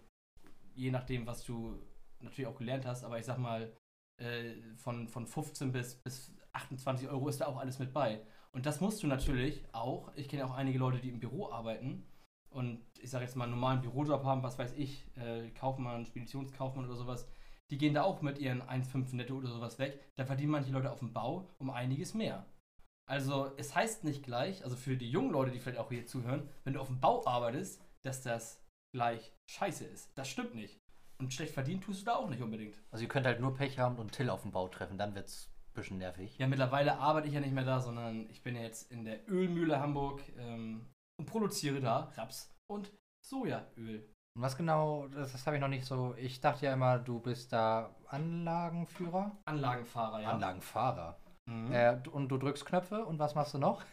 je 0.76 0.92
nachdem, 0.92 1.26
was 1.26 1.44
du 1.44 1.80
natürlich 2.20 2.48
auch 2.48 2.58
gelernt 2.58 2.86
hast, 2.86 3.04
aber 3.04 3.18
ich 3.18 3.26
sag 3.26 3.38
mal, 3.38 3.72
äh, 4.18 4.54
von, 4.76 5.08
von 5.08 5.26
15 5.26 5.72
bis, 5.72 5.96
bis 5.96 6.36
28 6.52 7.08
Euro 7.10 7.30
ist 7.30 7.42
da 7.42 7.48
auch 7.48 7.58
alles 7.58 7.80
mit 7.80 7.94
bei. 7.94 8.22
Und 8.52 8.66
das 8.66 8.82
musst 8.82 9.02
du 9.02 9.08
natürlich 9.08 9.64
auch, 9.72 10.12
ich 10.16 10.30
kenne 10.30 10.46
auch 10.46 10.54
einige 10.54 10.78
Leute, 10.78 11.00
die 11.00 11.10
im 11.10 11.20
Büro 11.20 11.50
arbeiten 11.50 12.06
und 12.50 12.82
ich 13.02 13.10
sage 13.10 13.26
jetzt 13.26 13.36
mal 13.36 13.46
einen 13.46 13.54
normalen 13.54 13.82
Bürojob 13.82 14.24
haben, 14.26 14.44
was 14.44 14.60
weiß 14.60 14.74
ich, 14.74 15.08
äh, 15.16 15.50
Kaufmann, 15.52 16.06
Speditionskaufmann 16.06 16.86
oder 16.86 16.96
sowas, 16.96 17.28
die 17.72 17.78
gehen 17.78 17.94
da 17.94 18.04
auch 18.04 18.22
mit 18.22 18.40
ihren 18.40 18.62
1,5 18.62 19.16
netto 19.16 19.36
oder 19.36 19.50
sowas 19.50 19.80
weg. 19.80 20.00
Da 20.16 20.26
verdienen 20.26 20.52
manche 20.52 20.72
Leute 20.72 20.92
auf 20.92 21.00
dem 21.00 21.14
Bau 21.14 21.50
um 21.58 21.70
einiges 21.70 22.14
mehr. 22.14 22.46
Also 23.06 23.52
es 23.58 23.76
heißt 23.76 24.04
nicht 24.04 24.24
gleich, 24.24 24.64
also 24.64 24.76
für 24.76 24.96
die 24.96 25.10
jungen 25.10 25.32
Leute, 25.32 25.52
die 25.52 25.60
vielleicht 25.60 25.80
auch 25.80 25.90
hier 25.90 26.06
zuhören, 26.06 26.50
wenn 26.64 26.74
du 26.74 26.80
auf 26.80 26.88
dem 26.88 27.00
Bau 27.00 27.26
arbeitest, 27.26 27.82
dass 28.04 28.22
das 28.22 28.64
gleich 28.94 29.34
scheiße 29.50 29.86
ist. 29.86 30.18
Das 30.18 30.30
stimmt 30.30 30.56
nicht. 30.56 30.80
Und 31.20 31.34
schlecht 31.34 31.54
verdient 31.54 31.84
tust 31.84 32.02
du 32.02 32.06
da 32.06 32.16
auch 32.16 32.30
nicht 32.30 32.42
unbedingt. 32.42 32.82
Also 32.92 33.04
ihr 33.04 33.10
könnt 33.10 33.26
halt 33.26 33.40
nur 33.40 33.54
Pech 33.54 33.80
haben 33.80 33.98
und 33.98 34.12
Till 34.12 34.30
auf 34.30 34.42
dem 34.42 34.52
Bau 34.52 34.68
treffen, 34.68 34.98
dann 34.98 35.16
wird's 35.16 35.50
ein 35.70 35.74
bisschen 35.74 35.98
nervig. 35.98 36.38
Ja, 36.38 36.48
mittlerweile 36.48 36.98
arbeite 36.98 37.28
ich 37.28 37.34
ja 37.34 37.40
nicht 37.40 37.54
mehr 37.54 37.66
da, 37.66 37.80
sondern 37.80 38.30
ich 38.30 38.42
bin 38.42 38.56
ja 38.56 38.62
jetzt 38.62 38.92
in 38.92 39.06
der 39.06 39.28
Ölmühle 39.30 39.80
Hamburg 39.80 40.22
ähm, 40.38 40.88
und 41.20 41.26
produziere 41.26 41.80
da 41.80 42.12
Raps 42.16 42.54
und 42.68 42.92
Sojaöl. 43.26 44.13
Und 44.36 44.42
was 44.42 44.58
genau, 44.58 45.08
das, 45.14 45.32
das 45.32 45.46
habe 45.46 45.58
ich 45.58 45.62
noch 45.62 45.68
nicht 45.68 45.86
so. 45.86 46.16
Ich 46.18 46.42
dachte 46.42 46.66
ja 46.66 46.74
immer, 46.74 46.98
du 46.98 47.20
bist 47.20 47.54
da 47.54 47.92
Anlagenführer? 48.08 49.32
Anlagenfahrer, 49.46 50.22
ja. 50.22 50.30
Anlagenfahrer. 50.32 51.18
Mhm. 51.46 51.72
Äh, 51.72 51.98
und 52.12 52.30
du 52.30 52.38
drückst 52.38 52.66
Knöpfe 52.66 53.06
und 53.06 53.20
was 53.20 53.36
machst 53.36 53.54
du 53.54 53.60
noch? 53.60 53.84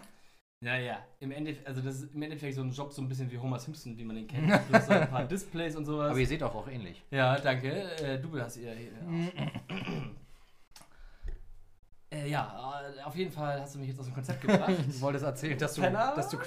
Ja, 0.64 0.76
ja. 0.76 0.98
Im 1.20 1.32
Endeffekt, 1.32 1.66
also 1.66 1.80
das 1.80 1.96
ist 2.02 2.14
im 2.14 2.22
Endeffekt 2.22 2.54
so 2.54 2.62
ein 2.62 2.70
Job 2.70 2.92
so 2.92 3.00
ein 3.02 3.08
bisschen 3.08 3.30
wie 3.30 3.38
Homer 3.38 3.58
Simpson, 3.58 3.96
wie 3.96 4.04
man 4.04 4.16
den 4.16 4.26
kennt. 4.26 4.50
Du 4.50 4.72
hast 4.72 4.86
so 4.86 4.92
ein 4.92 5.08
paar 5.08 5.24
Displays 5.28 5.74
und 5.76 5.86
sowas. 5.86 6.10
Aber 6.10 6.18
ihr 6.18 6.26
seht 6.26 6.42
auch, 6.42 6.54
auch 6.54 6.68
ähnlich. 6.68 7.02
ja, 7.10 7.38
danke. 7.38 7.70
Äh, 7.96 8.18
du 8.18 8.38
hast 8.40 8.56
ihr. 8.56 8.74
äh, 12.20 12.28
ja, 12.28 12.82
äh, 12.96 13.02
auf 13.02 13.16
jeden 13.16 13.30
Fall 13.30 13.60
hast 13.60 13.74
du 13.74 13.78
mich 13.78 13.88
jetzt 13.88 14.00
aus 14.00 14.06
dem 14.06 14.14
Konzept 14.14 14.40
gebracht. 14.40 14.72
Du 14.86 15.00
wolltest 15.00 15.24
erzählen, 15.24 15.58
dass 15.58 15.74
du, 15.74 15.82
dass, 15.82 16.28
du 16.28 16.38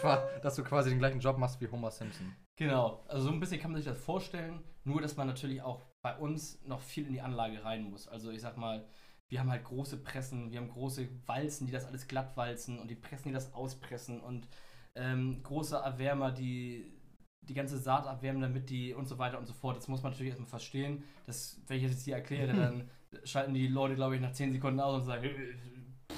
dass 0.42 0.56
du 0.56 0.64
quasi 0.64 0.90
den 0.90 1.00
gleichen 1.00 1.20
Job 1.20 1.38
machst 1.38 1.60
wie 1.62 1.68
Homer 1.68 1.92
Simpson. 1.92 2.34
Genau, 2.56 3.04
also 3.08 3.26
so 3.26 3.32
ein 3.32 3.40
bisschen 3.40 3.60
kann 3.60 3.72
man 3.72 3.82
sich 3.82 3.90
das 3.90 4.00
vorstellen, 4.00 4.64
nur 4.84 5.02
dass 5.02 5.18
man 5.18 5.28
natürlich 5.28 5.62
auch 5.62 5.82
bei 6.02 6.16
uns 6.16 6.62
noch 6.66 6.82
viel 6.82 7.08
in 7.08 7.14
die 7.14 7.22
Anlage 7.22 7.64
rein 7.64 7.84
muss. 7.84 8.08
Also 8.08 8.32
ich 8.32 8.42
sag 8.42 8.58
mal, 8.58 8.86
wir 9.30 9.40
haben 9.40 9.50
halt 9.50 9.64
große 9.64 9.98
Pressen, 9.98 10.52
wir 10.52 10.60
haben 10.60 10.70
große 10.70 11.08
Walzen, 11.26 11.66
die 11.66 11.74
das 11.74 11.86
alles 11.86 12.08
glatt 12.08 12.38
walzen 12.38 12.80
und 12.80 12.90
die 12.90 12.96
Pressen, 12.96 13.30
die 13.30 13.34
das 13.34 13.54
auspressen 13.54 14.20
und 14.20 14.48
ähm, 14.96 15.42
große 15.42 15.76
Erwärmer, 15.76 16.32
die 16.32 16.94
die 17.42 17.54
ganze 17.54 17.78
Saat 17.78 18.08
abwärmen, 18.08 18.42
damit 18.42 18.70
die 18.70 18.94
und 18.94 19.08
so 19.08 19.18
weiter 19.18 19.38
und 19.38 19.46
so 19.46 19.54
fort. 19.54 19.76
Das 19.76 19.88
muss 19.88 20.02
man 20.02 20.12
natürlich 20.12 20.30
erstmal 20.30 20.50
verstehen. 20.50 21.04
Das, 21.26 21.60
wenn 21.68 21.78
ich 21.78 21.84
das 21.84 21.94
jetzt 21.94 22.06
hier 22.06 22.16
erkläre, 22.16 22.54
dann 22.54 22.90
schalten 23.24 23.54
die 23.54 23.68
Leute, 23.68 23.96
glaube 23.96 24.16
ich, 24.16 24.22
nach 24.22 24.32
10 24.32 24.52
Sekunden 24.52 24.80
aus 24.80 25.02
und 25.02 25.06
sagen, 25.06 25.24
äh, 25.24 26.14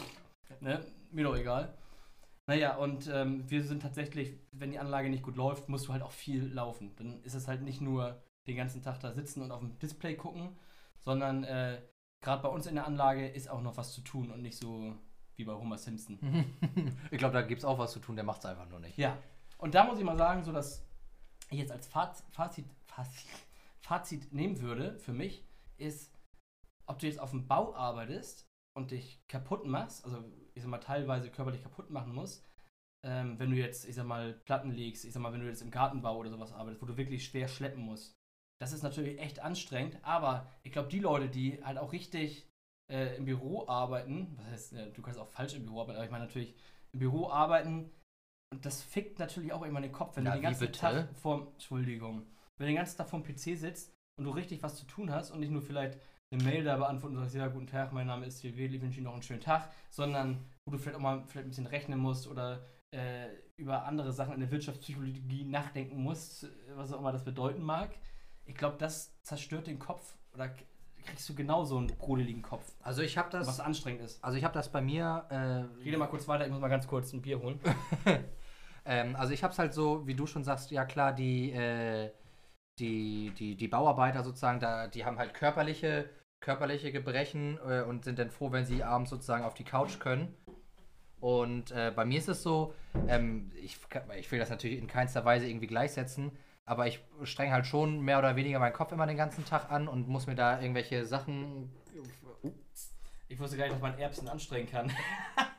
ne, 0.60 0.86
mir 1.12 1.24
doch 1.24 1.36
egal. 1.36 1.78
Naja, 2.48 2.76
und 2.76 3.08
ähm, 3.12 3.50
wir 3.50 3.64
sind 3.64 3.82
tatsächlich, 3.82 4.34
wenn 4.52 4.72
die 4.72 4.80
Anlage 4.80 5.10
nicht 5.10 5.24
gut 5.24 5.36
läuft, 5.36 5.68
musst 5.68 5.88
du 5.88 5.94
halt 5.94 6.04
auch 6.04 6.12
viel 6.12 6.46
laufen. 6.46 6.96
Dann 6.98 7.24
ist 7.24 7.34
es 7.34 7.48
halt 7.48 7.62
nicht 7.64 7.82
nur 7.82 8.22
den 8.48 8.56
ganzen 8.56 8.84
Tag 8.84 9.00
da 9.00 9.12
sitzen 9.12 9.42
und 9.42 9.52
auf 9.52 9.62
dem 9.62 9.80
Display 9.80 10.16
gucken, 10.16 10.56
sondern 11.00 11.44
äh, 11.44 11.82
gerade 12.22 12.44
bei 12.44 12.50
uns 12.50 12.68
in 12.68 12.76
der 12.76 12.86
Anlage 12.86 13.28
ist 13.28 13.50
auch 13.50 13.62
noch 13.62 13.78
was 13.78 13.94
zu 13.94 14.02
tun 14.02 14.30
und 14.30 14.42
nicht 14.42 14.58
so 14.58 14.96
wie 15.36 15.44
bei 15.44 15.54
Homer 15.54 15.78
Simpson. 15.78 16.20
ich 17.12 17.18
glaube, 17.18 17.34
da 17.34 17.42
gibt 17.42 17.60
es 17.60 17.66
auch 17.66 17.80
was 17.80 17.92
zu 17.92 18.00
tun, 18.00 18.16
der 18.16 18.26
macht 18.26 18.40
es 18.40 18.46
einfach 18.46 18.70
nur 18.70 18.80
nicht. 18.80 18.98
Ja, 18.98 19.18
und 19.58 19.74
da 19.74 19.84
muss 19.86 19.98
ich 19.98 20.06
mal 20.06 20.18
sagen, 20.18 20.44
so 20.44 20.52
dass 20.52 20.86
ich 21.50 21.60
jetzt 21.60 21.72
als 21.72 21.88
Faz 21.88 22.24
Fazit, 22.32 22.66
Fazit, 22.86 23.28
Fazit 23.82 24.34
nehmen 24.34 24.62
würde 24.62 24.98
für 25.00 25.14
mich, 25.14 25.44
ist, 25.78 26.12
ob 26.88 27.00
du 27.00 27.08
jetzt 27.08 27.20
auf 27.20 27.32
dem 27.32 27.48
Bau 27.48 27.76
arbeitest 27.76 28.48
und 28.76 28.92
dich 28.92 29.26
kaputt 29.28 29.66
machst, 29.66 30.04
also 30.06 30.24
ich 30.54 30.62
sag 30.62 30.70
mal 30.70 30.80
teilweise 30.80 31.30
körperlich 31.30 31.62
kaputt 31.62 31.90
machen 31.90 32.14
musst, 32.14 32.46
ähm, 33.06 33.38
wenn 33.40 33.52
du 33.52 33.58
jetzt, 33.58 33.88
ich 33.88 33.96
sag 33.96 34.06
mal, 34.06 34.34
Platten 34.34 34.72
legst, 34.72 35.06
ich 35.06 35.14
sag 35.14 35.22
mal, 35.22 35.32
wenn 35.32 35.42
du 35.42 35.48
jetzt 35.48 35.62
im 35.62 35.72
Gartenbau 35.72 36.18
oder 36.18 36.30
sowas 36.30 36.54
arbeitest, 36.54 36.82
wo 36.82 36.88
du 36.88 36.98
wirklich 36.98 37.26
schwer 37.26 37.48
schleppen 37.48 37.84
musst. 37.84 38.18
Das 38.60 38.74
ist 38.74 38.84
natürlich 38.84 39.20
echt 39.20 39.40
anstrengend, 39.40 40.00
aber 40.04 40.50
ich 40.64 40.72
glaube, 40.72 40.90
die 40.90 41.00
Leute, 41.00 41.30
die 41.30 41.64
halt 41.64 41.78
auch 41.78 41.92
richtig 41.92 42.50
äh, 42.92 43.16
im 43.18 43.26
Büro 43.26 43.68
arbeiten, 43.68 44.34
was 44.38 44.46
heißt, 44.48 44.74
äh, 44.74 44.92
du 44.92 45.02
kannst 45.02 45.20
auch 45.20 45.28
falsch 45.28 45.54
im 45.56 45.66
Büro 45.66 45.82
arbeiten, 45.82 45.98
aber 45.98 46.06
ich 46.06 46.12
meine 46.12 46.26
natürlich 46.26 46.56
im 46.94 47.00
Büro 47.00 47.30
arbeiten, 47.30 47.92
und 48.52 48.66
das 48.66 48.82
fickt 48.82 49.20
natürlich 49.20 49.52
auch 49.52 49.64
immer 49.64 49.82
den 49.82 49.92
Kopf, 49.92 50.16
wenn 50.16 50.24
Na, 50.24 50.32
du 50.32 50.38
den 50.38 50.44
ganzen 50.44 50.68
bitte? 50.68 50.80
Tag 50.80 51.16
vorm, 51.18 51.50
Entschuldigung, 51.54 52.26
wenn 52.58 52.68
du 52.68 52.72
den 52.72 52.76
ganzen 52.78 52.98
Tag 52.98 53.10
vorm 53.10 53.24
PC 53.24 53.58
sitzt 53.58 53.94
und 54.18 54.26
du 54.26 54.32
richtig 54.32 54.64
was 54.64 54.78
zu 54.78 54.86
tun 54.86 55.12
hast 55.12 55.32
und 55.32 55.42
nicht 55.42 55.52
nur 55.52 55.62
vielleicht 55.62 56.00
eine 56.32 56.44
Mail 56.44 56.64
da 56.64 56.78
beantworten 56.78 57.16
und 57.16 57.24
sagst, 57.24 57.36
ja, 57.36 57.48
guten 57.48 57.68
Tag, 57.68 57.94
mein 57.94 58.08
Name 58.08 58.26
ist 58.26 58.40
CW, 58.40 58.66
ich 58.66 58.82
wünsche 58.82 58.98
Ihnen 58.98 59.06
noch 59.06 59.14
einen 59.14 59.22
schönen 59.22 59.42
Tag, 59.42 59.70
sondern 59.90 60.44
wo 60.66 60.72
du 60.72 60.78
vielleicht 60.78 60.98
auch 60.98 61.02
mal 61.02 61.24
vielleicht 61.28 61.46
ein 61.46 61.50
bisschen 61.50 61.68
rechnen 61.68 62.00
musst 62.00 62.28
oder 62.28 62.66
äh, 62.92 63.28
über 63.58 63.86
andere 63.86 64.12
Sachen 64.12 64.34
in 64.34 64.40
der 64.40 64.52
Wirtschaftspsychologie 64.52 65.46
nachdenken 65.46 66.02
musst, 66.02 66.48
was 66.76 66.92
auch 66.92 67.00
immer 67.00 67.12
das 67.12 67.24
bedeuten 67.24 67.62
mag. 67.62 67.92
Ich 68.46 68.56
glaube, 68.56 68.78
das 68.78 69.14
zerstört 69.24 69.68
den 69.68 69.80
Kopf 69.80 70.16
oder 70.34 70.50
kriegst 71.06 71.30
du 71.30 71.36
genauso 71.36 71.78
einen 71.78 71.88
brodeligen 71.88 72.42
Kopf, 72.42 72.72
Also 72.82 73.04
ich 73.04 73.18
habe 73.18 73.30
das, 73.30 73.46
was 73.48 73.60
anstrengend 73.60 74.02
ist. 74.02 74.24
also 74.24 74.38
ich 74.38 74.44
habe 74.44 74.56
das 74.56 74.72
bei 74.72 74.82
mir. 74.82 75.26
Äh, 75.30 75.84
Rede 75.84 75.98
mal 75.98 76.08
kurz 76.08 76.28
weiter, 76.28 76.46
ich 76.46 76.52
muss 76.52 76.60
mal 76.62 76.68
ganz 76.68 76.88
kurz 76.88 77.14
ein 77.14 77.22
Bier 77.22 77.40
holen. 77.40 77.60
Ähm, 78.88 79.16
also 79.16 79.34
ich 79.34 79.44
habe 79.44 79.52
es 79.52 79.58
halt 79.58 79.74
so, 79.74 80.06
wie 80.06 80.14
du 80.14 80.28
schon 80.28 80.44
sagst, 80.44 80.70
ja 80.70 80.86
klar, 80.86 81.12
die, 81.12 81.52
äh, 81.52 82.12
die, 82.80 83.32
die, 83.38 83.56
die 83.56 83.68
Bauarbeiter 83.68 84.24
sozusagen, 84.24 84.60
da, 84.60 84.88
die 84.88 85.06
haben 85.06 85.18
halt 85.18 85.34
körperliche, 85.34 86.10
körperliche 86.40 86.92
Gebrechen 86.92 87.58
äh, 87.68 87.82
und 87.82 88.04
sind 88.04 88.20
dann 88.20 88.32
froh, 88.32 88.52
wenn 88.52 88.66
sie 88.66 88.84
abends 88.84 89.10
sozusagen 89.10 89.44
auf 89.44 89.54
die 89.54 89.64
Couch 89.64 90.00
können. 90.00 90.36
Und 91.20 91.72
äh, 91.72 91.92
bei 91.96 92.06
mir 92.06 92.20
ist 92.20 92.28
es 92.28 92.44
so, 92.44 92.74
ähm, 93.08 93.52
ich, 93.56 93.80
ich 94.20 94.32
will 94.32 94.40
das 94.40 94.50
natürlich 94.50 94.78
in 94.78 94.88
keinster 94.88 95.26
Weise 95.26 95.48
irgendwie 95.48 95.68
gleichsetzen, 95.68 96.32
aber 96.66 96.88
ich 96.88 97.00
streng 97.24 97.52
halt 97.52 97.66
schon 97.66 98.02
mehr 98.02 98.20
oder 98.20 98.36
weniger 98.36 98.60
meinen 98.60 98.74
Kopf 98.74 98.92
immer 98.92 99.08
den 99.08 99.18
ganzen 99.18 99.46
Tag 99.46 99.72
an 99.72 99.88
und 99.88 100.08
muss 100.08 100.28
mir 100.28 100.36
da 100.36 100.60
irgendwelche 100.60 101.06
Sachen. 101.06 101.72
Ich 103.28 103.40
wusste 103.40 103.58
gar 103.58 103.66
nicht, 103.66 103.76
dass 103.76 103.82
man 103.82 103.98
Erbsen 103.98 104.28
anstrengen 104.28 104.70
kann. 104.70 104.92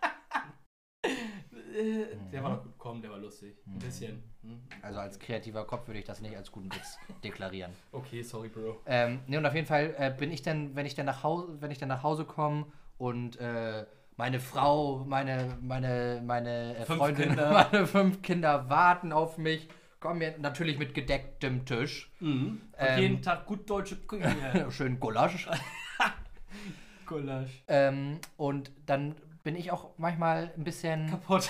der 2.33 2.43
war 2.43 2.57
doch 2.57 2.63
gut, 2.63 2.73
komm, 2.79 3.03
der 3.03 3.11
war 3.11 3.19
lustig. 3.19 3.57
Ein 3.67 3.79
bisschen. 3.79 4.23
Hm? 4.43 4.61
Also 4.83 4.99
als 5.01 5.19
kreativer 5.19 5.65
Kopf 5.67 5.87
würde 5.87 5.99
ich 5.99 6.05
das 6.05 6.21
nicht 6.21 6.37
als 6.37 6.51
guten 6.51 6.73
Witz 6.73 6.99
deklarieren. 7.25 7.73
Okay, 7.93 8.23
sorry, 8.23 8.49
Bro. 8.49 8.81
Ähm, 8.87 9.21
ne, 9.27 9.39
und 9.39 9.47
auf 9.47 9.55
jeden 9.55 9.67
Fall 9.67 9.95
äh, 9.99 10.11
bin 10.17 10.31
ich 10.33 10.43
dann, 10.43 10.75
wenn 10.75 10.87
ich 10.87 10.95
dann 10.95 11.07
nach 11.07 11.23
Hause, 11.23 11.57
wenn 11.61 11.71
ich 11.71 11.79
dann 11.79 11.89
nach 11.89 12.03
Hause 12.03 12.25
komme 12.25 12.67
und 12.99 13.39
äh, 13.41 13.85
meine 14.17 14.41
Frau, 14.41 15.05
meine, 15.07 15.59
meine, 15.61 16.23
meine 16.25 16.77
äh, 16.77 16.85
Fünf 16.87 16.99
Freundin, 16.99 17.29
Kinder. 17.29 17.69
meine 17.73 17.87
fünf 17.87 18.23
Kinder 18.23 18.71
warten 18.71 19.13
auf 19.13 19.37
mich, 19.37 19.69
kommen 20.01 20.19
mir 20.21 20.35
natürlich 20.39 20.79
mit 20.79 20.95
gedecktem 20.95 21.67
Tisch. 21.67 22.11
Mhm. 22.21 22.63
Ähm, 22.79 23.01
jeden 23.01 23.23
Tag 23.23 23.47
gut 23.47 23.69
deutsche 23.69 23.97
Küche. 23.97 24.67
Schön 24.71 24.99
Gulasch. 25.01 25.49
Gulasch. 27.07 27.63
ähm, 27.69 28.19
und 28.37 28.71
dann 28.87 29.15
bin 29.47 29.55
ich 29.55 29.71
auch 29.71 29.91
manchmal 29.97 30.53
ein 30.57 30.65
bisschen. 30.65 31.09
Kaputt. 31.09 31.49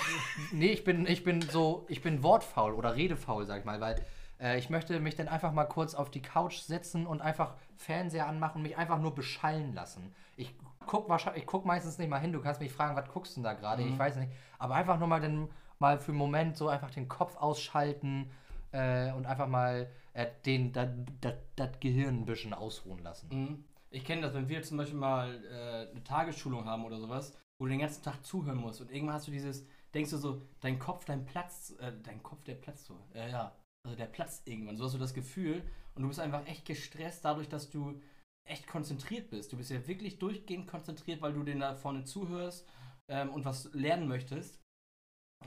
Nee, 0.51 0.67
ich 0.67 0.83
bin, 0.83 1.07
ich 1.07 1.23
bin 1.23 1.41
so, 1.41 1.83
ich 1.89 2.03
bin 2.03 2.21
wortfaul 2.21 2.73
oder 2.73 2.95
redefaul, 2.95 3.47
sag 3.47 3.57
ich 3.57 3.65
mal, 3.65 3.81
weil 3.81 4.05
äh, 4.39 4.59
ich 4.59 4.69
möchte 4.69 4.99
mich 4.99 5.15
dann 5.15 5.27
einfach 5.27 5.51
mal 5.51 5.65
kurz 5.65 5.95
auf 5.95 6.11
die 6.11 6.21
Couch 6.21 6.59
setzen 6.59 7.07
und 7.07 7.21
einfach 7.21 7.55
Fernseher 7.75 8.27
anmachen, 8.27 8.61
mich 8.61 8.77
einfach 8.77 8.99
nur 8.99 9.15
beschallen 9.15 9.73
lassen. 9.73 10.13
Ich 10.35 10.53
guck 10.85 11.09
wahrscheinlich, 11.09 11.41
ich 11.41 11.47
guck 11.47 11.65
meistens 11.65 11.97
nicht 11.97 12.07
mal 12.07 12.19
hin, 12.19 12.31
du 12.31 12.39
kannst 12.39 12.61
mich 12.61 12.71
fragen, 12.71 12.95
was 12.95 13.09
guckst 13.09 13.35
du 13.35 13.41
denn 13.41 13.45
da 13.45 13.53
gerade? 13.53 13.81
Mhm. 13.81 13.93
Ich 13.93 13.97
weiß 13.97 14.17
nicht. 14.17 14.31
Aber 14.59 14.75
einfach 14.75 14.99
nur 14.99 15.07
mal 15.07 15.19
den, 15.19 15.49
mal 15.79 15.97
für 15.97 16.11
einen 16.11 16.19
Moment 16.19 16.55
so 16.55 16.69
einfach 16.69 16.91
den 16.91 17.07
Kopf 17.07 17.35
ausschalten 17.37 18.29
äh, 18.73 19.11
und 19.13 19.25
einfach 19.25 19.47
mal 19.47 19.89
äh, 20.13 20.27
den, 20.45 20.71
das 20.71 21.79
Gehirn 21.79 22.19
ein 22.19 22.25
bisschen 22.25 22.53
ausruhen 22.53 23.01
lassen. 23.01 23.29
Mhm. 23.31 23.63
Ich 23.89 24.05
kenne 24.05 24.21
das, 24.21 24.35
wenn 24.35 24.49
wir 24.49 24.61
zum 24.61 24.77
Beispiel 24.77 24.99
mal 24.99 25.43
äh, 25.45 25.89
eine 25.89 26.03
Tagesschulung 26.03 26.65
haben 26.65 26.85
oder 26.85 26.99
sowas, 26.99 27.33
wo 27.59 27.65
du 27.65 27.71
den 27.71 27.79
ganzen 27.79 28.03
Tag 28.03 28.23
zuhören 28.25 28.57
musst 28.57 28.81
und 28.81 28.91
irgendwann 28.91 29.15
hast 29.15 29.27
du 29.27 29.31
dieses, 29.31 29.65
denkst 29.93 30.11
du 30.11 30.17
so, 30.17 30.41
dein 30.59 30.79
Kopf, 30.79 31.05
dein 31.05 31.25
Platz, 31.25 31.75
äh, 31.79 31.93
dein 32.03 32.21
Kopf, 32.23 32.43
der 32.43 32.55
platzt 32.55 32.85
so. 32.85 32.99
Ja, 33.13 33.27
ja. 33.27 33.55
Also 33.85 33.97
der 33.97 34.05
platzt 34.05 34.47
irgendwann. 34.47 34.77
So 34.77 34.85
hast 34.85 34.95
du 34.95 34.99
das 34.99 35.13
Gefühl 35.13 35.63
und 35.95 36.01
du 36.01 36.07
bist 36.07 36.19
einfach 36.19 36.45
echt 36.45 36.65
gestresst 36.65 37.23
dadurch, 37.25 37.47
dass 37.49 37.69
du 37.69 38.01
echt 38.47 38.67
konzentriert 38.67 39.29
bist. 39.29 39.51
Du 39.51 39.57
bist 39.57 39.71
ja 39.71 39.87
wirklich 39.87 40.19
durchgehend 40.19 40.67
konzentriert, 40.67 41.21
weil 41.21 41.33
du 41.33 41.43
den 41.43 41.59
da 41.59 41.73
vorne 41.73 42.03
zuhörst 42.03 42.67
ähm, 43.09 43.29
und 43.29 43.45
was 43.45 43.73
lernen 43.73 44.07
möchtest. 44.07 44.59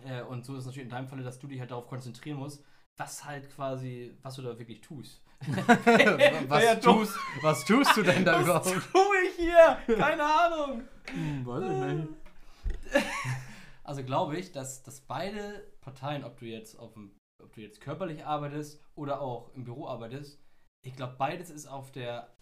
Äh, 0.04 0.22
und 0.22 0.44
so 0.44 0.54
ist 0.54 0.60
es 0.60 0.66
natürlich 0.66 0.86
in 0.86 0.90
deinem 0.90 1.08
Falle, 1.08 1.22
dass 1.22 1.38
du 1.38 1.46
dich 1.46 1.60
halt 1.60 1.70
darauf 1.70 1.86
konzentrieren 1.86 2.38
musst, 2.38 2.64
was 3.00 3.24
halt 3.24 3.50
quasi, 3.54 4.14
was 4.22 4.36
du 4.36 4.42
da 4.42 4.58
wirklich 4.58 4.80
tust. 4.82 5.22
was, 6.48 6.64
Ja, 6.64 6.74
tust, 6.74 7.16
was 7.40 7.64
tust 7.64 7.96
du 7.96 8.02
denn 8.02 8.26
da 8.26 8.34
Was 8.34 8.44
überhaupt? 8.44 8.92
tue 8.92 9.16
ich 9.26 9.36
hier? 9.36 9.96
Keine 9.96 10.22
Ahnung. 10.22 10.82
Hm, 11.06 11.46
weiß 11.46 11.62
ich 11.64 11.94
nicht. 11.94 13.04
Also 13.82 14.04
glaube 14.04 14.36
ich, 14.36 14.52
dass, 14.52 14.84
dass 14.84 15.00
beide 15.00 15.66
Parteien, 15.80 16.22
ob 16.22 16.38
du 16.38 16.44
jetzt 16.44 16.78
auf 16.78 16.92
dem, 16.92 17.10
ob 17.42 17.52
du 17.54 17.60
jetzt 17.60 17.80
körperlich 17.80 18.24
arbeitest 18.24 18.80
oder 18.94 19.20
auch 19.20 19.52
im 19.56 19.64
Büro 19.64 19.88
arbeitest, 19.88 20.38
ich 20.86 20.94
glaube, 20.94 21.16
beides 21.18 21.50
ist 21.50 21.66
auf 21.66 21.90
der 21.90 22.32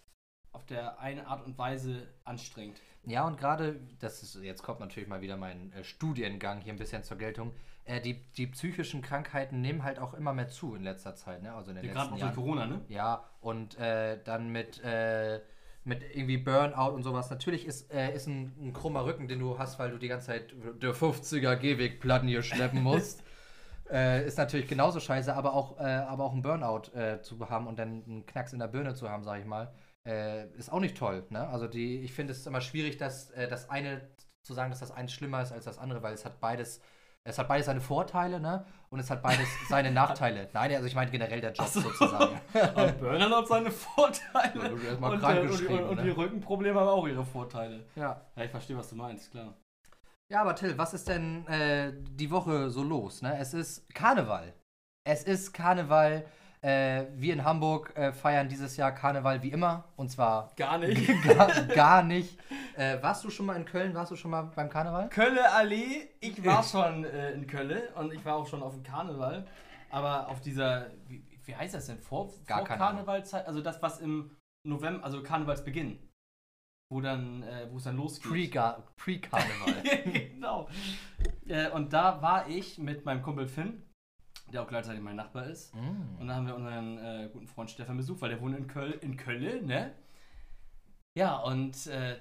auf 0.51 0.65
der 0.65 0.99
eine 0.99 1.25
Art 1.25 1.45
und 1.45 1.57
Weise 1.57 2.07
anstrengend. 2.23 2.79
Ja, 3.05 3.25
und 3.25 3.39
gerade, 3.39 3.79
das 3.99 4.21
ist, 4.21 4.35
jetzt 4.35 4.61
kommt 4.61 4.79
natürlich 4.79 5.09
mal 5.09 5.21
wieder 5.21 5.37
mein 5.37 5.71
äh, 5.73 5.83
Studiengang 5.83 6.61
hier 6.61 6.73
ein 6.73 6.77
bisschen 6.79 7.03
zur 7.03 7.17
Geltung. 7.17 7.53
Äh, 7.89 8.01
die, 8.01 8.21
die 8.37 8.45
psychischen 8.45 9.01
Krankheiten 9.01 9.61
nehmen 9.61 9.83
halt 9.83 9.97
auch 9.97 10.13
immer 10.13 10.31
mehr 10.31 10.47
zu 10.47 10.75
in 10.75 10.83
letzter 10.83 11.15
Zeit, 11.15 11.41
ne? 11.41 11.53
Also 11.55 11.71
in 11.71 11.77
den 11.77 11.91
Gerade 11.91 12.09
letzten 12.11 12.17
Jahren. 12.17 12.35
Corona, 12.35 12.67
ne? 12.67 12.81
Ja, 12.87 13.23
und 13.41 13.79
äh, 13.79 14.19
dann 14.23 14.49
mit, 14.49 14.83
äh, 14.83 15.41
mit 15.85 16.03
irgendwie 16.03 16.37
Burnout 16.37 16.93
und 16.93 17.01
sowas. 17.01 17.31
Natürlich 17.31 17.65
ist, 17.65 17.91
äh, 17.91 18.13
ist 18.13 18.27
ein, 18.27 18.53
ein 18.61 18.73
krummer 18.73 19.05
Rücken, 19.05 19.27
den 19.27 19.39
du 19.39 19.57
hast, 19.57 19.79
weil 19.79 19.89
du 19.89 19.97
die 19.97 20.07
ganze 20.07 20.27
Zeit 20.27 20.53
der 20.83 20.93
50er 20.93 21.55
Gehwegplatten 21.55 22.27
hier 22.27 22.43
schleppen 22.43 22.83
musst. 22.83 23.23
äh, 23.91 24.23
ist 24.27 24.37
natürlich 24.37 24.67
genauso 24.67 24.99
scheiße, 24.99 25.35
aber 25.35 25.55
auch, 25.55 25.79
äh, 25.79 25.83
aber 25.83 26.25
auch 26.25 26.33
ein 26.33 26.43
Burnout 26.43 26.91
zu 27.23 27.49
haben 27.49 27.65
und 27.65 27.79
dann 27.79 28.03
einen 28.05 28.25
Knacks 28.27 28.53
in 28.53 28.59
der 28.59 28.67
Birne 28.67 28.93
zu 28.93 29.09
haben, 29.09 29.23
sag 29.23 29.39
ich 29.39 29.45
mal, 29.45 29.73
ist 30.57 30.71
auch 30.71 30.79
nicht 30.79 30.97
toll. 30.97 31.25
Ne? 31.29 31.47
Also 31.49 31.67
die, 31.67 31.99
ich 31.99 32.13
finde 32.13 32.33
es 32.33 32.47
immer 32.47 32.61
schwierig, 32.61 32.97
dass 32.97 33.31
das 33.31 33.69
eine 33.69 34.01
zu 34.41 34.53
sagen, 34.53 34.71
dass 34.71 34.79
das 34.79 34.91
eine 34.91 35.09
schlimmer 35.09 35.43
ist 35.43 35.51
als 35.51 35.65
das 35.65 35.77
andere, 35.77 36.01
weil 36.01 36.13
es 36.13 36.25
hat 36.25 36.39
beides, 36.39 36.81
es 37.29 37.37
hat 37.39 37.47
beides 37.47 37.67
seine 37.67 37.81
Vorteile, 37.81 38.39
ne? 38.39 38.65
Und 38.89 38.99
es 38.99 39.09
hat 39.09 39.21
beides 39.21 39.47
seine 39.69 39.91
Nachteile. 39.91 40.49
Nein, 40.53 40.73
also 40.73 40.85
ich 40.85 40.95
meine 40.95 41.11
generell 41.11 41.39
der 41.41 41.51
Job 41.53 41.67
so. 41.67 41.81
sozusagen. 41.81 42.39
Aber 42.53 42.91
Burnout 42.93 43.35
hat 43.37 43.47
seine 43.47 43.71
Vorteile. 43.71 44.71
Und, 44.71 45.03
und, 45.03 45.21
die- 45.21 45.47
geschrieben, 45.47 45.83
und, 45.89 45.95
ne? 45.97 46.03
die 46.03 46.09
Rückenprobleme 46.09 46.79
haben 46.79 46.87
auch 46.89 47.07
ihre 47.07 47.23
Vorteile. 47.25 47.85
Ja. 47.95 48.21
Ja, 48.35 48.43
ich 48.43 48.51
verstehe, 48.51 48.77
was 48.77 48.89
du 48.89 48.95
meinst, 48.95 49.31
klar. 49.31 49.53
Ja, 50.31 50.41
aber 50.41 50.55
Till, 50.55 50.77
was 50.77 50.93
ist 50.93 51.07
denn 51.07 51.47
äh, 51.47 51.91
die 51.93 52.29
Woche 52.29 52.69
so 52.69 52.83
los? 52.83 53.23
Ne? 53.23 53.35
Es 53.39 53.55
ist 53.55 53.89
Karneval. 53.95 54.53
Es 55.03 55.23
ist 55.23 55.53
Karneval. 55.53 56.25
Äh, 56.61 57.05
wir 57.15 57.33
in 57.33 57.45
Hamburg 57.45 57.95
äh, 57.95 58.11
feiern 58.11 58.49
dieses 58.49 58.75
Jahr 58.75 58.91
Karneval 58.91 59.41
wie 59.43 59.51
immer. 59.51 59.85
Und 59.95 60.09
zwar 60.09 60.51
Gar 60.57 60.79
nicht. 60.79 61.07
gar, 61.23 61.63
gar 61.67 62.03
nicht. 62.03 62.37
Äh, 62.75 63.01
warst 63.01 63.23
du 63.23 63.29
schon 63.29 63.45
mal 63.45 63.55
in 63.55 63.65
Köln? 63.65 63.93
Warst 63.93 64.11
du 64.11 64.17
schon 64.17 64.31
mal 64.31 64.51
beim 64.55 64.69
Karneval? 64.69 65.09
Kölle 65.09 65.49
Allee, 65.51 66.09
ich 66.19 66.43
war 66.43 66.61
schon 66.63 67.05
äh, 67.05 67.31
in 67.31 67.47
Kölle 67.47 67.93
und 67.95 68.13
ich 68.13 68.23
war 68.25 68.35
auch 68.35 68.47
schon 68.47 68.61
auf 68.61 68.73
dem 68.73 68.83
Karneval. 68.83 69.47
Aber 69.89 70.27
auf 70.27 70.41
dieser, 70.41 70.87
wie, 71.07 71.23
wie 71.45 71.55
heißt 71.55 71.73
das 71.73 71.87
denn? 71.87 71.99
Vor, 71.99 72.33
Gar 72.45 72.65
vor. 72.65 72.75
Karnevalzeit? 72.75 73.47
Also 73.47 73.61
das, 73.61 73.81
was 73.81 73.99
im 73.99 74.35
November, 74.63 75.03
also 75.03 75.23
Karnevalsbeginn. 75.23 75.97
Wo 76.91 77.01
dann, 77.01 77.43
äh, 77.43 77.67
wo 77.71 77.77
es 77.77 77.83
dann 77.83 77.95
losgeht. 77.95 78.51
Pre-Karneval. 78.97 79.83
genau. 80.33 80.67
Äh, 81.47 81.69
und 81.69 81.93
da 81.93 82.21
war 82.21 82.49
ich 82.49 82.79
mit 82.79 83.05
meinem 83.05 83.21
Kumpel 83.21 83.47
Finn, 83.47 83.83
der 84.53 84.63
auch 84.63 84.67
gleichzeitig 84.67 85.01
mein 85.01 85.15
Nachbar 85.15 85.47
ist. 85.47 85.75
Mm. 85.75 86.19
Und 86.19 86.27
da 86.27 86.35
haben 86.35 86.47
wir 86.47 86.55
unseren 86.55 86.97
äh, 86.97 87.29
guten 87.31 87.47
Freund 87.47 87.69
Stefan 87.69 87.97
besucht, 87.97 88.21
weil 88.21 88.29
der 88.29 88.41
wohnt 88.41 88.57
in 88.57 88.67
Köln, 88.67 88.99
in 88.99 89.17
Köln, 89.17 89.65
ne? 89.65 89.93
Ja, 91.17 91.37
und 91.37 91.87
äh, 91.87 92.19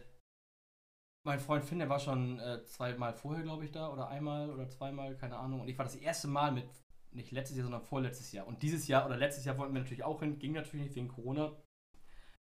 mein 1.26 1.40
Freund 1.40 1.64
Finn, 1.64 1.78
der 1.78 1.88
war 1.88 2.00
schon 2.00 2.40
äh, 2.40 2.64
zweimal 2.64 3.12
vorher, 3.12 3.42
glaube 3.42 3.64
ich, 3.64 3.70
da. 3.70 3.88
Oder 3.92 4.08
einmal 4.08 4.50
oder 4.50 4.68
zweimal, 4.68 5.14
keine 5.16 5.36
Ahnung. 5.36 5.60
Und 5.60 5.68
ich 5.68 5.76
war 5.78 5.84
das 5.84 5.96
erste 5.96 6.28
Mal 6.28 6.52
mit, 6.52 6.68
nicht 7.12 7.32
letztes 7.32 7.56
Jahr, 7.56 7.64
sondern 7.64 7.82
vorletztes 7.82 8.32
Jahr. 8.32 8.46
Und 8.46 8.62
dieses 8.62 8.88
Jahr 8.88 9.06
oder 9.06 9.16
letztes 9.16 9.44
Jahr 9.44 9.58
wollten 9.58 9.74
wir 9.74 9.82
natürlich 9.82 10.04
auch 10.04 10.20
hin. 10.20 10.38
Ging 10.38 10.52
natürlich 10.52 10.86
nicht 10.86 10.96
wegen 10.96 11.08
Corona. 11.08 11.54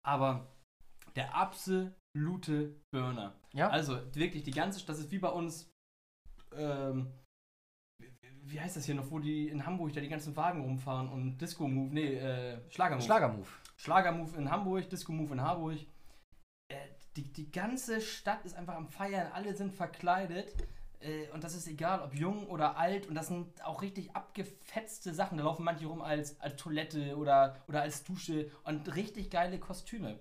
Aber 0.05 0.53
der 1.15 1.35
absolute 1.35 2.75
Burner. 2.91 3.39
Ja. 3.53 3.69
Also 3.69 3.99
wirklich 4.15 4.43
die 4.43 4.51
ganze, 4.51 4.85
das 4.85 4.99
ist 4.99 5.11
wie 5.11 5.19
bei 5.19 5.29
uns, 5.29 5.71
ähm, 6.55 7.11
wie 8.45 8.59
heißt 8.59 8.75
das 8.75 8.85
hier 8.85 8.95
noch, 8.95 9.09
wo 9.09 9.19
die 9.19 9.47
in 9.47 9.65
Hamburg 9.65 9.93
da 9.93 10.01
die 10.01 10.09
ganzen 10.09 10.35
Wagen 10.35 10.61
rumfahren 10.61 11.09
und 11.09 11.37
Disco 11.39 11.67
Move, 11.67 11.93
nee, 11.93 12.15
äh, 12.15 12.59
Schlagermove. 12.69 13.05
Schlagermove. 13.05 13.49
Schlagermove 13.77 14.37
in 14.37 14.51
Hamburg, 14.51 14.89
Disco 14.89 15.11
Move 15.11 15.33
in 15.33 15.41
Harburg. 15.41 15.79
Äh, 16.67 16.75
die, 17.15 17.31
die 17.31 17.51
ganze 17.51 18.01
Stadt 18.01 18.45
ist 18.45 18.55
einfach 18.55 18.75
am 18.75 18.87
Feiern, 18.87 19.31
alle 19.33 19.55
sind 19.55 19.73
verkleidet. 19.73 20.53
Äh, 20.99 21.29
und 21.33 21.43
das 21.43 21.55
ist 21.55 21.67
egal, 21.67 22.01
ob 22.01 22.13
jung 22.15 22.47
oder 22.47 22.77
alt. 22.77 23.07
Und 23.07 23.15
das 23.15 23.27
sind 23.27 23.63
auch 23.65 23.81
richtig 23.81 24.15
abgefetzte 24.15 25.13
Sachen. 25.13 25.37
Da 25.37 25.45
laufen 25.45 25.63
manche 25.63 25.87
rum 25.87 26.01
als, 26.01 26.39
als 26.39 26.55
Toilette 26.55 27.17
oder, 27.17 27.57
oder 27.67 27.81
als 27.81 28.03
Dusche 28.03 28.51
und 28.63 28.95
richtig 28.95 29.29
geile 29.29 29.59
Kostüme. 29.59 30.19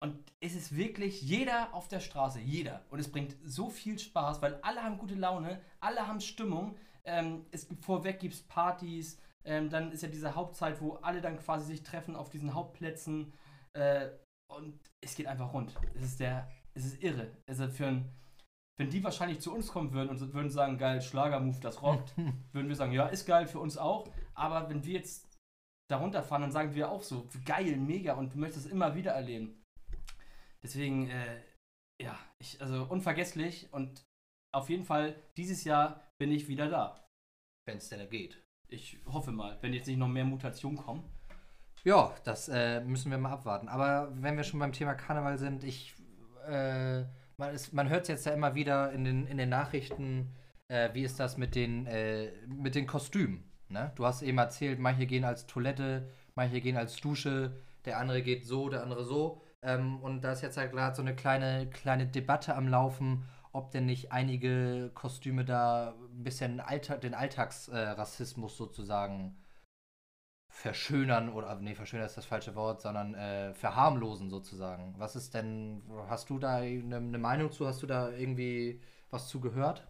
Und 0.00 0.32
es 0.40 0.54
ist 0.54 0.76
wirklich 0.76 1.22
jeder 1.22 1.74
auf 1.74 1.88
der 1.88 2.00
Straße, 2.00 2.40
jeder. 2.40 2.84
Und 2.90 3.00
es 3.00 3.10
bringt 3.10 3.36
so 3.44 3.68
viel 3.68 3.98
Spaß, 3.98 4.40
weil 4.42 4.54
alle 4.62 4.82
haben 4.82 4.98
gute 4.98 5.16
Laune, 5.16 5.60
alle 5.80 6.06
haben 6.06 6.20
Stimmung. 6.20 6.76
Ähm, 7.04 7.46
es 7.50 7.68
gibt 7.68 7.84
vorweg 7.84 8.20
gibt's 8.20 8.42
Partys. 8.42 9.20
Ähm, 9.44 9.70
dann 9.70 9.90
ist 9.90 10.02
ja 10.02 10.08
diese 10.08 10.34
Hauptzeit, 10.34 10.80
wo 10.80 10.94
alle 10.96 11.20
dann 11.20 11.38
quasi 11.38 11.66
sich 11.66 11.82
treffen 11.82 12.14
auf 12.14 12.30
diesen 12.30 12.54
Hauptplätzen. 12.54 13.32
Äh, 13.72 14.10
und 14.48 14.78
es 15.00 15.16
geht 15.16 15.26
einfach 15.26 15.52
rund. 15.52 15.74
Es 15.94 16.04
ist 16.04 16.20
der, 16.20 16.48
es 16.74 16.84
ist 16.84 17.02
irre. 17.02 17.36
Also 17.48 17.68
für 17.68 17.86
ein, 17.86 18.12
wenn 18.78 18.90
die 18.90 19.02
wahrscheinlich 19.02 19.40
zu 19.40 19.52
uns 19.52 19.68
kommen 19.68 19.92
würden 19.92 20.10
und 20.10 20.32
würden 20.32 20.50
sagen, 20.50 20.78
geil, 20.78 21.02
Schlagermove, 21.02 21.60
das 21.60 21.82
rockt, 21.82 22.16
würden 22.52 22.68
wir 22.68 22.76
sagen, 22.76 22.92
ja, 22.92 23.08
ist 23.08 23.26
geil 23.26 23.46
für 23.46 23.58
uns 23.58 23.76
auch. 23.76 24.08
Aber 24.34 24.70
wenn 24.70 24.84
wir 24.84 24.94
jetzt 24.94 25.28
darunter 25.90 26.22
fahren, 26.22 26.42
dann 26.42 26.52
sagen 26.52 26.74
wir 26.74 26.90
auch 26.90 27.02
so, 27.02 27.28
geil, 27.44 27.76
mega 27.76 28.14
und 28.14 28.34
du 28.34 28.38
möchtest 28.38 28.66
es 28.66 28.72
immer 28.72 28.94
wieder 28.94 29.12
erleben. 29.12 29.57
Deswegen, 30.62 31.08
äh, 31.08 31.42
ja, 32.02 32.18
ich, 32.38 32.60
also 32.60 32.84
unvergesslich 32.84 33.72
und 33.72 34.04
auf 34.52 34.70
jeden 34.70 34.84
Fall, 34.84 35.14
dieses 35.36 35.64
Jahr 35.64 36.02
bin 36.18 36.32
ich 36.32 36.48
wieder 36.48 36.68
da. 36.68 37.04
Wenn 37.66 37.78
es 37.78 37.88
denn 37.88 38.08
geht. 38.08 38.42
Ich 38.68 38.98
hoffe 39.06 39.30
mal, 39.30 39.58
wenn 39.60 39.74
jetzt 39.74 39.86
nicht 39.86 39.98
noch 39.98 40.08
mehr 40.08 40.24
Mutationen 40.24 40.78
kommen. 40.78 41.04
Ja, 41.84 42.14
das 42.24 42.48
äh, 42.48 42.80
müssen 42.80 43.10
wir 43.10 43.18
mal 43.18 43.32
abwarten. 43.32 43.68
Aber 43.68 44.10
wenn 44.14 44.36
wir 44.36 44.44
schon 44.44 44.60
beim 44.60 44.72
Thema 44.72 44.94
Karneval 44.94 45.38
sind, 45.38 45.64
ich, 45.64 45.94
äh, 46.46 47.00
man, 47.36 47.56
man 47.72 47.88
hört 47.88 48.02
es 48.02 48.08
jetzt 48.08 48.26
ja 48.26 48.32
immer 48.32 48.54
wieder 48.54 48.92
in 48.92 49.04
den, 49.04 49.26
in 49.26 49.38
den 49.38 49.48
Nachrichten, 49.48 50.34
äh, 50.68 50.92
wie 50.92 51.04
ist 51.04 51.20
das 51.20 51.36
mit 51.36 51.54
den, 51.54 51.86
äh, 51.86 52.32
mit 52.46 52.74
den 52.74 52.86
Kostümen. 52.86 53.44
Ne? 53.68 53.92
Du 53.96 54.06
hast 54.06 54.22
eben 54.22 54.38
erzählt, 54.38 54.78
manche 54.78 55.06
gehen 55.06 55.24
als 55.24 55.46
Toilette, 55.46 56.10
manche 56.34 56.60
gehen 56.60 56.76
als 56.76 56.96
Dusche, 56.96 57.56
der 57.84 57.98
andere 57.98 58.22
geht 58.22 58.44
so, 58.44 58.68
der 58.68 58.82
andere 58.82 59.04
so. 59.04 59.42
Ähm, 59.62 60.00
und 60.00 60.22
da 60.22 60.32
ist 60.32 60.42
jetzt 60.42 60.56
halt 60.56 60.72
gerade 60.72 60.94
so 60.94 61.02
eine 61.02 61.16
kleine, 61.16 61.68
kleine 61.70 62.06
Debatte 62.06 62.54
am 62.54 62.68
Laufen, 62.68 63.24
ob 63.52 63.70
denn 63.70 63.86
nicht 63.86 64.12
einige 64.12 64.90
Kostüme 64.94 65.44
da 65.44 65.94
ein 65.98 66.22
bisschen 66.22 66.60
Alltag, 66.60 67.00
den 67.00 67.14
Alltagsrassismus 67.14 68.56
sozusagen 68.56 69.36
verschönern 70.50 71.28
oder 71.28 71.54
nee, 71.56 71.74
verschönern 71.74 72.06
ist 72.06 72.16
das 72.16 72.26
falsche 72.26 72.54
Wort, 72.54 72.80
sondern 72.82 73.14
äh, 73.14 73.54
verharmlosen 73.54 74.30
sozusagen. 74.30 74.94
Was 74.98 75.16
ist 75.16 75.34
denn, 75.34 75.82
hast 76.08 76.30
du 76.30 76.38
da 76.38 76.56
eine, 76.56 76.96
eine 76.96 77.18
Meinung 77.18 77.52
zu? 77.52 77.66
Hast 77.66 77.82
du 77.82 77.86
da 77.86 78.10
irgendwie 78.10 78.80
was 79.10 79.28
zu 79.28 79.40
gehört? 79.40 79.86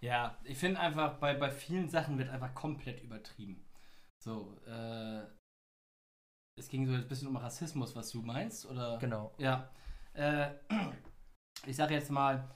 Ja, 0.00 0.38
ich 0.44 0.58
finde 0.58 0.80
einfach, 0.80 1.18
bei, 1.18 1.34
bei 1.34 1.50
vielen 1.50 1.88
Sachen 1.88 2.18
wird 2.18 2.28
einfach 2.30 2.54
komplett 2.54 3.02
übertrieben. 3.02 3.64
So, 4.18 4.56
äh, 4.66 5.22
es 6.58 6.68
ging 6.68 6.86
so 6.86 6.94
ein 6.94 7.08
bisschen 7.08 7.28
um 7.28 7.36
Rassismus, 7.36 7.94
was 7.94 8.10
du 8.10 8.22
meinst, 8.22 8.66
oder? 8.66 8.98
Genau. 8.98 9.32
Ja. 9.38 9.70
Äh, 10.14 10.50
ich 11.66 11.76
sage 11.76 11.94
jetzt 11.94 12.10
mal, 12.10 12.50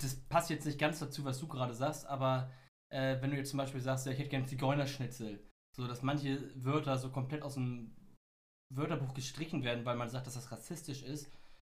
das 0.00 0.16
passt 0.28 0.50
jetzt 0.50 0.66
nicht 0.66 0.78
ganz 0.78 0.98
dazu, 0.98 1.24
was 1.24 1.38
du 1.38 1.48
gerade 1.48 1.74
sagst, 1.74 2.06
aber 2.06 2.50
äh, 2.90 3.20
wenn 3.20 3.30
du 3.30 3.36
jetzt 3.36 3.50
zum 3.50 3.58
Beispiel 3.58 3.80
sagst, 3.80 4.06
ja, 4.06 4.12
ich 4.12 4.18
hätte 4.18 4.30
gerne 4.30 4.46
Zigeunerschnitzel, 4.46 5.42
so 5.76 5.86
dass 5.86 6.02
manche 6.02 6.50
Wörter 6.64 6.96
so 6.98 7.10
komplett 7.10 7.42
aus 7.42 7.54
dem 7.54 7.94
Wörterbuch 8.74 9.14
gestrichen 9.14 9.62
werden, 9.62 9.84
weil 9.84 9.96
man 9.96 10.08
sagt, 10.08 10.26
dass 10.26 10.34
das 10.34 10.50
rassistisch 10.50 11.02
ist, 11.02 11.30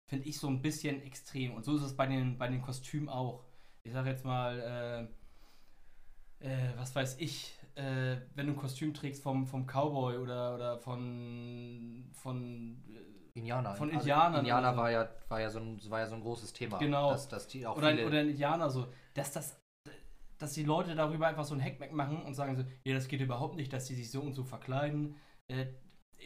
finde 0.10 0.28
ich 0.28 0.38
so 0.38 0.48
ein 0.48 0.62
bisschen 0.62 1.02
extrem. 1.02 1.54
Und 1.54 1.64
so 1.64 1.76
ist 1.76 1.84
es 1.84 1.96
bei 1.96 2.06
den, 2.06 2.38
bei 2.38 2.48
den 2.48 2.62
Kostümen 2.62 3.10
auch. 3.10 3.46
Ich 3.84 3.94
sage 3.94 4.10
jetzt 4.10 4.26
mal, 4.26 5.10
äh, 6.42 6.48
äh, 6.48 6.78
was 6.78 6.96
weiß 6.96 7.18
ich, 7.20 7.58
äh, 7.76 8.18
wenn 8.36 8.48
du 8.48 8.54
ein 8.54 8.58
Kostüm 8.58 8.94
trägst 8.94 9.24
vom, 9.24 9.46
vom 9.46 9.66
Cowboy 9.66 10.18
oder, 10.18 10.56
oder 10.56 10.78
von, 10.78 12.10
von 12.14 12.84
äh, 12.90 13.40
Indianer. 13.40 13.76
Von 13.76 13.90
Indianern. 13.90 14.26
Also 14.28 14.40
Indianer 14.40 14.78
war 14.78 14.92
ja, 14.92 15.10
war, 15.28 15.42
ja 15.42 15.50
so 15.50 15.60
ein, 15.60 15.80
war 15.90 16.00
ja 16.00 16.08
so 16.08 16.16
ein 16.16 16.22
großes 16.22 16.54
Thema. 16.54 16.78
Genau. 16.78 17.12
Dass, 17.12 17.28
dass 17.28 17.48
die 17.48 17.66
auch 17.66 17.78
oder, 17.78 17.90
viele 17.90 18.08
oder 18.08 18.22
Indianer 18.22 18.70
so. 18.70 18.88
Dass 19.14 19.32
das 19.32 19.60
dass 20.44 20.54
die 20.54 20.64
Leute 20.64 20.94
darüber 20.94 21.28
einfach 21.28 21.46
so 21.46 21.56
ein 21.56 21.64
Hackmack 21.64 21.94
machen 21.94 22.22
und 22.22 22.34
sagen 22.34 22.58
so, 22.58 22.64
ja, 22.84 22.94
das 22.94 23.08
geht 23.08 23.22
überhaupt 23.22 23.56
nicht, 23.56 23.72
dass 23.72 23.86
die 23.86 23.96
sich 23.96 24.12
so 24.12 24.22
und 24.22 24.34
so 24.34 24.44
verkleiden. 24.44 25.16
Äh, 25.48 25.68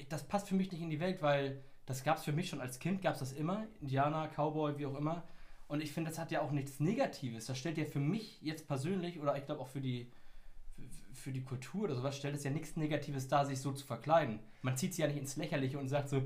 das 0.10 0.28
passt 0.28 0.50
für 0.50 0.56
mich 0.56 0.72
nicht 0.72 0.82
in 0.82 0.90
die 0.90 1.00
Welt, 1.00 1.22
weil 1.22 1.64
das 1.86 2.04
gab 2.04 2.18
es 2.18 2.24
für 2.24 2.32
mich 2.32 2.50
schon 2.50 2.60
als 2.60 2.80
Kind, 2.80 3.02
gab 3.02 3.14
es 3.14 3.20
das 3.20 3.34
immer. 3.34 3.68
Indianer, 3.80 4.28
Cowboy, 4.28 4.78
wie 4.78 4.88
auch 4.88 4.98
immer. 4.98 5.24
Und 5.68 5.82
ich 5.82 5.92
finde, 5.92 6.10
das 6.10 6.20
hat 6.20 6.32
ja 6.32 6.42
auch 6.42 6.52
nichts 6.52 6.80
Negatives. 6.80 7.46
Das 7.46 7.58
stellt 7.58 7.78
ja 7.78 7.86
für 7.86 8.00
mich 8.00 8.42
jetzt 8.42 8.68
persönlich 8.68 9.20
oder 9.20 9.38
ich 9.38 9.46
glaube 9.46 9.62
auch 9.62 9.68
für 9.68 9.82
die, 9.82 10.12
für 11.18 11.32
die 11.32 11.44
Kultur 11.44 11.84
oder 11.86 11.96
sowas, 11.96 12.16
stellt 12.18 12.36
es 12.36 12.44
ja 12.44 12.52
nichts 12.52 12.76
Negatives 12.76 13.28
dar, 13.28 13.46
sich 13.46 13.60
so 13.60 13.72
zu 13.72 13.86
verkleiden. 13.86 14.40
Man 14.62 14.78
zieht 14.78 14.94
sie 14.94 15.02
ja 15.02 15.08
nicht 15.08 15.18
ins 15.18 15.36
Lächerliche 15.36 15.78
und 15.80 15.88
sagt 15.88 16.10
so, 16.10 16.22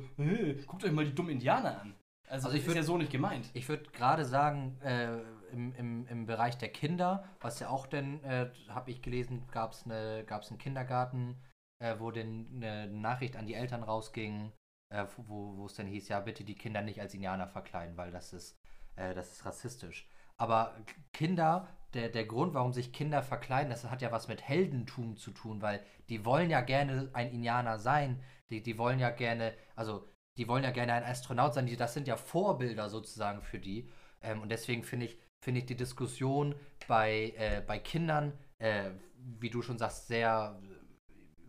guckt 0.68 0.84
euch 0.84 0.92
mal 0.92 1.06
die 1.06 1.16
dummen 1.16 1.32
Indianer 1.34 1.82
an. 1.82 1.96
Also, 2.28 2.48
Also 2.48 2.58
ich 2.58 2.64
das 2.64 2.70
würd- 2.74 2.78
ist 2.80 2.84
ja 2.84 2.84
so 2.84 2.98
nicht 2.98 3.12
gemeint. 3.12 3.50
Ich 3.54 3.68
würde 3.68 3.90
gerade 3.92 4.26
sagen, 4.26 4.78
äh, 4.82 5.18
im, 5.52 5.74
im, 5.76 6.08
im 6.08 6.26
Bereich 6.26 6.58
der 6.58 6.70
Kinder, 6.70 7.26
was 7.42 7.60
ja 7.60 7.70
auch 7.70 7.88
denn, 7.88 8.24
äh, 8.24 8.50
habe 8.70 8.92
ich 8.92 9.02
gelesen, 9.02 9.48
gab 9.52 9.74
es 9.74 9.84
eine, 9.86 10.24
gab's 10.26 10.50
einen 10.50 10.58
Kindergarten, 10.60 11.36
äh, 11.80 11.96
wo 12.00 12.12
denn 12.12 12.48
eine 12.56 12.88
Nachricht 12.88 13.36
an 13.36 13.48
die 13.48 13.54
Eltern 13.56 13.84
rausging, 13.84 14.52
äh, 14.94 15.06
wo 15.18 15.58
wo 15.58 15.66
es 15.66 15.74
dann 15.74 15.88
hieß, 15.88 16.08
ja, 16.08 16.20
bitte 16.22 16.44
die 16.46 16.56
Kinder 16.56 16.82
nicht 16.82 17.02
als 17.02 17.14
Indianer 17.14 17.48
verkleiden, 17.48 17.98
weil 17.98 18.12
das 18.12 18.32
ist, 18.32 18.58
äh, 18.96 19.14
das 19.14 19.32
ist 19.34 19.46
rassistisch. 19.46 20.08
Aber 20.42 20.76
Kinder, 21.14 21.68
der, 21.94 22.10
der 22.10 22.26
Grund, 22.26 22.56
warum 22.56 22.74
sich 22.74 22.92
Kinder 22.92 23.22
verkleiden, 23.22 23.70
das 23.70 23.88
hat 23.88 24.02
ja 24.02 24.12
was 24.12 24.28
mit 24.28 24.42
Heldentum 24.42 25.16
zu 25.16 25.30
tun, 25.30 25.62
weil 25.62 25.86
die 26.10 26.26
wollen 26.26 26.50
ja 26.50 26.62
gerne 26.62 27.12
ein 27.14 27.32
Indianer 27.32 27.78
sein, 27.78 28.24
die, 28.50 28.64
die 28.64 28.80
wollen 28.80 28.98
ja 28.98 29.12
gerne, 29.12 29.54
also 29.76 30.10
die 30.40 30.48
wollen 30.48 30.64
ja 30.64 30.72
gerne 30.72 30.94
ein 30.94 31.04
Astronaut 31.04 31.54
sein, 31.54 31.68
die, 31.68 31.78
das 31.78 31.94
sind 31.94 32.08
ja 32.08 32.16
Vorbilder 32.18 32.90
sozusagen 32.90 33.44
für 33.44 33.60
die. 33.60 33.88
Ähm, 34.24 34.42
und 34.42 34.50
deswegen 34.50 34.84
finde 34.84 35.06
ich, 35.06 35.20
finde 35.46 35.60
ich 35.60 35.68
die 35.68 35.76
Diskussion 35.76 36.56
bei, 36.88 37.36
äh, 37.38 37.62
bei 37.62 37.78
Kindern, 37.78 38.34
äh, 38.58 38.90
wie 39.14 39.52
du 39.52 39.62
schon 39.62 39.78
sagst, 39.78 40.08
sehr, 40.08 40.60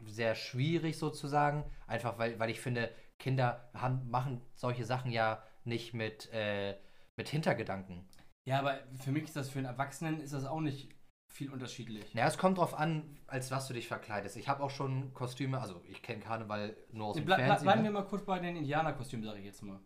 sehr 0.05 0.35
schwierig 0.35 0.99
sozusagen. 0.99 1.65
Einfach 1.87 2.19
weil, 2.19 2.39
weil 2.39 2.51
ich 2.51 2.61
finde, 2.61 2.91
Kinder 3.19 3.71
haben, 3.73 4.11
machen 4.11 4.43
solche 4.55 4.85
Sachen 4.85 5.13
ja 5.13 5.43
nicht 5.65 5.95
mit, 5.95 6.31
äh, 6.35 6.77
mit 7.17 7.31
Hintergedanken. 7.31 8.07
Ja, 8.45 8.59
aber 8.59 8.79
für 8.99 9.13
mich 9.13 9.25
ist 9.25 9.37
das 9.37 9.49
für 9.49 9.59
einen 9.59 9.67
Erwachsenen 9.67 10.21
ist 10.21 10.33
das 10.33 10.45
auch 10.45 10.61
nicht 10.61 10.89
viel 11.33 11.51
unterschiedlich. 11.51 12.15
Naja, 12.15 12.29
es 12.29 12.37
kommt 12.37 12.59
drauf 12.59 12.79
an, 12.79 13.19
als 13.27 13.51
was 13.51 13.67
du 13.67 13.75
dich 13.75 13.89
verkleidest. 13.89 14.37
Ich 14.37 14.49
habe 14.49 14.63
auch 14.63 14.71
schon 14.71 15.15
Kostüme, 15.15 15.61
also 15.61 15.81
ich 15.87 16.03
kenne 16.03 16.21
Karneval 16.21 16.77
nur 16.93 17.09
aus 17.09 17.17
dem 17.17 17.25
Ble 17.25 17.37
Fernsehen. 17.37 17.65
bleiben 17.65 17.83
ne? 17.83 17.89
wir 17.89 17.93
mal 17.93 18.05
kurz 18.05 18.25
bei 18.25 18.39
den 18.39 18.57
Indianerkostümen, 18.57 19.25
sage 19.25 19.39
ich 19.39 19.47
jetzt 19.47 19.63
mal. 19.63 19.81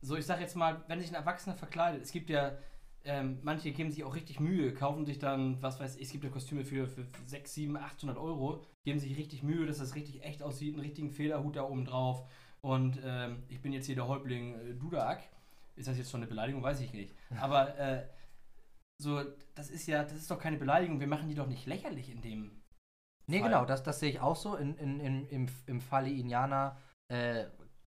So, 0.00 0.16
ich 0.16 0.24
sage 0.24 0.40
jetzt 0.40 0.56
mal, 0.56 0.82
wenn 0.88 0.98
sich 0.98 1.10
ein 1.10 1.14
Erwachsener 1.14 1.56
verkleidet, 1.56 2.02
es 2.02 2.12
gibt 2.12 2.30
ja, 2.30 2.56
ähm, 3.04 3.40
manche 3.42 3.70
geben 3.72 3.90
sich 3.90 4.02
auch 4.02 4.14
richtig 4.14 4.40
Mühe, 4.40 4.72
kaufen 4.72 5.04
sich 5.04 5.18
dann, 5.18 5.60
was 5.62 5.78
weiß 5.78 5.96
ich, 5.96 6.04
es 6.04 6.12
gibt 6.12 6.24
ja 6.24 6.30
Kostüme 6.30 6.64
für, 6.64 6.88
für 6.88 7.06
6, 7.26 7.52
7, 7.52 7.76
800 7.76 8.16
Euro, 8.16 8.64
geben 8.84 8.98
sich 8.98 9.18
richtig 9.18 9.42
Mühe, 9.42 9.66
dass 9.66 9.78
das 9.78 9.94
richtig 9.94 10.24
echt 10.24 10.42
aussieht, 10.42 10.74
einen 10.74 10.82
richtigen 10.82 11.10
Federhut 11.10 11.56
da 11.56 11.64
oben 11.64 11.84
drauf. 11.84 12.26
Und 12.62 12.98
ähm, 13.04 13.42
ich 13.48 13.60
bin 13.60 13.72
jetzt 13.72 13.86
hier 13.86 13.94
der 13.94 14.08
Häuptling 14.08 14.54
äh, 14.54 14.74
Dudak. 14.74 15.22
Ist 15.80 15.88
das 15.88 15.96
jetzt 15.96 16.10
schon 16.10 16.20
eine 16.20 16.28
Beleidigung? 16.28 16.62
Weiß 16.62 16.80
ich 16.80 16.92
nicht. 16.92 17.14
Aber 17.40 17.76
äh, 17.78 18.06
so, 18.98 19.24
das 19.54 19.70
ist 19.70 19.86
ja, 19.86 20.02
das 20.02 20.12
ist 20.12 20.30
doch 20.30 20.38
keine 20.38 20.58
Beleidigung. 20.58 21.00
Wir 21.00 21.06
machen 21.06 21.28
die 21.28 21.34
doch 21.34 21.46
nicht 21.46 21.66
lächerlich 21.66 22.10
in 22.10 22.20
dem. 22.20 22.62
Nee, 23.26 23.40
Fall. 23.40 23.48
genau, 23.48 23.64
das, 23.64 23.82
das 23.82 23.98
sehe 23.98 24.10
ich 24.10 24.20
auch 24.20 24.36
so. 24.36 24.56
In, 24.56 24.76
in, 24.76 25.00
in, 25.00 25.26
im, 25.28 25.48
Im 25.66 25.80
Falle 25.80 26.10
Indianer, 26.10 26.76
äh, 27.08 27.46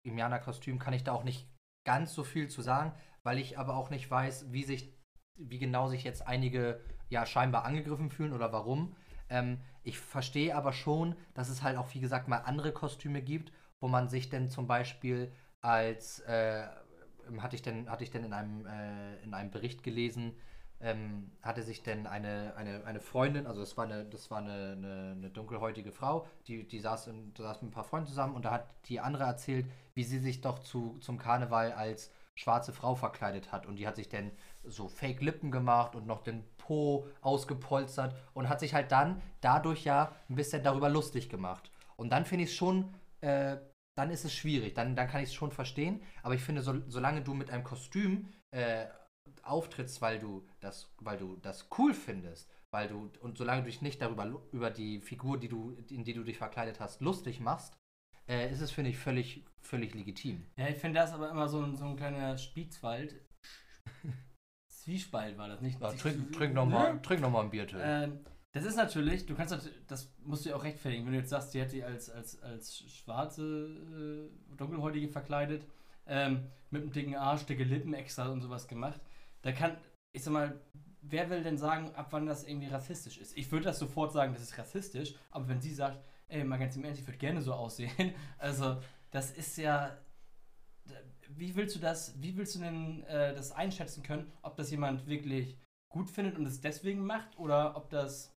Indianer-Kostüm 0.04 0.78
kann 0.78 0.94
ich 0.94 1.02
da 1.02 1.12
auch 1.12 1.24
nicht 1.24 1.48
ganz 1.84 2.14
so 2.14 2.22
viel 2.22 2.48
zu 2.48 2.62
sagen, 2.62 2.92
weil 3.24 3.38
ich 3.38 3.58
aber 3.58 3.76
auch 3.76 3.90
nicht 3.90 4.08
weiß, 4.08 4.52
wie 4.52 4.62
sich, 4.62 4.96
wie 5.36 5.58
genau 5.58 5.88
sich 5.88 6.04
jetzt 6.04 6.24
einige 6.24 6.80
ja 7.08 7.26
scheinbar 7.26 7.64
angegriffen 7.64 8.10
fühlen 8.10 8.32
oder 8.32 8.52
warum. 8.52 8.94
Ähm, 9.28 9.60
ich 9.82 9.98
verstehe 9.98 10.54
aber 10.54 10.72
schon, 10.72 11.16
dass 11.34 11.48
es 11.48 11.64
halt 11.64 11.76
auch, 11.76 11.92
wie 11.94 12.00
gesagt, 12.00 12.28
mal 12.28 12.38
andere 12.38 12.72
Kostüme 12.72 13.22
gibt, 13.22 13.52
wo 13.80 13.88
man 13.88 14.08
sich 14.08 14.30
denn 14.30 14.50
zum 14.50 14.68
Beispiel 14.68 15.32
als 15.62 16.20
äh, 16.20 16.68
hatte 17.40 17.56
ich 17.56 17.62
denn, 17.62 17.88
hatte 17.88 18.04
ich 18.04 18.10
denn 18.10 18.24
in 18.24 18.32
einem, 18.32 18.66
äh, 18.66 19.22
in 19.22 19.32
einem 19.32 19.50
Bericht 19.50 19.82
gelesen, 19.82 20.34
ähm, 20.80 21.30
hatte 21.42 21.62
sich 21.62 21.82
denn 21.82 22.06
eine, 22.06 22.54
eine, 22.56 22.84
eine 22.84 23.00
Freundin, 23.00 23.46
also 23.46 23.60
das 23.60 23.76
war 23.76 23.84
eine, 23.84 24.04
das 24.04 24.30
war 24.30 24.38
eine, 24.38 24.72
eine, 24.72 25.12
eine 25.16 25.30
dunkelhäutige 25.30 25.92
Frau, 25.92 26.26
die, 26.48 26.66
die 26.66 26.80
saß, 26.80 27.06
in, 27.06 27.32
saß 27.36 27.62
mit 27.62 27.70
ein 27.70 27.74
paar 27.74 27.84
Freunden 27.84 28.08
zusammen 28.08 28.34
und 28.34 28.44
da 28.44 28.50
hat 28.50 28.66
die 28.86 28.98
andere 28.98 29.22
erzählt, 29.24 29.66
wie 29.94 30.02
sie 30.02 30.18
sich 30.18 30.40
doch 30.40 30.58
zu, 30.58 30.98
zum 30.98 31.18
Karneval 31.18 31.72
als 31.72 32.10
schwarze 32.34 32.72
Frau 32.72 32.94
verkleidet 32.94 33.52
hat. 33.52 33.66
Und 33.66 33.76
die 33.76 33.86
hat 33.86 33.96
sich 33.96 34.08
dann 34.08 34.32
so 34.64 34.88
Fake-Lippen 34.88 35.50
gemacht 35.50 35.94
und 35.94 36.06
noch 36.06 36.22
den 36.22 36.44
Po 36.56 37.06
ausgepolstert 37.20 38.14
und 38.32 38.48
hat 38.48 38.60
sich 38.60 38.74
halt 38.74 38.90
dann 38.90 39.20
dadurch 39.40 39.84
ja 39.84 40.12
ein 40.28 40.34
bisschen 40.34 40.62
darüber 40.62 40.88
lustig 40.88 41.28
gemacht. 41.28 41.70
Und 41.96 42.10
dann 42.10 42.24
finde 42.24 42.44
ich 42.44 42.50
es 42.50 42.56
schon, 42.56 42.94
äh, 43.20 43.56
dann 43.96 44.10
ist 44.10 44.24
es 44.24 44.32
schwierig, 44.32 44.74
dann, 44.74 44.96
dann 44.96 45.08
kann 45.08 45.22
ich 45.22 45.30
es 45.30 45.34
schon 45.34 45.52
verstehen. 45.52 46.02
Aber 46.22 46.34
ich 46.34 46.42
finde, 46.42 46.62
so, 46.62 46.80
solange 46.88 47.22
du 47.22 47.34
mit 47.34 47.50
einem 47.50 47.64
Kostüm 47.64 48.32
äh, 48.50 48.86
auftrittst, 49.42 50.00
weil 50.00 50.18
du 50.18 50.46
das, 50.60 50.92
weil 50.98 51.18
du 51.18 51.36
das 51.36 51.68
cool 51.78 51.94
findest, 51.94 52.50
weil 52.72 52.88
du 52.88 53.10
und 53.20 53.38
solange 53.38 53.62
du 53.62 53.66
dich 53.66 53.82
nicht 53.82 54.00
darüber 54.00 54.42
über 54.52 54.70
die 54.70 55.00
Figur, 55.00 55.38
die 55.38 55.48
du, 55.48 55.76
in 55.90 56.04
die 56.04 56.14
du 56.14 56.24
dich 56.24 56.38
verkleidet 56.38 56.80
hast, 56.80 57.00
lustig 57.00 57.40
machst, 57.40 57.76
äh, 58.28 58.50
ist 58.50 58.60
es 58.60 58.70
finde 58.70 58.90
ich 58.90 58.98
völlig, 58.98 59.44
völlig 59.60 59.94
legitim. 59.94 60.46
Ja, 60.56 60.68
ich 60.68 60.76
finde 60.76 61.00
das 61.00 61.12
aber 61.12 61.30
immer 61.30 61.48
so 61.48 61.62
ein, 61.62 61.76
so 61.76 61.84
ein 61.84 61.96
kleiner 61.96 62.38
Spitzwald. 62.38 63.20
Zwiespalt 64.68 65.36
war 65.38 65.48
das 65.48 65.60
nicht. 65.60 65.80
Ja, 65.80 65.92
trink, 65.92 66.32
trink 66.32 66.54
nochmal 66.54 66.94
ne? 66.94 67.20
noch 67.20 67.34
ein 67.40 67.50
Bier, 67.50 67.66
ähm, 67.74 68.24
Das 68.52 68.64
ist 68.64 68.76
natürlich, 68.76 69.26
du 69.26 69.34
kannst 69.34 69.70
das 69.86 70.12
musst 70.24 70.44
du 70.44 70.50
ja 70.50 70.56
auch 70.56 70.64
rechtfertigen, 70.64 71.06
wenn 71.06 71.12
du 71.12 71.18
jetzt 71.18 71.30
sagst, 71.30 71.54
die 71.54 71.60
hätte 71.60 71.76
die 71.76 71.84
als, 71.84 72.10
als, 72.10 72.40
als 72.42 72.78
schwarze, 72.90 74.30
äh, 74.52 74.56
dunkelhäutige 74.56 75.08
verkleidet, 75.08 75.66
ähm, 76.06 76.48
mit 76.70 76.82
einem 76.82 76.92
dicken 76.92 77.14
Arsch, 77.16 77.44
dicke 77.44 77.64
Lippen 77.64 77.94
extra 77.94 78.28
und 78.28 78.42
sowas 78.42 78.68
gemacht 78.68 79.00
da 79.42 79.52
kann, 79.52 79.76
ich 80.12 80.22
sag 80.22 80.32
mal, 80.32 80.60
wer 81.02 81.28
will 81.28 81.42
denn 81.42 81.58
sagen, 81.58 81.94
ab 81.94 82.08
wann 82.10 82.26
das 82.26 82.44
irgendwie 82.44 82.68
rassistisch 82.68 83.18
ist? 83.18 83.36
Ich 83.36 83.50
würde 83.50 83.66
das 83.66 83.78
sofort 83.78 84.12
sagen, 84.12 84.32
das 84.32 84.42
ist 84.42 84.56
rassistisch, 84.56 85.14
aber 85.30 85.48
wenn 85.48 85.60
sie 85.60 85.74
sagt, 85.74 86.02
ey, 86.28 86.44
mal 86.44 86.58
ganz 86.58 86.76
im 86.76 86.84
Ernst, 86.84 87.00
ich 87.00 87.06
würde 87.06 87.18
gerne 87.18 87.42
so 87.42 87.52
aussehen, 87.52 88.14
also 88.38 88.80
das 89.10 89.32
ist 89.32 89.58
ja, 89.58 89.98
wie 91.28 91.54
willst 91.54 91.76
du 91.76 91.80
das, 91.80 92.20
wie 92.22 92.36
willst 92.36 92.54
du 92.54 92.60
denn 92.60 93.02
äh, 93.04 93.34
das 93.34 93.52
einschätzen 93.52 94.02
können, 94.02 94.32
ob 94.42 94.56
das 94.56 94.70
jemand 94.70 95.06
wirklich 95.06 95.58
gut 95.88 96.08
findet 96.08 96.38
und 96.38 96.46
es 96.46 96.60
deswegen 96.60 97.04
macht 97.04 97.38
oder 97.38 97.76
ob 97.76 97.90
das, 97.90 98.31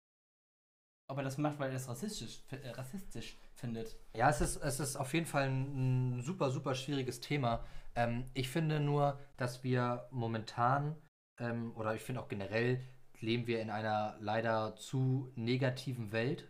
ob 1.13 1.19
er 1.19 1.23
das 1.23 1.37
macht, 1.37 1.59
weil 1.59 1.69
er 1.69 1.75
es 1.75 1.87
rassistisch, 1.87 2.39
äh, 2.49 2.69
rassistisch 2.69 3.37
findet? 3.53 3.95
Ja, 4.15 4.29
es 4.29 4.41
ist, 4.41 4.57
es 4.57 4.79
ist 4.79 4.95
auf 4.95 5.13
jeden 5.13 5.27
Fall 5.27 5.47
ein, 5.47 6.21
super, 6.21 6.49
super 6.49 6.73
schwieriges 6.73 7.21
Thema. 7.21 7.63
Ähm, 7.95 8.25
ich 8.33 8.49
finde 8.49 8.79
nur, 8.79 9.19
dass 9.37 9.63
wir 9.63 10.07
momentan, 10.09 10.95
ähm, 11.39 11.71
oder 11.75 11.93
ich 11.93 12.01
finde 12.01 12.21
auch 12.21 12.27
generell, 12.27 12.81
leben 13.19 13.45
wir 13.45 13.61
in 13.61 13.69
einer 13.69 14.17
leider 14.19 14.75
zu 14.75 15.31
negativen 15.35 16.11
Welt. 16.11 16.49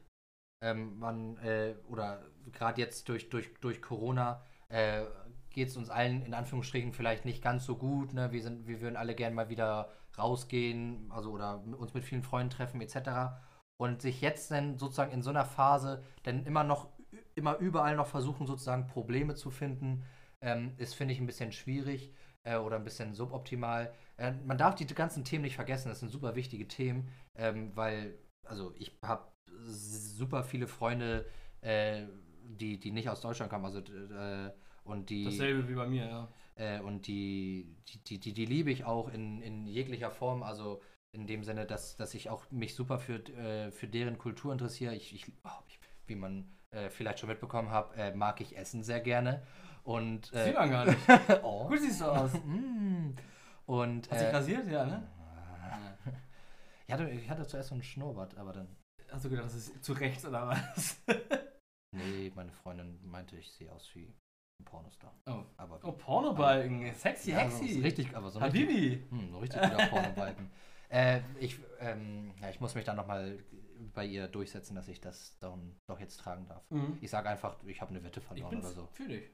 Ähm, 0.62 0.98
man, 0.98 1.38
äh, 1.38 1.76
oder 1.90 2.24
gerade 2.54 2.80
jetzt 2.80 3.10
durch, 3.10 3.30
durch, 3.30 3.54
durch 3.60 3.82
Corona 3.82 4.42
äh, 4.70 5.04
geht 5.50 5.68
es 5.68 5.76
uns 5.78 5.90
allen 5.90 6.24
in 6.26 6.34
Anführungsstrichen 6.34 6.94
vielleicht 6.94 7.26
nicht 7.26 7.44
ganz 7.44 7.66
so 7.66 7.76
gut. 7.76 8.14
Ne? 8.14 8.32
Wir, 8.32 8.42
sind, 8.42 8.66
wir 8.66 8.80
würden 8.80 8.96
alle 8.96 9.14
gerne 9.14 9.36
mal 9.36 9.50
wieder 9.50 9.90
rausgehen, 10.18 11.12
also 11.12 11.32
oder 11.32 11.62
uns 11.78 11.94
mit 11.94 12.06
vielen 12.06 12.24
Freunden 12.24 12.52
treffen, 12.52 12.80
etc. 12.80 13.36
Und 13.78 14.02
sich 14.02 14.22
jetzt 14.22 14.52
dann 14.52 14.78
sozusagen 14.78 15.12
in 15.12 15.22
so 15.22 15.30
einer 15.30 15.46
Phase 15.46 16.04
dann 16.24 16.46
immer 16.46 16.64
noch, 16.64 16.90
immer 17.36 17.58
überall 17.58 17.96
noch 17.96 18.08
versuchen, 18.08 18.48
sozusagen 18.48 18.88
Probleme 18.88 19.36
zu 19.36 19.50
finden, 19.50 20.04
ähm, 20.42 20.74
ist, 20.78 20.94
finde 20.94 21.14
ich, 21.14 21.20
ein 21.20 21.26
bisschen 21.26 21.52
schwierig 21.52 22.14
äh, 22.44 22.58
oder 22.58 22.76
ein 22.78 22.84
bisschen 22.84 23.14
suboptimal. 23.14 23.94
Äh, 24.18 24.34
man 24.46 24.58
darf 24.58 24.76
die 24.76 24.86
ganzen 24.86 25.24
Themen 25.24 25.44
nicht 25.44 25.56
vergessen, 25.56 25.90
das 25.90 26.00
sind 26.00 26.10
super 26.10 26.36
wichtige 26.36 26.68
Themen, 26.68 27.10
ähm, 27.36 27.72
weil, 27.76 28.18
also 28.46 28.74
ich 28.78 28.98
habe 29.02 29.32
super 29.66 30.44
viele 30.44 30.68
Freunde, 30.68 31.26
äh, 31.62 32.04
die, 32.44 32.80
die 32.80 32.92
nicht 32.92 33.10
aus 33.10 33.22
Deutschland 33.22 33.52
kommen, 33.52 33.66
also 33.66 33.80
äh, 33.80 34.52
und 34.84 35.10
die. 35.10 35.26
Dasselbe 35.26 35.68
wie 35.70 35.76
bei 35.76 35.88
mir, 35.88 36.06
ja. 36.06 36.28
Äh, 36.56 36.82
und 36.82 37.08
die, 37.08 37.76
die, 37.88 38.20
die, 38.20 38.34
die, 38.34 38.46
liebe 38.46 38.70
ich 38.70 38.86
auch 38.86 39.12
in, 39.12 39.42
in 39.42 39.66
jeglicher 39.66 40.12
Form, 40.12 40.44
also 40.44 40.82
in 41.14 41.26
dem 41.26 41.44
Sinne, 41.44 41.66
dass, 41.66 41.96
dass 41.96 42.14
ich 42.14 42.30
auch 42.30 42.50
mich 42.52 42.76
super 42.76 43.00
für, 43.00 43.16
äh, 43.30 43.72
für 43.72 43.88
deren 43.88 44.18
Kultur 44.18 44.52
interessiere. 44.52 44.96
Ich, 44.96 45.16
ich, 45.16 45.32
oh, 45.44 45.64
ich 45.68 45.80
wie 46.08 46.16
man 46.16 46.50
vielleicht 46.90 47.20
schon 47.20 47.30
mitbekommen 47.30 47.70
hat, 47.70 48.16
mag 48.16 48.42
ich 48.42 48.58
Essen 48.58 48.82
sehr 48.82 49.00
gerne. 49.00 49.44
Und, 49.84 50.32
äh, 50.34 50.46
Sieht 50.46 50.56
man 50.56 50.70
gar 50.70 50.86
nicht. 50.86 50.98
oh. 51.44 51.68
Gut 51.68 51.80
siehst 51.80 52.02
du 52.02 52.06
aus. 52.06 52.34
Mm. 52.46 53.12
Und, 53.66 54.10
Hast 54.10 54.22
du 54.22 54.26
äh, 54.26 54.36
rasiert, 54.36 54.68
ja, 54.68 54.86
ne? 54.86 55.08
ich, 56.88 56.94
hatte, 56.94 57.10
ich 57.10 57.30
hatte 57.30 57.46
zuerst 57.46 57.70
so 57.70 57.76
einen 57.76 57.84
Schnurrbart, 57.84 58.38
aber 58.38 58.54
dann. 58.54 58.68
Hast 59.12 59.26
du 59.26 59.30
gedacht, 59.30 59.46
das 59.46 59.56
ist 59.56 59.84
zu 59.84 59.94
rechts 59.94 60.26
oder 60.26 60.48
was? 60.48 61.02
nee, 61.92 62.32
meine 62.34 62.52
Freundin 62.52 63.00
meinte, 63.04 63.38
ich 63.38 63.52
sehe 63.52 63.72
aus 63.72 63.90
wie 63.94 64.12
ein 64.60 64.66
Pornostar. 64.66 65.14
Oh, 65.28 65.44
aber 65.58 65.80
oh 65.84 65.92
Pornobalken. 65.92 66.94
Sexy, 66.96 67.32
ja, 67.32 67.40
hexy. 67.40 67.74
So 67.74 67.82
richtig, 67.82 68.16
aber 68.16 68.32
so 68.32 68.40
ein 68.40 68.46
Habibi. 68.46 68.74
richtig, 68.74 69.12
hm, 69.12 69.32
so 69.32 69.40
richtig 69.40 69.62
guter 69.62 69.88
Pornobalken. 69.88 70.50
Äh, 70.94 71.22
ich, 71.40 71.60
ähm, 71.80 72.34
ja, 72.40 72.50
ich 72.50 72.60
muss 72.60 72.76
mich 72.76 72.86
dann 72.86 72.96
nochmal 72.96 73.40
bei 73.94 74.06
ihr 74.06 74.28
durchsetzen, 74.28 74.76
dass 74.76 74.88
ich 74.88 75.02
das 75.02 75.38
dann 75.40 75.76
doch 75.88 76.00
jetzt 76.00 76.18
tragen 76.18 76.46
darf. 76.46 76.64
Mhm. 76.70 77.00
Ich 77.02 77.10
sage 77.10 77.30
einfach, 77.30 77.56
ich 77.66 77.82
habe 77.82 77.90
eine 77.92 78.04
Wette 78.04 78.22
verloren 78.22 78.60
oder 78.60 78.70
so. 78.70 78.88
Fühl 78.94 79.08
dich. 79.08 79.32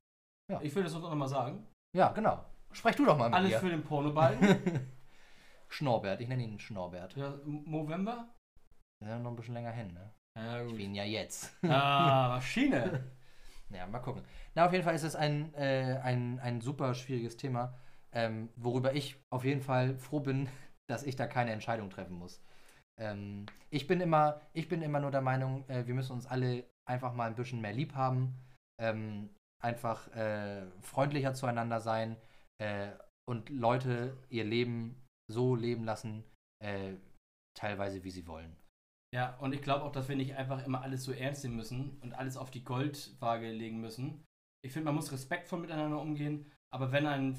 Ja. 0.50 0.62
Ich 0.62 0.74
will 0.74 0.84
das 0.84 0.96
auch 0.96 1.02
nochmal 1.02 1.28
sagen. 1.28 1.68
Ja, 1.96 2.12
genau. 2.14 2.44
Sprech 2.72 2.96
du 2.96 3.06
doch 3.06 3.18
mal 3.18 3.30
mit 3.30 3.38
Alles 3.38 3.52
mir. 3.52 3.60
für 3.60 3.70
den 3.70 3.84
Pornobalken. 3.84 4.88
Schnorbert, 5.68 6.22
ich 6.22 6.28
nenne 6.30 6.44
ihn 6.44 6.60
Schnorbert. 6.60 7.16
Ja, 7.16 7.38
November? 7.46 8.34
Ja, 9.06 9.20
noch 9.20 9.32
ein 9.32 9.36
bisschen 9.36 9.54
länger 9.54 9.72
hin, 9.72 9.94
ne? 9.94 10.14
Ja, 10.38 10.62
gut. 10.64 10.72
Ich 10.72 10.78
bin 10.78 10.96
ja 10.96 11.04
jetzt. 11.04 11.54
Ah, 11.64 12.30
Maschine. 12.36 13.04
ja, 13.70 13.86
mal 13.86 14.00
gucken. 14.00 14.24
Na, 14.56 14.66
auf 14.66 14.72
jeden 14.72 14.84
Fall 14.84 14.96
ist 14.96 15.04
es 15.04 15.16
ein, 15.16 15.54
äh, 15.56 16.00
ein, 16.04 16.40
ein 16.40 16.62
super 16.62 16.94
schwieriges 16.94 17.38
Thema, 17.38 17.78
ähm, 18.14 18.50
worüber 18.56 18.94
ich 18.96 19.18
auf 19.30 19.44
jeden 19.44 19.62
Fall 19.62 19.98
froh 19.98 20.22
bin, 20.22 20.48
dass 20.90 21.04
ich 21.04 21.16
da 21.16 21.28
keine 21.28 21.52
Entscheidung 21.52 21.90
treffen 21.90 22.18
muss. 22.18 22.42
Ähm, 23.00 23.46
ich, 23.70 23.88
bin 23.88 24.02
immer, 24.02 24.42
ich 24.54 24.68
bin 24.68 24.82
immer 24.82 25.00
nur 25.00 25.12
der 25.12 25.22
Meinung, 25.22 25.68
äh, 25.70 25.86
wir 25.88 25.94
müssen 25.94 26.14
uns 26.14 26.26
alle 26.26 26.66
einfach 26.88 27.14
mal 27.14 27.30
ein 27.30 27.36
bisschen 27.36 27.62
mehr 27.62 27.74
lieb 27.74 27.94
haben. 27.96 28.36
Ähm, 28.82 29.30
einfach 29.62 30.08
äh, 30.16 30.66
freundlicher 30.82 31.34
zueinander 31.34 31.82
sein 31.82 32.18
äh, 32.62 32.92
und 33.28 33.50
Leute 33.50 34.18
ihr 34.30 34.46
Leben 34.46 35.06
so 35.32 35.56
leben 35.56 35.84
lassen, 35.84 36.24
äh, 36.64 36.94
teilweise 37.58 38.04
wie 38.04 38.12
sie 38.12 38.26
wollen. 38.26 38.56
Ja, 39.14 39.38
und 39.38 39.54
ich 39.54 39.62
glaube 39.62 39.84
auch, 39.84 39.92
dass 39.92 40.08
wir 40.08 40.16
nicht 40.16 40.36
einfach 40.36 40.66
immer 40.66 40.82
alles 40.82 41.04
so 41.04 41.12
ernst 41.12 41.44
nehmen 41.44 41.56
müssen 41.56 42.00
und 42.02 42.14
alles 42.14 42.38
auf 42.38 42.52
die 42.52 42.64
Goldwaage 42.64 43.52
legen 43.52 43.82
müssen. 43.82 44.24
Ich 44.64 44.72
finde, 44.72 44.86
man 44.86 44.96
muss 44.96 45.12
respektvoll 45.12 45.60
miteinander 45.60 46.00
umgehen, 46.00 46.52
aber 46.74 46.92
wenn 46.92 47.06
ein, 47.06 47.38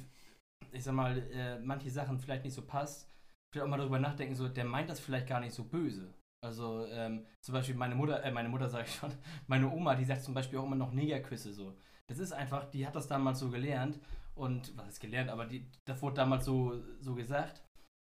ich 0.72 0.84
sag 0.84 0.94
mal, 0.94 1.18
äh, 1.30 1.58
manche 1.60 1.90
Sachen 1.90 2.18
vielleicht 2.18 2.44
nicht 2.44 2.54
so 2.54 2.66
passt, 2.66 3.09
vielleicht 3.50 3.64
auch 3.64 3.70
mal 3.70 3.78
darüber 3.78 3.98
nachdenken, 3.98 4.34
so, 4.34 4.48
der 4.48 4.64
meint 4.64 4.90
das 4.90 5.00
vielleicht 5.00 5.26
gar 5.26 5.40
nicht 5.40 5.54
so 5.54 5.64
böse. 5.64 6.14
Also 6.42 6.86
ähm, 6.86 7.26
zum 7.40 7.52
Beispiel 7.52 7.74
meine 7.74 7.94
Mutter, 7.94 8.22
äh, 8.22 8.30
meine 8.30 8.48
Mutter 8.48 8.68
sage 8.70 8.86
ich 8.86 8.94
schon, 8.94 9.12
meine 9.46 9.70
Oma, 9.70 9.94
die 9.94 10.04
sagt 10.04 10.22
zum 10.22 10.34
Beispiel 10.34 10.58
auch 10.58 10.66
immer 10.66 10.76
noch 10.76 10.92
Negerküsse 10.92 11.52
so. 11.52 11.76
Das 12.08 12.18
ist 12.18 12.32
einfach, 12.32 12.70
die 12.70 12.86
hat 12.86 12.96
das 12.96 13.06
damals 13.06 13.38
so 13.38 13.50
gelernt 13.50 14.00
und, 14.34 14.76
was 14.76 14.88
ist 14.88 15.00
gelernt, 15.00 15.30
aber 15.30 15.46
die, 15.46 15.70
das 15.84 16.02
wurde 16.02 16.16
damals 16.16 16.44
so, 16.44 16.82
so 17.00 17.14
gesagt 17.14 17.62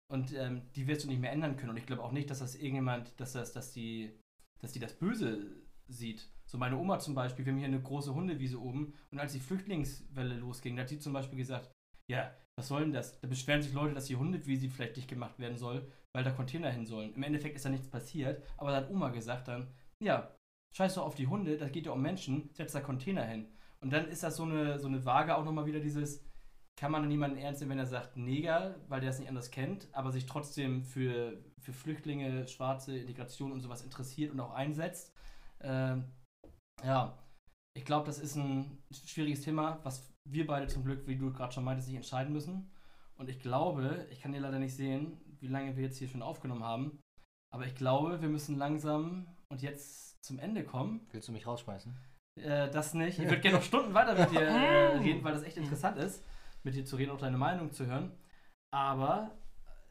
und 0.10 0.34
ähm, 0.34 0.62
die 0.76 0.88
wirst 0.88 1.04
du 1.04 1.08
nicht 1.08 1.20
mehr 1.20 1.32
ändern 1.32 1.58
können 1.58 1.72
und 1.72 1.78
ich 1.78 1.86
glaube 1.86 2.04
auch 2.04 2.12
nicht, 2.12 2.30
dass 2.30 2.40
das 2.40 2.56
irgendjemand, 2.56 3.20
dass 3.20 3.34
das, 3.34 3.52
dass 3.52 3.74
die, 3.74 4.18
dass 4.62 4.72
die 4.72 4.80
das 4.80 4.94
Böse 4.94 5.68
sieht. 5.88 6.30
So 6.46 6.58
meine 6.58 6.78
Oma 6.78 7.00
zum 7.00 7.16
Beispiel, 7.16 7.46
wir 7.46 7.52
haben 7.52 7.60
hier 7.60 7.68
eine 7.68 7.82
große 7.82 8.14
Hundewiese 8.14 8.62
oben 8.62 8.94
und 9.12 9.20
als 9.20 9.34
die 9.34 9.40
Flüchtlingswelle 9.40 10.36
losging, 10.36 10.76
da 10.76 10.84
hat 10.84 10.90
sie 10.90 11.00
zum 11.00 11.14
Beispiel 11.14 11.38
gesagt, 11.38 11.72
ja, 12.10 12.34
was 12.58 12.68
soll 12.68 12.82
denn 12.82 12.94
das? 12.94 13.20
Da 13.20 13.28
beschweren 13.28 13.62
sich 13.62 13.74
Leute, 13.74 13.94
dass 13.94 14.06
die 14.06 14.16
Hundewiese 14.16 14.70
vielleicht 14.70 14.98
dicht 14.98 15.08
gemacht 15.08 15.38
werden 15.38 15.58
soll, 15.58 15.88
weil 16.14 16.24
da 16.24 16.32
Container 16.32 16.72
hin 16.72 16.86
sollen. 16.86 17.14
Im 17.14 17.24
Endeffekt 17.24 17.56
ist 17.56 17.66
da 17.66 17.70
nichts 17.70 17.88
passiert, 17.88 18.44
aber 18.58 18.72
da 18.72 18.78
hat 18.78 18.90
Oma 18.90 19.10
gesagt 19.10 19.48
dann, 19.48 19.68
ja, 20.04 20.36
scheiß 20.76 20.96
doch 20.96 21.06
auf 21.06 21.16
die 21.16 21.28
Hunde, 21.28 21.58
das 21.58 21.72
geht 21.72 21.86
ja 21.86 21.92
um 21.92 22.02
Menschen, 22.02 22.50
setz 22.54 22.74
da 22.74 22.82
Container 22.82 23.24
hin. 23.24 23.48
Und 23.80 23.94
dann 23.94 24.08
ist 24.08 24.24
das 24.24 24.38
so 24.38 24.44
eine, 24.44 24.80
so 24.80 24.88
eine 24.88 25.06
Waage 25.06 25.38
auch 25.38 25.46
nochmal 25.46 25.68
wieder 25.68 25.80
dieses, 25.80 26.26
kann 26.80 26.92
man 26.92 27.08
niemanden 27.08 27.38
ernst 27.38 27.62
nehmen, 27.62 27.72
wenn 27.72 27.80
er 27.80 27.86
sagt 27.86 28.18
Neger, 28.18 28.76
weil 28.88 29.02
der 29.02 29.10
das 29.10 29.20
nicht 29.20 29.30
anders 29.30 29.52
kennt, 29.52 29.88
aber 29.92 30.12
sich 30.12 30.26
trotzdem 30.26 30.84
für, 30.84 31.44
für 31.60 31.74
Flüchtlinge, 31.74 32.48
schwarze 32.48 32.98
Integration 32.98 33.52
und 33.52 33.62
sowas 33.62 33.84
interessiert 33.84 34.32
und 34.32 34.40
auch 34.40 34.54
einsetzt. 34.54 35.14
Ähm, 35.62 36.06
ja, 36.84 37.18
ich 37.76 37.86
glaube, 37.86 38.06
das 38.06 38.20
ist 38.20 38.36
ein 38.36 38.84
schwieriges 38.92 39.42
Thema, 39.42 39.80
was 39.84 40.12
wir 40.32 40.48
beide 40.48 40.68
zum 40.68 40.84
Glück, 40.84 41.08
wie 41.08 41.18
du 41.18 41.32
gerade 41.32 41.54
schon 41.54 41.64
meintest, 41.64 41.88
nicht 41.88 41.98
entscheiden 41.98 42.34
müssen. 42.34 42.70
Und 43.18 43.30
ich 43.30 43.40
glaube, 43.40 44.06
ich 44.12 44.22
kann 44.22 44.32
dir 44.32 44.42
leider 44.42 44.60
nicht 44.60 44.76
sehen, 44.76 45.18
wie 45.40 45.48
lange 45.48 45.76
wir 45.76 45.84
jetzt 45.84 45.98
hier 45.98 46.08
schon 46.08 46.22
aufgenommen 46.22 46.64
haben, 46.64 47.00
aber 47.54 47.66
ich 47.66 47.76
glaube, 47.76 48.22
wir 48.22 48.30
müssen 48.30 48.58
langsam 48.58 49.28
und 49.50 49.62
jetzt 49.62 50.24
zum 50.24 50.40
Ende 50.40 50.64
kommen. 50.64 51.08
Willst 51.12 51.28
du 51.28 51.32
mich 51.32 51.48
rausschmeißen? 51.48 51.96
Äh, 52.42 52.70
das 52.70 52.94
nicht. 52.94 53.20
Ich 53.20 53.26
würde 53.30 53.42
gerne 53.42 53.58
noch 53.58 53.64
Stunden 53.64 53.94
weiter 53.94 54.14
mit 54.16 54.32
dir 54.32 54.42
äh, 54.42 54.98
reden, 54.98 55.24
weil 55.24 55.34
das 55.34 55.44
echt 55.44 55.58
interessant 55.58 55.98
ist, 55.98 56.24
mit 56.64 56.76
dir 56.76 56.86
zu 56.86 56.98
reden, 56.98 57.12
auch 57.12 57.18
deine 57.18 57.38
Meinung 57.38 57.72
zu 57.72 57.86
hören. 57.86 58.12
Aber 58.72 59.32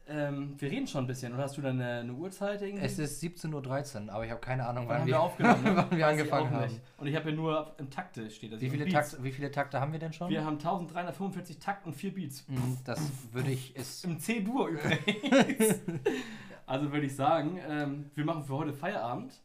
ähm, 0.09 0.55
wir 0.57 0.71
reden 0.71 0.87
schon 0.87 1.03
ein 1.03 1.07
bisschen. 1.07 1.33
Oder 1.33 1.43
hast 1.43 1.57
du 1.57 1.61
dann 1.61 1.79
eine, 1.81 1.99
eine 2.01 2.13
Uhrzeit 2.13 2.61
irgendwie? 2.61 2.85
Es 2.85 2.97
ist 2.99 3.21
17.13 3.23 4.05
Uhr, 4.07 4.13
aber 4.13 4.25
ich 4.25 4.31
habe 4.31 4.41
keine 4.41 4.65
Ahnung, 4.67 4.85
Wann 4.87 4.95
wann 4.95 4.99
haben 5.01 5.07
wir, 5.07 5.19
aufgenommen, 5.21 5.63
ne? 5.63 5.75
wann 5.75 5.97
wir 5.97 6.07
angefangen 6.07 6.51
haben. 6.51 6.63
nicht. 6.65 6.81
Und 6.97 7.07
ich 7.07 7.15
habe 7.15 7.29
ja 7.29 7.35
nur 7.35 7.75
im 7.77 7.89
Takte 7.89 8.29
steht 8.29 8.53
das. 8.53 8.61
Wie 8.61 8.69
viele. 8.69 8.87
Takte, 8.87 9.23
wie 9.23 9.31
viele 9.31 9.51
Takte 9.51 9.79
haben 9.79 9.91
wir 9.91 9.99
denn 9.99 10.13
schon? 10.13 10.29
Wir 10.29 10.43
haben 10.45 10.55
1345 10.57 11.59
Takt 11.59 11.85
und 11.85 11.93
4 11.95 12.13
Beats. 12.13 12.47
Mm, 12.47 12.55
Das 12.85 12.99
würde 13.33 13.51
ich. 13.51 13.75
Ist, 13.75 14.05
Im 14.05 14.19
C-Dur 14.19 14.67
übrigens. 14.69 15.81
also 16.65 16.91
würde 16.91 17.05
ich 17.05 17.15
sagen, 17.15 17.59
ähm, 17.67 18.11
wir 18.15 18.25
machen 18.25 18.43
für 18.43 18.55
heute 18.57 18.73
Feierabend. 18.73 19.41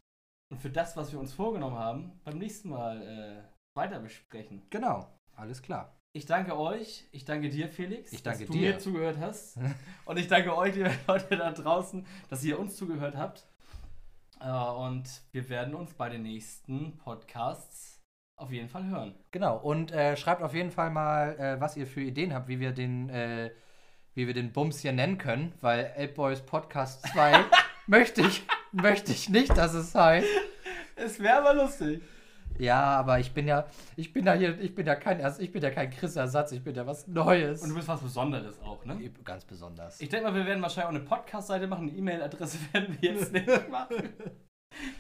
Und 0.51 0.59
für 0.61 0.71
das, 0.71 0.97
was 0.99 1.11
wir 1.13 1.19
uns 1.19 1.33
vorgenommen 1.33 1.77
haben, 1.79 2.13
beim 2.25 2.37
nächsten 2.39 2.69
Mal 2.69 3.01
äh, 3.03 3.43
weiter 3.75 3.99
besprechen. 4.01 4.63
genau, 4.69 5.09
alles 5.35 5.63
klar. 5.63 5.97
Ich 6.15 6.27
danke 6.27 6.59
euch, 6.59 7.07
ich 7.11 7.25
danke 7.25 7.49
dir, 7.49 7.71
Felix, 7.71 8.13
Ich 8.13 8.23
danke 8.23 8.41
dass 8.41 8.49
du 8.49 8.53
dir. 8.53 8.73
mir 8.73 8.79
zugehört 8.79 9.17
hast. 9.19 9.57
und 10.05 10.19
ich 10.19 10.29
danke 10.29 10.55
euch, 10.55 10.75
liebe 10.75 10.91
Leute 11.09 11.39
da 11.39 11.51
draußen, 11.53 12.07
dass 12.29 12.45
ihr 12.45 12.59
uns 12.59 12.77
zugehört 12.77 13.17
habt. 13.17 13.47
Äh, 14.39 14.51
und 14.51 15.05
wir 15.33 15.49
werden 15.49 15.75
uns 15.75 15.95
bei 15.95 16.11
den 16.11 16.23
nächsten 16.25 16.99
Podcasts 16.99 18.03
auf 18.37 18.53
jeden 18.53 18.69
Fall 18.69 18.85
hören. 18.89 19.15
Genau, 19.31 19.57
und 19.57 19.91
äh, 19.91 20.15
schreibt 20.19 20.43
auf 20.43 20.53
jeden 20.53 20.71
Fall 20.71 20.91
mal, 20.91 21.35
äh, 21.39 21.61
was 21.63 21.79
ihr 21.79 21.87
für 21.87 22.03
Ideen 22.03 22.35
habt, 22.35 22.47
wie 22.47 22.61
wir 22.61 22.73
den, 22.73 23.09
äh, 23.09 23.51
wie 24.13 24.27
wir 24.27 24.35
den 24.35 24.53
Bums 24.53 24.81
hier 24.81 24.93
nennen 24.93 25.17
können, 25.17 25.55
weil 25.63 25.95
Elb 25.97 26.17
Boys 26.17 26.43
Podcast 26.43 27.07
2 27.09 27.43
möchte, 27.87 28.21
ich, 28.21 28.43
möchte 28.73 29.13
ich 29.13 29.31
nicht, 29.31 29.57
dass 29.57 29.73
es 29.73 29.95
heißt. 29.95 30.29
Es 30.95 31.21
wäre 31.21 31.39
aber 31.39 31.55
lustig. 31.55 32.03
Ja, 32.59 32.83
aber 32.99 33.19
ich 33.19 33.33
bin 33.33 33.47
ja, 33.47 33.67
ich 33.97 34.13
bin 34.13 34.25
ja 34.25 34.35
hier, 34.35 34.59
ich 34.61 34.75
bin 34.75 34.87
ja 34.87 34.95
kein 34.95 35.21
Erst, 35.21 35.41
ich 35.41 35.53
bin 35.53 35.63
ja 35.63 35.71
kein 35.71 35.91
Chris-Ersatz, 35.91 36.53
ich 36.53 36.63
bin 36.63 36.75
ja 36.75 36.87
was 36.87 37.07
Neues. 37.07 37.63
Und 37.63 37.71
du 37.71 37.75
bist 37.75 37.89
was 37.89 38.01
Besonderes 38.01 38.61
auch, 38.61 38.85
ne? 38.85 39.11
Ganz 39.25 39.45
besonders. 39.45 40.01
Ich 40.01 40.09
denke 40.09 40.31
mal, 40.31 40.35
wir 40.35 40.47
werden 40.47 40.63
wahrscheinlich 40.63 40.87
auch 40.87 41.01
eine 41.01 41.05
Podcast-Seite 41.09 41.67
machen. 41.67 41.89
Eine 41.89 41.99
E-Mail-Adresse 41.99 42.59
werden 42.73 42.97
wir 43.01 43.13
jetzt 43.13 43.33
nicht 43.33 43.47
machen. 43.71 44.11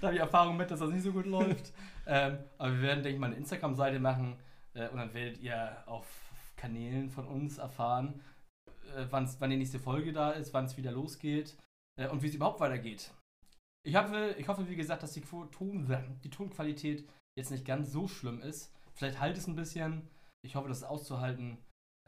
Da 0.00 0.08
habe 0.08 0.14
ich 0.14 0.20
Erfahrung 0.20 0.56
mit, 0.56 0.70
dass 0.70 0.80
das 0.80 0.90
nicht 0.90 1.02
so 1.02 1.12
gut 1.12 1.26
läuft. 1.26 1.72
ähm, 2.06 2.38
aber 2.58 2.72
wir 2.72 2.82
werden, 2.82 3.02
denke 3.02 3.14
ich 3.14 3.20
mal, 3.20 3.26
eine 3.28 3.36
Instagram-Seite 3.36 4.00
machen. 4.00 4.36
Äh, 4.74 4.88
und 4.88 4.98
dann 4.98 5.14
werdet 5.14 5.40
ihr 5.40 5.76
auf 5.86 6.06
Kanälen 6.56 7.10
von 7.10 7.26
uns 7.26 7.58
erfahren, 7.58 8.20
äh, 8.96 9.06
wann 9.10 9.50
die 9.50 9.56
nächste 9.56 9.78
Folge 9.78 10.12
da 10.12 10.30
ist, 10.30 10.52
wann 10.54 10.66
es 10.66 10.76
wieder 10.76 10.92
losgeht 10.92 11.56
äh, 11.98 12.08
und 12.08 12.22
wie 12.22 12.28
es 12.28 12.34
überhaupt 12.34 12.60
weitergeht. 12.60 13.10
Ich 13.84 13.96
hoffe, 13.96 14.34
ich 14.38 14.46
hoffe, 14.46 14.68
wie 14.68 14.76
gesagt, 14.76 15.02
dass 15.02 15.12
die, 15.12 15.22
Ton, 15.22 15.88
die 16.22 16.30
Tonqualität 16.30 17.04
jetzt 17.36 17.50
nicht 17.50 17.64
ganz 17.64 17.90
so 17.92 18.08
schlimm 18.08 18.40
ist. 18.42 18.72
Vielleicht 18.94 19.20
halt 19.20 19.36
es 19.36 19.46
ein 19.46 19.56
bisschen. 19.56 20.08
Ich 20.44 20.54
hoffe, 20.54 20.68
das 20.68 20.78
ist 20.78 20.84
auszuhalten. 20.84 21.58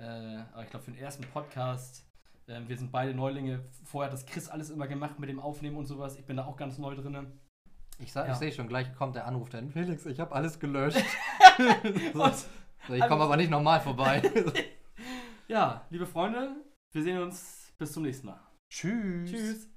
Äh, 0.01 0.05
aber 0.53 0.65
ich 0.65 0.71
glaube, 0.71 0.85
für 0.85 0.91
den 0.91 1.01
ersten 1.01 1.25
Podcast, 1.25 2.07
ähm, 2.49 2.69
wir 2.69 2.77
sind 2.77 2.93
beide 2.93 3.15
Neulinge. 3.15 3.65
Vorher 3.85 4.11
hat 4.11 4.19
das 4.19 4.27
Chris 4.27 4.49
alles 4.49 4.71
immer 4.71 4.87
gemacht 4.87 5.19
mit 5.19 5.29
dem 5.29 5.41
Aufnehmen 5.41 5.77
und 5.77 5.87
sowas. 5.87 6.17
Ich 6.17 6.27
bin 6.27 6.37
da 6.37 6.45
auch 6.45 6.57
ganz 6.57 6.79
neu 6.79 6.95
drin. 6.95 7.41
Ich, 7.99 8.13
Ja. 8.15 8.31
ich 8.31 8.35
sehe 8.35 8.53
schon, 8.53 8.67
gleich 8.67 8.93
kommt 8.95 9.15
der 9.15 9.27
Anruf 9.27 9.51
dann. 9.51 9.71
Felix, 9.71 10.05
ich 10.07 10.19
habe 10.19 10.35
alles 10.35 10.59
gelöscht. 10.59 10.99
so, 12.13 12.31
so, 12.89 12.95
ich 12.95 13.07
komme 13.07 13.23
aber 13.23 13.37
nicht 13.37 13.51
nochmal 13.51 13.81
vorbei. 13.81 14.21
ja, 15.49 15.87
liebe 15.91 16.07
Freunde, 16.07 16.57
wir 16.93 17.03
sehen 17.03 17.23
uns 17.23 17.73
bis 17.79 17.93
zum 17.93 18.03
nächsten 18.03 18.27
Mal. 18.27 18.41
Tschüss. 18.69 19.31
Tschüss. 19.31 19.74